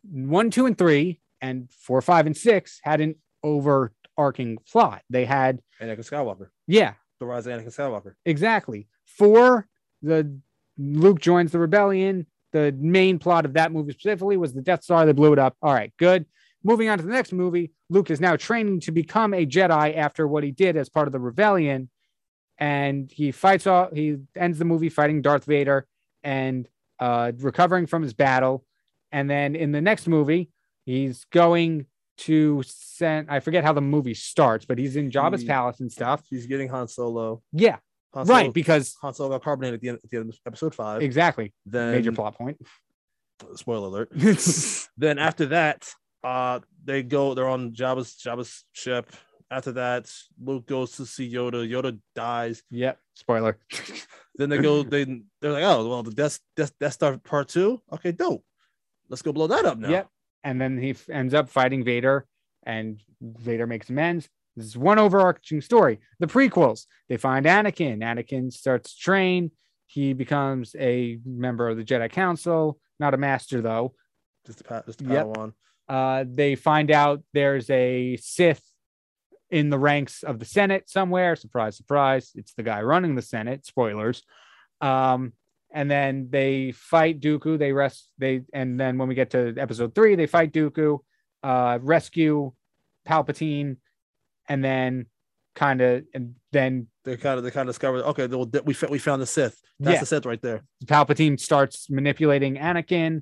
one, 0.04 0.50
two, 0.50 0.66
and 0.66 0.78
three, 0.78 1.20
and 1.42 1.70
four, 1.72 2.02
five, 2.02 2.26
and 2.26 2.36
six 2.36 2.80
had 2.84 3.02
an 3.02 3.16
overarching 3.44 4.58
plot. 4.70 5.02
They 5.10 5.26
had, 5.26 5.62
Anakin 5.82 6.00
Skywalker, 6.00 6.50
yeah, 6.68 6.94
the 7.20 7.26
rise 7.26 7.48
of 7.48 7.54
Anakin 7.54 7.76
Skywalker. 7.76 8.14
exactly. 8.26 8.88
Four, 9.06 9.68
the 10.02 10.40
Luke 10.78 11.20
joins 11.20 11.52
the 11.52 11.60
rebellion. 11.60 12.26
The 12.54 12.76
main 12.78 13.20
plot 13.20 13.46
of 13.46 13.54
that 13.54 13.72
movie 13.72 13.94
specifically 13.94 14.38
was 14.38 14.54
the 14.54 14.62
Death 14.62 14.84
Star. 14.84 15.06
They 15.06 15.12
blew 15.14 15.34
it 15.34 15.40
up. 15.40 15.56
All 15.62 15.74
right, 15.74 15.94
good. 15.98 16.26
Moving 16.64 16.90
on 16.90 16.98
to 16.98 17.04
the 17.04 17.12
next 17.12 17.32
movie, 17.32 17.72
Luke 17.90 18.12
is 18.12 18.20
now 18.20 18.36
training 18.36 18.82
to 18.82 18.92
become 18.92 19.34
a 19.34 19.46
Jedi 19.46 19.98
after 19.98 20.28
what 20.28 20.44
he 20.44 20.52
did 20.52 20.78
as 20.78 20.90
part 20.90 21.08
of 21.08 21.12
the 21.12 21.20
rebellion. 21.20 21.90
And 22.62 23.12
he 23.12 23.32
fights 23.32 23.66
off, 23.66 23.92
he 23.92 24.18
ends 24.36 24.60
the 24.60 24.66
movie 24.66 24.90
fighting 24.90 25.22
Darth 25.24 25.46
Vader 25.46 25.88
and 26.24 26.68
uh, 27.00 27.32
recovering 27.40 27.88
from 27.88 28.04
his 28.04 28.14
battle. 28.14 28.64
And 29.12 29.28
then 29.28 29.56
in 29.56 29.72
the 29.72 29.82
next 29.82 30.08
movie, 30.08 30.52
he's 30.86 31.26
going 31.32 31.88
to 32.20 32.62
send, 32.68 33.32
I 33.32 33.40
forget 33.40 33.64
how 33.64 33.74
the 33.74 33.82
movie 33.82 34.14
starts, 34.14 34.66
but 34.66 34.78
he's 34.78 34.96
in 34.96 35.10
Jabba's 35.10 35.42
He- 35.42 35.48
palace 35.48 35.80
and 35.80 35.92
stuff. 35.92 36.22
He's 36.30 36.46
getting 36.46 36.70
Han 36.70 36.88
Solo. 36.88 37.42
Yeah, 37.52 37.78
Han 38.14 38.28
Solo 38.28 38.40
right. 38.40 38.54
Because 38.54 38.96
Han 39.02 39.16
Solo 39.16 39.32
got 39.32 39.44
carbonated 39.44 39.74
at 39.76 39.82
the 39.82 39.90
end, 39.90 40.00
at 40.04 40.10
the 40.12 40.18
end 40.20 40.30
of 40.30 40.38
episode 40.46 40.76
five. 40.76 41.02
exactly, 41.02 41.54
Then 41.66 41.94
major 41.94 42.12
plot 42.12 42.38
point. 42.38 42.62
spoiler 43.56 43.88
alert. 43.88 44.12
then 44.98 45.18
after 45.18 45.48
that, 45.48 45.90
uh, 46.24 46.60
they 46.86 47.02
go. 47.02 47.34
They're 47.34 47.50
on 47.50 47.72
Jabba's 47.72 48.16
Jabba's 48.24 48.64
ship. 48.72 49.12
After 49.52 49.74
that, 49.74 50.10
Luke 50.42 50.66
goes 50.66 50.94
to 50.94 51.06
see 51.06 51.32
Yoda. 51.32 51.70
Yoda 51.70 52.00
dies. 52.16 52.64
yep, 52.72 53.00
spoiler. 53.14 53.58
Then 54.38 54.50
they 54.50 54.60
go. 54.60 54.82
They 54.82 55.04
they're 55.42 55.52
like, 55.52 55.66
oh 55.66 55.88
well, 55.90 56.04
the 56.04 56.12
Death 56.12 56.40
Death, 56.56 56.72
Death 56.80 56.94
Star 56.94 57.18
Part 57.18 57.50
Two. 57.50 57.82
Okay, 57.92 58.14
dope. 58.14 58.44
Let's 59.10 59.22
go 59.22 59.34
blow 59.34 59.48
that 59.48 59.66
up 59.66 59.78
now. 59.78 59.90
Yep. 59.90 60.08
And 60.46 60.60
then 60.60 60.78
he 60.78 60.92
f- 60.92 61.10
ends 61.10 61.34
up 61.34 61.50
fighting 61.50 61.84
Vader, 61.84 62.26
and 62.66 62.98
Vader 63.22 63.68
makes 63.68 63.90
amends. 63.90 64.30
This 64.56 64.68
is 64.68 64.78
one 64.78 65.00
overarching 65.00 65.60
story. 65.60 66.00
The 66.20 66.28
prequels, 66.28 66.86
they 67.10 67.18
find 67.18 67.46
Anakin. 67.46 67.98
Anakin 68.00 68.54
starts 68.54 68.96
to 68.96 69.00
train. 69.02 69.52
He 69.88 70.14
becomes 70.14 70.76
a 70.80 71.20
member 71.26 71.68
of 71.68 71.76
the 71.76 71.84
Jedi 71.84 72.10
Council, 72.10 72.80
not 73.02 73.14
a 73.14 73.18
master 73.18 73.62
though. 73.62 73.94
Just 74.48 74.62
a 74.62 74.64
pat. 74.64 74.86
Just 74.86 75.02
a 75.02 75.04
Yep. 75.04 75.26
Padawan. 75.28 75.54
Uh, 75.90 76.24
they 76.26 76.56
find 76.56 76.90
out 76.90 77.22
there's 77.34 77.70
a 77.70 78.16
Sith 78.22 78.64
in 79.52 79.70
the 79.70 79.78
ranks 79.78 80.24
of 80.24 80.40
the 80.40 80.46
Senate 80.46 80.90
somewhere. 80.90 81.36
Surprise, 81.36 81.76
surprise. 81.78 82.32
It's 82.36 82.54
the 82.54 82.64
guy 82.64 82.82
running 82.82 83.16
the 83.16 83.22
Senate. 83.22 83.66
Spoilers. 83.66 84.24
Um, 84.80 85.34
and 85.74 85.90
then 85.92 86.28
they 86.32 86.72
fight 86.72 87.20
Dooku. 87.20 87.60
They 87.60 87.72
rest. 87.72 88.10
They 88.18 88.42
and 88.54 88.80
then 88.80 88.98
when 88.98 89.08
we 89.08 89.16
get 89.16 89.30
to 89.32 89.54
episode 89.58 89.94
three, 89.94 90.16
they 90.16 90.28
fight 90.28 90.52
Dooku, 90.52 91.00
uh, 91.44 91.80
rescue 91.82 92.52
Palpatine, 93.08 93.78
and 94.50 94.64
then 94.64 95.06
kind 95.56 95.82
of 95.82 96.04
and 96.14 96.36
then 96.52 96.88
They 97.04 97.18
kind 97.18 97.38
of 97.38 97.44
they 97.44 97.52
kind 97.52 97.68
of 97.70 97.74
discover 97.76 97.98
Okay, 98.00 98.28
we 98.28 98.76
we 98.90 99.00
found 99.00 99.22
the 99.22 99.26
Sith. 99.26 99.62
That's 99.80 99.96
Yeah. 99.96 100.00
the 100.02 100.06
Sith 100.06 100.26
right 100.26 100.42
there. 100.42 100.64
Palpatine 100.86 101.40
starts 101.40 101.90
manipulating 101.90 102.56
Anakin, 102.56 103.22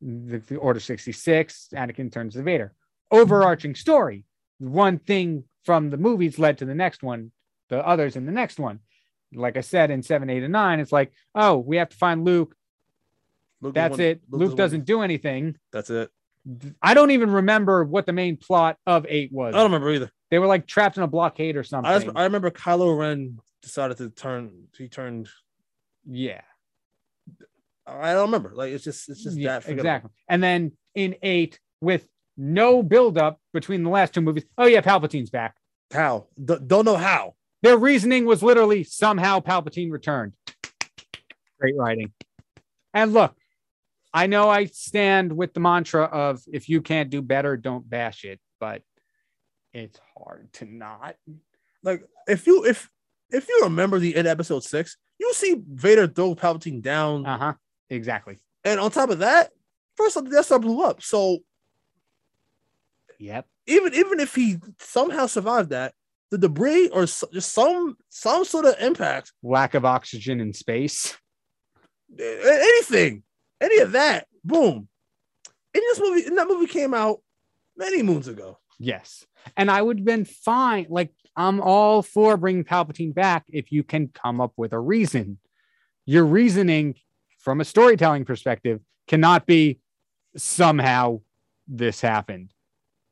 the, 0.00 0.38
the 0.38 0.56
Order 0.56 0.80
66. 0.80 1.68
Anakin 1.74 2.12
turns 2.12 2.34
to 2.34 2.42
Vader. 2.42 2.74
Overarching 3.10 3.74
story. 3.74 4.24
One 4.58 4.98
thing 4.98 5.44
from 5.64 5.90
the 5.90 5.96
movies 5.96 6.38
led 6.38 6.58
to 6.58 6.64
the 6.64 6.74
next 6.74 7.02
one, 7.02 7.32
the 7.68 7.86
others 7.86 8.16
in 8.16 8.26
the 8.26 8.32
next 8.32 8.58
one. 8.58 8.80
Like 9.34 9.56
I 9.56 9.60
said 9.60 9.90
in 9.90 10.02
7, 10.02 10.30
8, 10.30 10.42
and 10.44 10.52
9, 10.52 10.80
it's 10.80 10.92
like, 10.92 11.12
oh, 11.34 11.58
we 11.58 11.76
have 11.76 11.90
to 11.90 11.96
find 11.96 12.24
Luke. 12.24 12.54
Luke 13.60 13.74
That's 13.74 13.92
one- 13.92 14.00
it. 14.00 14.22
Luke 14.30 14.48
one- 14.50 14.56
doesn't 14.56 14.84
do 14.86 15.02
anything. 15.02 15.56
That's 15.72 15.90
it. 15.90 16.10
I 16.80 16.94
don't 16.94 17.10
even 17.10 17.30
remember 17.30 17.84
what 17.84 18.06
the 18.06 18.12
main 18.14 18.38
plot 18.38 18.78
of 18.86 19.04
8 19.06 19.30
was. 19.32 19.54
I 19.54 19.58
don't 19.58 19.66
remember 19.70 19.90
either. 19.92 20.10
They 20.30 20.38
were 20.38 20.46
like 20.46 20.66
trapped 20.66 20.96
in 20.96 21.02
a 21.02 21.06
blockade 21.06 21.56
or 21.56 21.62
something. 21.64 21.90
I, 22.16 22.20
I 22.20 22.24
remember 22.24 22.50
Kylo 22.50 22.96
Ren 22.98 23.38
decided 23.60 23.98
to 23.98 24.08
turn. 24.10 24.68
He 24.76 24.88
turned. 24.88 25.28
yeah. 26.06 26.40
I 27.86 28.12
don't 28.12 28.26
remember. 28.26 28.52
Like 28.54 28.72
it's 28.72 28.84
just 28.84 29.08
it's 29.08 29.22
just 29.24 29.36
Yeah, 29.36 29.54
that 29.54 29.62
forgettable. 29.64 29.80
exactly. 29.80 30.10
And 30.28 30.42
then 30.42 30.72
in 30.94 31.16
eight, 31.22 31.58
with 31.80 32.06
no 32.38 32.82
buildup 32.82 33.38
between 33.52 33.82
the 33.82 33.90
last 33.90 34.14
two 34.14 34.20
movies, 34.22 34.44
oh 34.56 34.66
yeah, 34.66 34.80
Palpatine's 34.80 35.28
back. 35.30 35.56
How? 35.92 36.26
D- 36.42 36.54
don't 36.66 36.84
know 36.84 36.96
how. 36.96 37.34
Their 37.62 37.76
reasoning 37.76 38.24
was 38.24 38.42
literally 38.42 38.84
somehow 38.84 39.40
Palpatine 39.40 39.90
returned. 39.90 40.32
Great 41.60 41.76
writing. 41.76 42.12
And 42.94 43.12
look, 43.12 43.34
I 44.14 44.26
know 44.28 44.48
I 44.48 44.66
stand 44.66 45.36
with 45.36 45.52
the 45.54 45.60
mantra 45.60 46.04
of 46.04 46.42
if 46.52 46.68
you 46.68 46.80
can't 46.80 47.10
do 47.10 47.20
better, 47.20 47.56
don't 47.56 47.88
bash 47.88 48.24
it, 48.24 48.40
but 48.60 48.82
it's 49.72 49.98
hard 50.16 50.52
to 50.54 50.64
not. 50.64 51.16
Like 51.82 52.04
if 52.26 52.46
you 52.46 52.64
if 52.64 52.88
if 53.30 53.48
you 53.48 53.60
remember 53.64 53.98
the 53.98 54.14
end 54.16 54.26
episode 54.28 54.62
six, 54.64 54.96
you 55.18 55.32
see 55.34 55.56
Vader 55.68 56.06
throw 56.06 56.34
Palpatine 56.34 56.80
down, 56.82 57.26
Uh 57.26 57.38
huh. 57.38 57.52
Exactly. 57.90 58.38
and 58.64 58.78
on 58.80 58.90
top 58.90 59.10
of 59.10 59.18
that, 59.20 59.50
first 59.96 60.14
the 60.14 60.22
Death 60.22 60.46
Star 60.46 60.58
blew 60.58 60.82
up. 60.82 61.02
So 61.02 61.38
Yep. 63.18 63.46
even 63.66 63.94
even 63.94 64.20
if 64.20 64.34
he 64.34 64.58
somehow 64.78 65.26
survived 65.26 65.70
that, 65.70 65.94
the 66.30 66.38
debris 66.38 66.88
or 66.90 67.02
s- 67.02 67.24
just 67.32 67.52
some 67.52 67.96
some 68.08 68.44
sort 68.44 68.64
of 68.64 68.74
impact, 68.80 69.32
Lack 69.42 69.74
of 69.74 69.84
oxygen 69.84 70.40
in 70.40 70.52
space. 70.52 71.16
anything, 72.18 73.22
any 73.60 73.78
of 73.78 73.92
that, 73.92 74.26
boom. 74.44 74.88
In 75.74 75.80
this 75.80 76.00
movie, 76.00 76.24
and 76.26 76.38
that 76.38 76.48
movie 76.48 76.66
came 76.66 76.94
out 76.94 77.20
many 77.76 78.02
moons 78.02 78.28
ago. 78.28 78.58
Yes. 78.78 79.26
And 79.56 79.70
I 79.70 79.82
would 79.82 79.98
have 79.98 80.04
been 80.06 80.24
fine. 80.24 80.86
Like, 80.88 81.12
I'm 81.36 81.60
all 81.60 82.02
for 82.02 82.36
bringing 82.36 82.64
Palpatine 82.64 83.14
back 83.14 83.44
if 83.48 83.70
you 83.70 83.82
can 83.82 84.08
come 84.08 84.40
up 84.40 84.52
with 84.56 84.72
a 84.72 84.78
reason. 84.78 85.38
Your 86.06 86.24
reasoning 86.24 86.94
from 87.38 87.60
a 87.60 87.64
storytelling 87.64 88.24
perspective 88.24 88.80
cannot 89.06 89.46
be 89.46 89.80
somehow 90.36 91.20
this 91.66 92.00
happened. 92.00 92.52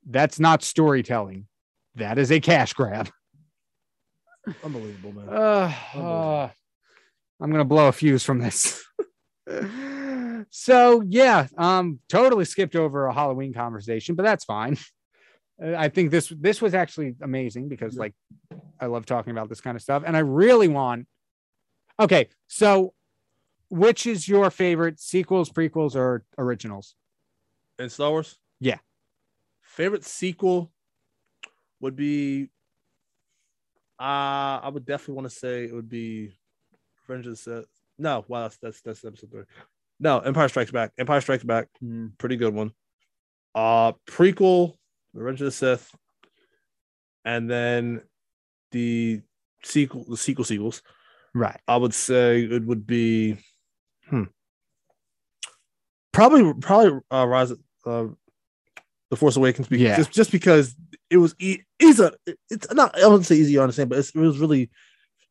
That's 0.07 0.39
not 0.39 0.63
storytelling. 0.63 1.47
That 1.97 2.19
is 2.19 2.31
a 2.31 2.41
cash 2.41 2.73
grab. 2.73 3.11
Unbelievable, 4.65 5.13
man. 5.13 5.29
Uh, 5.29 5.73
uh, 5.99 6.49
I'm 7.41 7.51
gonna 7.51 7.65
blow 7.65 7.89
a 7.89 7.93
fuse 7.93 8.23
from 8.23 8.39
this. 8.39 8.85
so 10.51 11.03
yeah, 11.07 11.47
um, 11.59 11.99
totally 12.09 12.45
skipped 12.45 12.77
over 12.77 13.07
a 13.07 13.13
Halloween 13.13 13.53
conversation, 13.53 14.15
but 14.15 14.23
that's 14.23 14.45
fine. 14.45 14.77
Uh, 15.63 15.75
I 15.75 15.89
think 15.89 16.11
this 16.11 16.31
this 16.39 16.61
was 16.61 16.75
actually 16.75 17.15
amazing 17.23 17.69
because 17.71 17.95
Yeah. 17.95 18.01
like 18.01 18.15
I 18.79 18.87
love 18.87 19.07
talking 19.07 19.31
about 19.31 19.49
this 19.49 19.63
kind 19.63 19.75
of 19.75 19.81
stuff, 19.83 20.03
and 20.07 20.15
I 20.15 20.21
really 20.21 20.69
want. 20.69 21.07
Okay, 21.99 22.29
so 22.47 22.93
which 23.71 24.07
is 24.07 24.29
your 24.29 24.51
favorite 24.51 25.01
sequels, 25.01 25.49
prequels, 25.49 25.97
or 25.97 26.25
originals? 26.37 26.95
In 27.79 27.89
Star 27.89 28.11
Wars? 28.11 28.37
Yeah. 28.61 28.77
Favorite 29.77 30.07
sequel 30.07 30.73
would 31.81 31.97
be 31.97 32.49
uh 34.01 34.61
I 34.63 34.71
would 34.73 34.87
definitely 34.87 35.17
want 35.17 35.29
to 35.29 35.37
say 35.37 35.65
it 35.65 35.75
would 35.75 35.91
be 35.91 36.33
Revenge 37.07 37.27
of 37.27 37.33
the 37.33 37.37
Sith. 37.37 37.65
No, 37.99 38.25
wow, 38.27 38.43
that's 38.43 38.57
that's 38.57 38.81
that's 38.81 39.05
episode 39.05 39.31
three. 39.31 39.43
No, 40.01 40.21
Empire 40.21 40.49
Strikes 40.49 40.71
Back. 40.71 40.93
Empire 40.97 41.21
Strikes 41.21 41.45
Back, 41.45 41.69
pretty 42.17 42.37
good 42.37 42.55
one. 42.55 42.73
Uh 43.55 43.93
prequel, 44.09 44.77
Revenge 45.13 45.43
of 45.43 45.47
the 45.47 45.51
Sith, 45.51 45.95
and 47.27 47.51
then 47.51 48.01
the 48.73 49.21
sequel, 49.63 50.07
the 50.09 50.17
sequel 50.17 50.47
sequels. 50.47 50.81
Right. 51.35 51.61
I 51.69 51.77
would 51.77 51.93
say 51.93 52.45
it 52.45 52.65
would 52.65 52.87
be 52.87 53.37
hmm. 54.09 54.25
Probably 56.13 56.55
probably 56.63 56.99
uh 57.11 57.27
Rise 57.27 57.51
of 57.51 57.61
uh 57.85 58.07
The 59.11 59.17
Force 59.17 59.37
Awakens 59.37 59.69
because 59.69 59.83
Yeah. 59.83 59.97
just, 59.97 60.13
just 60.13 60.33
because 60.33 60.75
it 61.11 61.17
was 61.19 61.35
e- 61.39 61.61
easy 61.81 62.09
it's 62.51 62.73
not 62.73 62.99
I 63.01 63.07
wouldn't 63.07 63.27
say 63.27 63.37
easy 63.37 63.55
to 63.55 63.63
understand, 63.63 63.89
but 63.91 63.99
it's, 63.99 64.11
it 64.11 64.19
was 64.19 64.39
really 64.39 64.71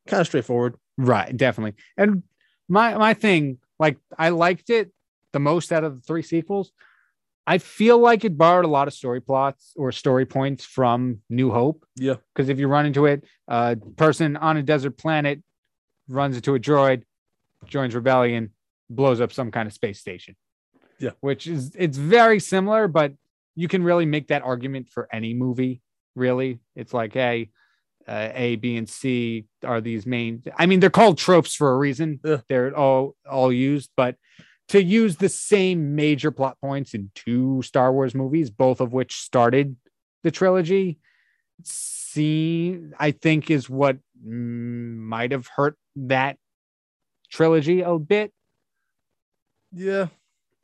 kind 0.07 0.21
of 0.21 0.27
straightforward. 0.27 0.75
Right, 0.97 1.35
definitely. 1.35 1.73
And 1.97 2.23
my 2.69 2.95
my 2.97 3.13
thing, 3.13 3.57
like 3.79 3.97
I 4.17 4.29
liked 4.29 4.69
it 4.69 4.91
the 5.33 5.39
most 5.39 5.71
out 5.73 5.83
of 5.83 5.95
the 5.95 6.01
three 6.01 6.21
sequels. 6.21 6.71
I 7.47 7.59
feel 7.59 7.99
like 7.99 8.25
it 8.25 8.37
borrowed 8.37 8.65
a 8.65 8.69
lot 8.69 8.87
of 8.87 8.93
story 8.95 9.21
plots 9.21 9.73
or 9.75 9.91
story 9.91 10.25
points 10.25 10.65
from 10.65 11.19
New 11.29 11.51
Hope. 11.51 11.85
Yeah. 11.95 12.15
Because 12.33 12.49
if 12.49 12.57
you 12.57 12.67
run 12.67 12.87
into 12.87 13.05
it, 13.05 13.23
a 13.47 13.75
person 13.97 14.35
on 14.37 14.57
a 14.57 14.63
desert 14.63 14.97
planet 14.97 15.43
runs 16.07 16.35
into 16.37 16.55
a 16.55 16.59
droid, 16.59 17.03
joins 17.67 17.93
rebellion, 17.93 18.51
blows 18.89 19.21
up 19.21 19.31
some 19.31 19.51
kind 19.51 19.67
of 19.67 19.73
space 19.73 19.99
station. 19.99 20.35
Yeah. 20.97 21.11
Which 21.19 21.45
is 21.45 21.71
it's 21.75 21.97
very 21.97 22.39
similar, 22.39 22.87
but 22.87 23.13
you 23.55 23.67
can 23.67 23.83
really 23.83 24.05
make 24.05 24.27
that 24.27 24.43
argument 24.43 24.89
for 24.89 25.07
any 25.11 25.33
movie, 25.33 25.81
really. 26.15 26.59
It's 26.75 26.93
like, 26.93 27.13
hey, 27.13 27.49
uh, 28.07 28.29
A, 28.33 28.55
B, 28.57 28.77
and 28.77 28.87
C 28.87 29.45
are 29.63 29.81
these 29.81 30.05
main. 30.05 30.43
I 30.57 30.65
mean, 30.65 30.79
they're 30.79 30.89
called 30.89 31.17
tropes 31.17 31.55
for 31.55 31.71
a 31.71 31.77
reason. 31.77 32.19
Yeah. 32.23 32.41
They're 32.47 32.75
all 32.75 33.15
all 33.29 33.51
used, 33.51 33.91
but 33.95 34.15
to 34.69 34.81
use 34.81 35.17
the 35.17 35.29
same 35.29 35.95
major 35.95 36.31
plot 36.31 36.57
points 36.59 36.93
in 36.93 37.11
two 37.13 37.61
Star 37.61 37.93
Wars 37.93 38.15
movies, 38.15 38.49
both 38.49 38.81
of 38.81 38.93
which 38.93 39.15
started 39.15 39.75
the 40.23 40.31
trilogy, 40.31 40.97
see, 41.63 42.79
I 42.99 43.11
think 43.11 43.51
is 43.51 43.69
what 43.69 43.97
might 44.23 45.31
have 45.31 45.47
hurt 45.47 45.77
that 45.95 46.37
trilogy 47.29 47.81
a 47.81 47.97
bit 47.99 48.31
Yeah. 49.71 50.07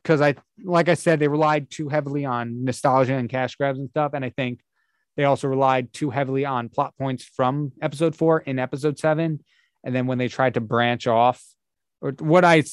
Because 0.03 0.21
I, 0.21 0.35
like 0.63 0.89
I 0.89 0.95
said, 0.95 1.19
they 1.19 1.27
relied 1.27 1.69
too 1.69 1.89
heavily 1.89 2.25
on 2.25 2.63
nostalgia 2.63 3.15
and 3.15 3.29
cash 3.29 3.55
grabs 3.55 3.79
and 3.79 3.89
stuff. 3.89 4.13
And 4.13 4.25
I 4.25 4.29
think 4.29 4.61
they 5.17 5.25
also 5.25 5.47
relied 5.47 5.93
too 5.93 6.09
heavily 6.09 6.45
on 6.45 6.69
plot 6.69 6.93
points 6.97 7.23
from 7.23 7.71
episode 7.81 8.15
four 8.15 8.39
in 8.39 8.59
episode 8.59 8.97
seven. 8.97 9.43
And 9.83 9.95
then 9.95 10.07
when 10.07 10.17
they 10.17 10.27
tried 10.27 10.55
to 10.55 10.61
branch 10.61 11.07
off, 11.07 11.43
or 12.01 12.11
what 12.19 12.45
I 12.45 12.63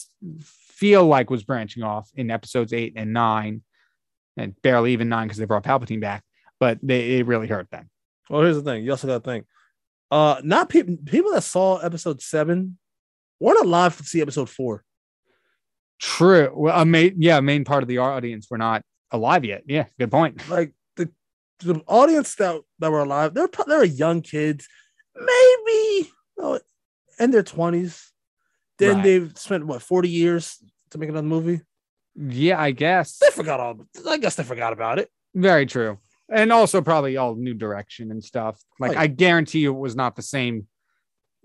feel 0.41 1.07
like 1.07 1.31
was 1.31 1.45
branching 1.45 1.83
off 1.83 2.11
in 2.14 2.31
episodes 2.31 2.72
eight 2.72 2.95
and 2.97 3.12
nine, 3.12 3.62
and 4.37 4.61
barely 4.62 4.93
even 4.93 5.09
nine 5.09 5.26
because 5.26 5.39
they 5.39 5.45
brought 5.45 5.64
Palpatine 5.64 6.01
back, 6.01 6.22
but 6.61 6.79
they 6.83 7.18
it 7.18 7.26
really 7.26 7.49
hurt 7.49 7.70
them. 7.70 7.91
Well, 8.31 8.43
here's 8.43 8.57
the 8.57 8.62
thing. 8.62 8.85
You 8.85 8.93
also 8.93 9.07
got 9.07 9.24
to 9.24 9.31
think. 9.31 9.47
Uh, 10.11 10.41
not 10.43 10.68
people 10.68 10.97
people 11.05 11.33
that 11.33 11.43
saw 11.43 11.79
episode 11.79 12.22
seven 12.22 12.79
weren't 13.41 13.61
alive 13.61 13.97
to 13.97 14.05
see 14.05 14.22
episode 14.22 14.49
four. 14.49 14.85
True. 16.01 16.53
Well, 16.55 16.80
a 16.80 16.84
main, 16.84 17.14
yeah, 17.18 17.40
main 17.40 17.64
part 17.64 17.82
of 17.82 17.88
the 17.88 17.99
audience 17.99 18.49
were 18.51 18.59
not 18.59 18.82
alive 19.11 19.44
yet. 19.44 19.62
Yeah, 19.66 19.86
good 19.99 20.11
point. 20.11 20.49
Like 20.49 20.72
the 20.96 21.11
the 21.61 21.82
audience 21.86 22.34
that 22.36 22.61
that 22.78 22.90
were 22.90 23.01
alive, 23.01 23.34
they're 23.34 23.49
they're 23.66 23.84
young 23.84 24.22
kids, 24.22 24.68
maybe 25.14 26.11
no, 26.36 26.61
in 27.18 27.30
their 27.30 27.42
twenties. 27.42 28.12
Then 28.78 28.96
Right. 28.96 29.03
they've 29.05 29.32
spent 29.36 29.66
what 29.66 29.82
forty 29.82 30.09
years 30.09 30.59
to 30.90 30.99
make 30.99 31.09
another 31.09 31.26
movie. 31.26 31.62
Yeah, 32.14 32.61
I 32.61 32.70
guess. 32.70 33.18
They 33.18 33.30
forgot 33.30 33.61
all. 33.61 33.84
I 34.09 34.18
guess 34.18 34.36
they 34.36 34.44
forgot 34.44 34.72
about 34.72 34.99
it. 34.99 35.09
Very 35.34 35.66
true. 35.66 35.99
And 36.30 36.53
also 36.53 36.82
probably 36.82 37.16
all 37.16 37.34
new 37.36 37.55
direction 37.55 38.11
and 38.11 38.22
stuff. 38.22 38.61
Like 38.78 38.90
Oh, 38.90 38.94
yeah. 38.94 39.01
I 39.01 39.07
guarantee 39.07 39.61
you 39.61 39.74
it 39.74 39.78
was 39.78 39.96
not 39.96 40.14
the 40.14 40.22
same 40.22 40.66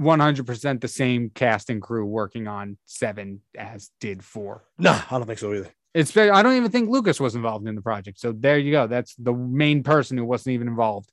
100% 0.02 0.82
the 0.82 0.88
same 0.88 1.30
cast 1.30 1.70
and 1.70 1.82
crew 1.82 2.06
working 2.06 2.48
on 2.48 2.78
7 2.86 3.42
as 3.58 3.92
did 4.00 4.24
4. 4.24 4.64
Nah, 4.80 5.02
I 5.10 5.18
don't 5.18 5.26
think 5.26 5.40
so 5.40 5.54
either. 5.54 5.70
It's 5.94 6.12
very, 6.12 6.32
I 6.32 6.42
don't 6.42 6.56
even 6.56 6.72
think 6.72 6.90
Lucas 6.90 7.20
was 7.20 7.36
involved 7.36 7.68
in 7.68 7.76
the 7.76 7.82
project. 7.82 8.20
So 8.20 8.32
there 8.32 8.58
you 8.58 8.72
go. 8.72 8.88
That's 8.88 9.14
the 9.16 9.34
main 9.34 9.84
person 9.84 10.18
who 10.18 10.26
wasn't 10.26 10.54
even 10.56 10.68
involved. 10.68 11.12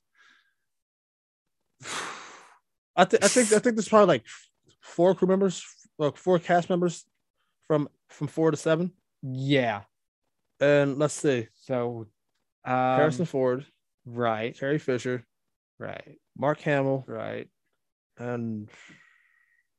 I, 2.95 3.05
th- 3.05 3.23
I 3.23 3.27
think 3.27 3.53
I 3.53 3.59
think 3.59 3.77
there's 3.77 3.87
probably 3.87 4.07
like 4.07 4.25
four 4.81 5.15
crew 5.15 5.27
members, 5.27 5.63
like 5.97 6.17
four 6.17 6.39
cast 6.39 6.69
members 6.69 7.05
from 7.67 7.87
from 8.09 8.27
four 8.27 8.51
to 8.51 8.57
seven. 8.57 8.91
Yeah. 9.23 9.81
And 10.59 10.99
let's 10.99 11.15
see, 11.15 11.47
So 11.55 12.07
um, 12.63 12.73
Harrison 12.73 13.25
Ford, 13.25 13.65
right, 14.05 14.55
Carrie 14.57 14.77
Fisher, 14.77 15.25
right, 15.79 16.19
Mark 16.37 16.59
Hamill, 16.61 17.03
right. 17.07 17.47
And 18.21 18.69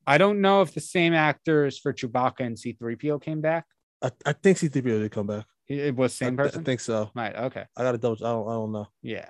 I 0.06 0.18
don't 0.18 0.40
know 0.40 0.62
if 0.62 0.74
the 0.74 0.80
same 0.80 1.14
actors 1.14 1.78
for 1.78 1.92
Chewbacca 1.92 2.40
and 2.40 2.56
C3PO 2.56 3.22
came 3.22 3.40
back. 3.40 3.66
I, 4.02 4.10
I 4.26 4.32
think 4.32 4.58
C-3PO 4.58 4.82
did 5.00 5.12
come 5.12 5.28
back. 5.28 5.44
It 5.68 5.94
was 5.94 6.12
I, 6.20 6.26
same 6.26 6.36
th- 6.36 6.46
person. 6.48 6.60
I 6.60 6.64
think 6.64 6.80
so. 6.80 7.10
right. 7.14 7.34
Okay. 7.34 7.64
I 7.76 7.82
gotta 7.82 7.98
double. 7.98 8.16
I 8.26 8.30
don't. 8.32 8.48
I 8.48 8.52
don't 8.52 8.72
know. 8.72 8.88
Yeah. 9.02 9.28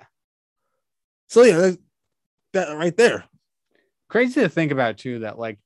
So 1.29 1.43
yeah, 1.43 1.57
that, 1.57 1.77
that 2.53 2.69
right 2.77 2.95
there. 2.97 3.25
crazy 4.09 4.41
to 4.41 4.49
think 4.49 4.71
about 4.71 4.97
too 4.97 5.19
that 5.19 5.37
like 5.39 5.59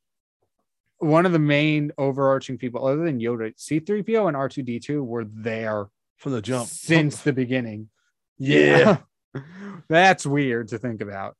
one 0.99 1.25
of 1.25 1.31
the 1.31 1.39
main 1.39 1.91
overarching 1.97 2.57
people 2.57 2.85
other 2.85 3.03
than 3.05 3.19
Yoda, 3.19 3.53
C3PO 3.55 4.27
and 4.27 4.35
R2D2 4.37 5.03
were 5.05 5.25
there 5.25 5.87
From 6.17 6.31
the 6.33 6.41
jump. 6.41 6.67
since 6.67 7.21
the 7.21 7.33
beginning. 7.33 7.89
yeah. 8.37 8.97
That's 9.89 10.25
weird 10.25 10.69
to 10.69 10.79
think 10.79 11.01
about. 11.01 11.35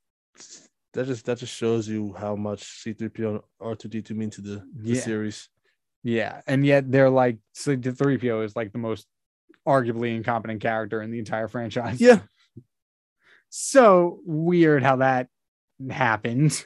That 0.98 1.06
just 1.06 1.26
that 1.26 1.38
just 1.38 1.54
shows 1.54 1.88
you 1.88 2.14
how 2.18 2.36
much 2.36 2.64
C-3PO 2.82 3.30
and 3.30 3.40
R2D2 3.62 4.12
mean 4.16 4.32
to 4.32 4.42
the, 4.42 4.56
the 4.76 4.94
Yeah. 4.94 5.02
series. 5.02 5.48
Yeah. 6.02 6.42
And 6.48 6.66
yet 6.66 6.92
they're 6.92 7.12
like 7.12 7.38
C3PO 7.56 8.44
is 8.44 8.56
like 8.56 8.72
the 8.72 8.80
most 8.80 9.06
arguably 9.68 10.16
incompetent 10.16 10.60
character 10.60 11.04
in 11.04 11.12
the 11.12 11.20
entire 11.20 11.48
franchise. 11.48 12.02
Yeah. 12.02 12.22
So 13.50 14.22
weird 14.26 14.82
how 14.82 14.98
that 14.98 15.28
happened. 15.90 16.66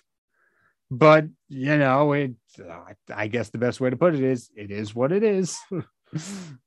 But 0.90 1.26
you 1.50 1.78
know, 1.78 2.14
it 2.14 2.32
uh, 2.58 2.94
I 3.14 3.28
guess 3.28 3.50
the 3.50 3.58
best 3.58 3.82
way 3.82 3.90
to 3.90 3.98
put 3.98 4.16
it 4.16 4.24
is 4.24 4.50
it 4.56 4.72
is 4.72 4.96
what 4.96 5.12
it 5.12 5.24
is. 5.24 5.58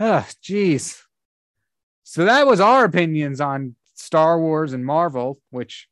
Ah, 0.00 0.26
jeez. 0.42 0.98
So 2.02 2.24
that 2.24 2.46
was 2.46 2.58
our 2.60 2.84
opinions 2.84 3.40
on 3.40 3.76
Star 3.94 4.40
Wars 4.40 4.72
and 4.72 4.84
Marvel, 4.84 5.38
which 5.50 5.86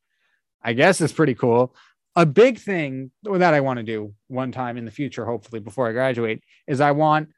I 0.63 0.73
guess 0.73 1.01
is 1.01 1.11
pretty 1.11 1.35
cool. 1.35 1.75
A 2.15 2.25
big 2.25 2.59
thing 2.59 3.11
that 3.23 3.53
I 3.53 3.61
want 3.61 3.77
to 3.77 3.83
do 3.83 4.13
one 4.27 4.51
time 4.51 4.77
in 4.77 4.85
the 4.85 4.91
future, 4.91 5.25
hopefully 5.25 5.59
before 5.61 5.87
I 5.87 5.93
graduate, 5.93 6.43
is 6.67 6.81
I 6.81 6.91
want 6.91 7.29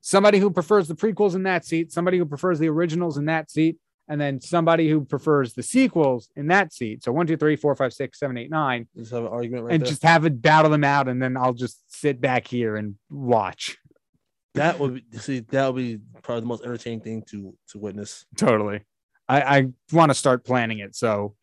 somebody 0.00 0.38
who 0.38 0.50
prefers 0.50 0.88
the 0.88 0.94
prequels 0.94 1.34
in 1.34 1.44
that 1.44 1.64
seat, 1.64 1.92
somebody 1.92 2.18
who 2.18 2.26
prefers 2.26 2.58
the 2.58 2.68
originals 2.68 3.16
in 3.16 3.26
that 3.26 3.50
seat, 3.50 3.76
and 4.08 4.20
then 4.20 4.40
somebody 4.40 4.88
who 4.88 5.04
prefers 5.04 5.52
the 5.54 5.62
sequels 5.62 6.30
in 6.34 6.48
that 6.48 6.72
seat. 6.72 7.04
So 7.04 7.12
one, 7.12 7.26
two, 7.26 7.36
three, 7.36 7.56
four, 7.56 7.76
five, 7.76 7.92
six, 7.92 8.18
seven, 8.18 8.36
eight, 8.38 8.50
nine, 8.50 8.88
Just 8.96 9.12
have 9.12 9.22
an 9.22 9.28
argument 9.28 9.64
right 9.64 9.70
now. 9.70 9.74
and 9.74 9.82
there. 9.82 9.88
just 9.90 10.02
have 10.02 10.24
it 10.24 10.40
battle 10.42 10.70
them 10.70 10.84
out, 10.84 11.08
and 11.08 11.22
then 11.22 11.36
I'll 11.36 11.52
just 11.54 11.82
sit 11.94 12.20
back 12.20 12.46
here 12.48 12.76
and 12.76 12.96
watch. 13.10 13.76
that 14.54 14.78
would 14.80 14.94
be 14.94 15.18
see 15.18 15.40
that 15.40 15.72
would 15.72 15.76
be 15.80 15.98
probably 16.22 16.40
the 16.40 16.46
most 16.46 16.64
entertaining 16.64 17.00
thing 17.02 17.22
to 17.30 17.54
to 17.68 17.78
witness. 17.78 18.24
Totally. 18.36 18.80
I, 19.28 19.58
I 19.58 19.66
want 19.92 20.10
to 20.10 20.14
start 20.14 20.44
planning 20.44 20.78
it. 20.78 20.96
So 20.96 21.36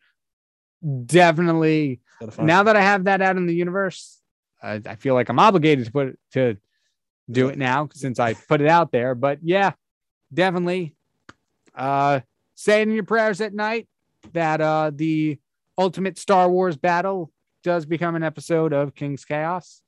definitely 1.06 2.00
now 2.38 2.62
that 2.62 2.76
I 2.76 2.80
have 2.80 3.04
that 3.04 3.20
out 3.20 3.36
in 3.36 3.46
the 3.46 3.54
universe, 3.54 4.20
I, 4.62 4.80
I 4.86 4.94
feel 4.96 5.14
like 5.14 5.28
I'm 5.28 5.38
obligated 5.38 5.86
to 5.86 5.92
put 5.92 6.08
it 6.08 6.18
to 6.32 6.56
do 7.30 7.48
it 7.48 7.58
now 7.58 7.88
since 7.92 8.18
I 8.20 8.34
put 8.34 8.60
it 8.60 8.68
out 8.68 8.92
there. 8.92 9.14
But 9.14 9.38
yeah, 9.42 9.72
definitely 10.32 10.94
uh 11.74 12.20
say 12.54 12.80
it 12.80 12.88
in 12.88 12.94
your 12.94 13.04
prayers 13.04 13.40
at 13.40 13.52
night 13.52 13.88
that 14.32 14.60
uh 14.60 14.90
the 14.94 15.38
ultimate 15.76 16.18
Star 16.18 16.48
Wars 16.48 16.76
battle 16.76 17.30
does 17.62 17.84
become 17.84 18.14
an 18.14 18.22
episode 18.22 18.72
of 18.72 18.94
King's 18.94 19.24
Chaos. 19.24 19.82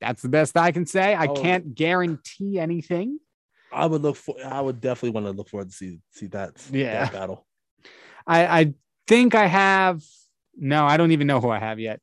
That's 0.00 0.22
the 0.22 0.28
best 0.28 0.56
I 0.56 0.72
can 0.72 0.86
say. 0.86 1.14
I 1.14 1.26
Oh. 1.26 1.34
can't 1.34 1.74
guarantee 1.74 2.58
anything. 2.58 3.18
I 3.72 3.86
would 3.86 4.02
look 4.02 4.16
for. 4.16 4.34
I 4.44 4.60
would 4.60 4.80
definitely 4.80 5.10
want 5.10 5.26
to 5.26 5.32
look 5.32 5.48
forward 5.48 5.68
to 5.70 5.74
see 5.74 6.00
see 6.10 6.26
that. 6.28 6.52
Yeah. 6.72 7.04
that 7.04 7.12
battle. 7.12 7.46
I, 8.26 8.46
I 8.60 8.74
think 9.06 9.34
I 9.34 9.46
have. 9.46 10.02
No, 10.56 10.86
I 10.86 10.96
don't 10.96 11.12
even 11.12 11.26
know 11.26 11.40
who 11.40 11.50
I 11.50 11.58
have 11.58 11.78
yet. 11.78 12.00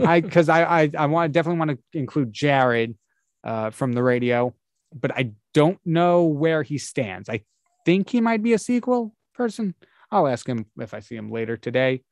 I 0.00 0.20
because 0.22 0.48
I 0.48 0.82
I, 0.82 0.90
I 0.96 1.06
want 1.06 1.32
definitely 1.32 1.58
want 1.58 1.70
to 1.72 1.98
include 1.98 2.32
Jared 2.32 2.96
uh, 3.44 3.70
from 3.70 3.92
the 3.92 4.02
radio, 4.02 4.54
but 4.94 5.12
I 5.16 5.32
don't 5.54 5.78
know 5.84 6.24
where 6.24 6.62
he 6.62 6.78
stands. 6.78 7.28
I 7.28 7.42
think 7.84 8.10
he 8.10 8.20
might 8.20 8.42
be 8.42 8.52
a 8.52 8.58
sequel 8.58 9.14
person. 9.34 9.74
I'll 10.10 10.28
ask 10.28 10.46
him 10.46 10.66
if 10.78 10.94
I 10.94 11.00
see 11.00 11.16
him 11.16 11.30
later 11.30 11.56
today. 11.56 12.02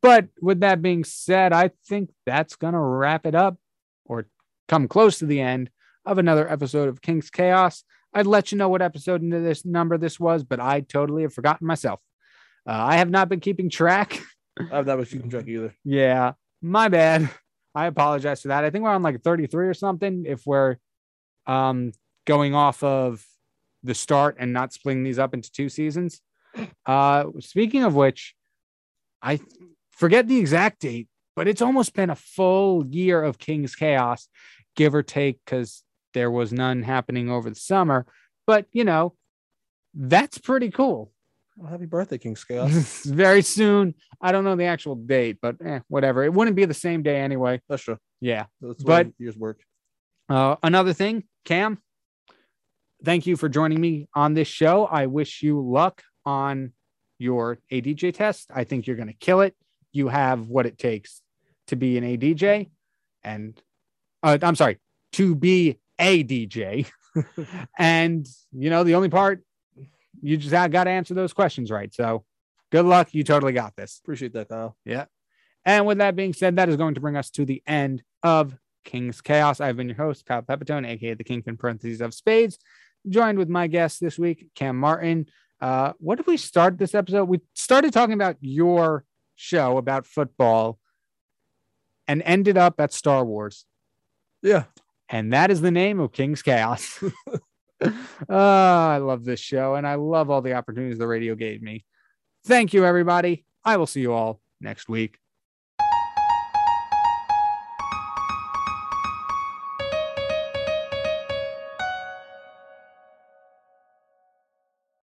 But 0.00 0.28
with 0.40 0.60
that 0.60 0.82
being 0.82 1.04
said, 1.04 1.52
I 1.52 1.70
think 1.88 2.10
that's 2.26 2.56
gonna 2.56 2.80
wrap 2.80 3.26
it 3.26 3.34
up 3.34 3.56
or 4.04 4.26
come 4.68 4.88
close 4.88 5.18
to 5.18 5.26
the 5.26 5.40
end 5.40 5.70
of 6.04 6.18
another 6.18 6.50
episode 6.50 6.88
of 6.88 7.02
King's 7.02 7.30
Chaos. 7.30 7.84
I'd 8.12 8.26
let 8.26 8.50
you 8.50 8.58
know 8.58 8.68
what 8.68 8.82
episode 8.82 9.22
into 9.22 9.40
this 9.40 9.64
number 9.64 9.96
this 9.96 10.18
was, 10.18 10.42
but 10.42 10.58
I 10.58 10.80
totally 10.80 11.22
have 11.22 11.32
forgotten 11.32 11.66
myself. 11.66 12.00
Uh, 12.70 12.84
I 12.86 12.96
have 12.98 13.10
not 13.10 13.28
been 13.28 13.40
keeping 13.40 13.68
track. 13.68 14.20
I 14.70 14.76
have 14.76 14.86
not 14.86 14.98
been 14.98 15.06
keeping 15.06 15.28
track 15.28 15.48
either. 15.48 15.74
yeah, 15.84 16.34
my 16.62 16.86
bad. 16.88 17.28
I 17.74 17.86
apologize 17.86 18.42
for 18.42 18.48
that. 18.48 18.62
I 18.62 18.70
think 18.70 18.84
we're 18.84 18.90
on 18.90 19.02
like 19.02 19.22
33 19.22 19.66
or 19.66 19.74
something 19.74 20.24
if 20.24 20.46
we're 20.46 20.76
um, 21.46 21.90
going 22.26 22.54
off 22.54 22.84
of 22.84 23.24
the 23.82 23.94
start 23.94 24.36
and 24.38 24.52
not 24.52 24.72
splitting 24.72 25.02
these 25.02 25.18
up 25.18 25.34
into 25.34 25.50
two 25.50 25.68
seasons. 25.68 26.20
Uh, 26.86 27.24
speaking 27.40 27.82
of 27.82 27.96
which, 27.96 28.36
I 29.20 29.40
forget 29.90 30.28
the 30.28 30.38
exact 30.38 30.80
date, 30.80 31.08
but 31.34 31.48
it's 31.48 31.62
almost 31.62 31.94
been 31.94 32.10
a 32.10 32.16
full 32.16 32.86
year 32.86 33.20
of 33.20 33.38
King's 33.38 33.74
Chaos, 33.74 34.28
give 34.76 34.94
or 34.94 35.02
take, 35.02 35.40
because 35.44 35.82
there 36.14 36.30
was 36.30 36.52
none 36.52 36.82
happening 36.84 37.30
over 37.30 37.50
the 37.50 37.56
summer. 37.56 38.06
But 38.46 38.66
you 38.72 38.84
know, 38.84 39.14
that's 39.92 40.38
pretty 40.38 40.70
cool. 40.70 41.12
Well, 41.60 41.70
happy 41.70 41.84
birthday, 41.84 42.16
King's 42.16 42.42
Chaos. 42.42 43.02
very 43.04 43.42
soon. 43.42 43.94
I 44.18 44.32
don't 44.32 44.44
know 44.44 44.56
the 44.56 44.64
actual 44.64 44.94
date, 44.94 45.36
but 45.42 45.56
eh, 45.62 45.80
whatever. 45.88 46.24
It 46.24 46.32
wouldn't 46.32 46.56
be 46.56 46.64
the 46.64 46.72
same 46.72 47.02
day 47.02 47.20
anyway. 47.20 47.60
That's 47.68 47.82
true. 47.82 47.98
Yeah. 48.18 48.46
That's 48.62 48.82
But- 48.82 49.08
years 49.18 49.36
work. 49.36 49.60
Uh, 50.30 50.56
another 50.62 50.94
thing, 50.94 51.24
Cam, 51.44 51.82
thank 53.04 53.26
you 53.26 53.36
for 53.36 53.48
joining 53.50 53.78
me 53.78 54.08
on 54.14 54.32
this 54.32 54.48
show. 54.48 54.86
I 54.86 55.04
wish 55.06 55.42
you 55.42 55.60
luck 55.60 56.02
on 56.24 56.72
your 57.18 57.58
ADJ 57.70 58.14
test. 58.14 58.50
I 58.54 58.64
think 58.64 58.86
you're 58.86 58.96
going 58.96 59.08
to 59.08 59.14
kill 59.14 59.42
it. 59.42 59.54
you 59.92 60.08
have 60.08 60.48
what 60.48 60.64
it 60.66 60.78
takes 60.78 61.20
to 61.66 61.76
be 61.76 61.98
an 61.98 62.04
ADJ 62.04 62.70
and 63.22 63.60
uh, 64.22 64.38
I'm 64.40 64.54
sorry, 64.56 64.78
to 65.14 65.34
be 65.34 65.78
a 65.98 66.24
DJ. 66.24 66.88
and 67.78 68.26
you 68.52 68.70
know, 68.70 68.84
the 68.84 68.94
only 68.94 69.08
part 69.08 69.42
you 70.22 70.36
just 70.36 70.52
got 70.52 70.84
to 70.84 70.90
answer 70.90 71.14
those 71.14 71.32
questions 71.32 71.70
right. 71.70 71.92
So 71.92 72.24
good 72.70 72.84
luck. 72.84 73.08
You 73.12 73.24
totally 73.24 73.52
got 73.52 73.76
this. 73.76 74.00
Appreciate 74.02 74.32
that, 74.34 74.48
Kyle. 74.48 74.76
Yeah. 74.84 75.06
And 75.64 75.86
with 75.86 75.98
that 75.98 76.16
being 76.16 76.32
said, 76.32 76.56
that 76.56 76.68
is 76.68 76.76
going 76.76 76.94
to 76.94 77.00
bring 77.00 77.16
us 77.16 77.30
to 77.30 77.44
the 77.44 77.62
end 77.66 78.02
of 78.22 78.56
King's 78.84 79.20
Chaos. 79.20 79.60
I've 79.60 79.76
been 79.76 79.88
your 79.88 79.96
host, 79.96 80.24
Kyle 80.24 80.42
Pepitone, 80.42 80.86
aka 80.86 81.14
the 81.14 81.24
Kingpin 81.24 81.56
Parentheses 81.56 82.00
of 82.00 82.14
Spades, 82.14 82.58
joined 83.08 83.38
with 83.38 83.48
my 83.48 83.66
guest 83.66 84.00
this 84.00 84.18
week, 84.18 84.48
Cam 84.54 84.76
Martin. 84.76 85.26
Uh, 85.60 85.92
what 85.98 86.16
did 86.16 86.26
we 86.26 86.36
start 86.36 86.78
this 86.78 86.94
episode? 86.94 87.24
We 87.24 87.40
started 87.54 87.92
talking 87.92 88.14
about 88.14 88.36
your 88.40 89.04
show 89.36 89.76
about 89.76 90.06
football 90.06 90.78
and 92.08 92.22
ended 92.22 92.56
up 92.56 92.80
at 92.80 92.92
Star 92.92 93.24
Wars. 93.24 93.66
Yeah. 94.42 94.64
And 95.08 95.32
that 95.32 95.50
is 95.50 95.60
the 95.60 95.70
name 95.70 96.00
of 96.00 96.12
King's 96.12 96.42
Chaos. 96.42 97.02
oh, 97.82 97.94
I 98.28 98.98
love 98.98 99.24
this 99.24 99.40
show 99.40 99.74
and 99.74 99.86
I 99.86 99.94
love 99.94 100.30
all 100.30 100.42
the 100.42 100.54
opportunities 100.54 100.98
the 100.98 101.06
radio 101.06 101.34
gave 101.34 101.62
me. 101.62 101.84
Thank 102.46 102.72
you, 102.72 102.84
everybody. 102.84 103.44
I 103.64 103.76
will 103.76 103.86
see 103.86 104.00
you 104.00 104.12
all 104.12 104.40
next 104.60 104.88
week. 104.88 105.18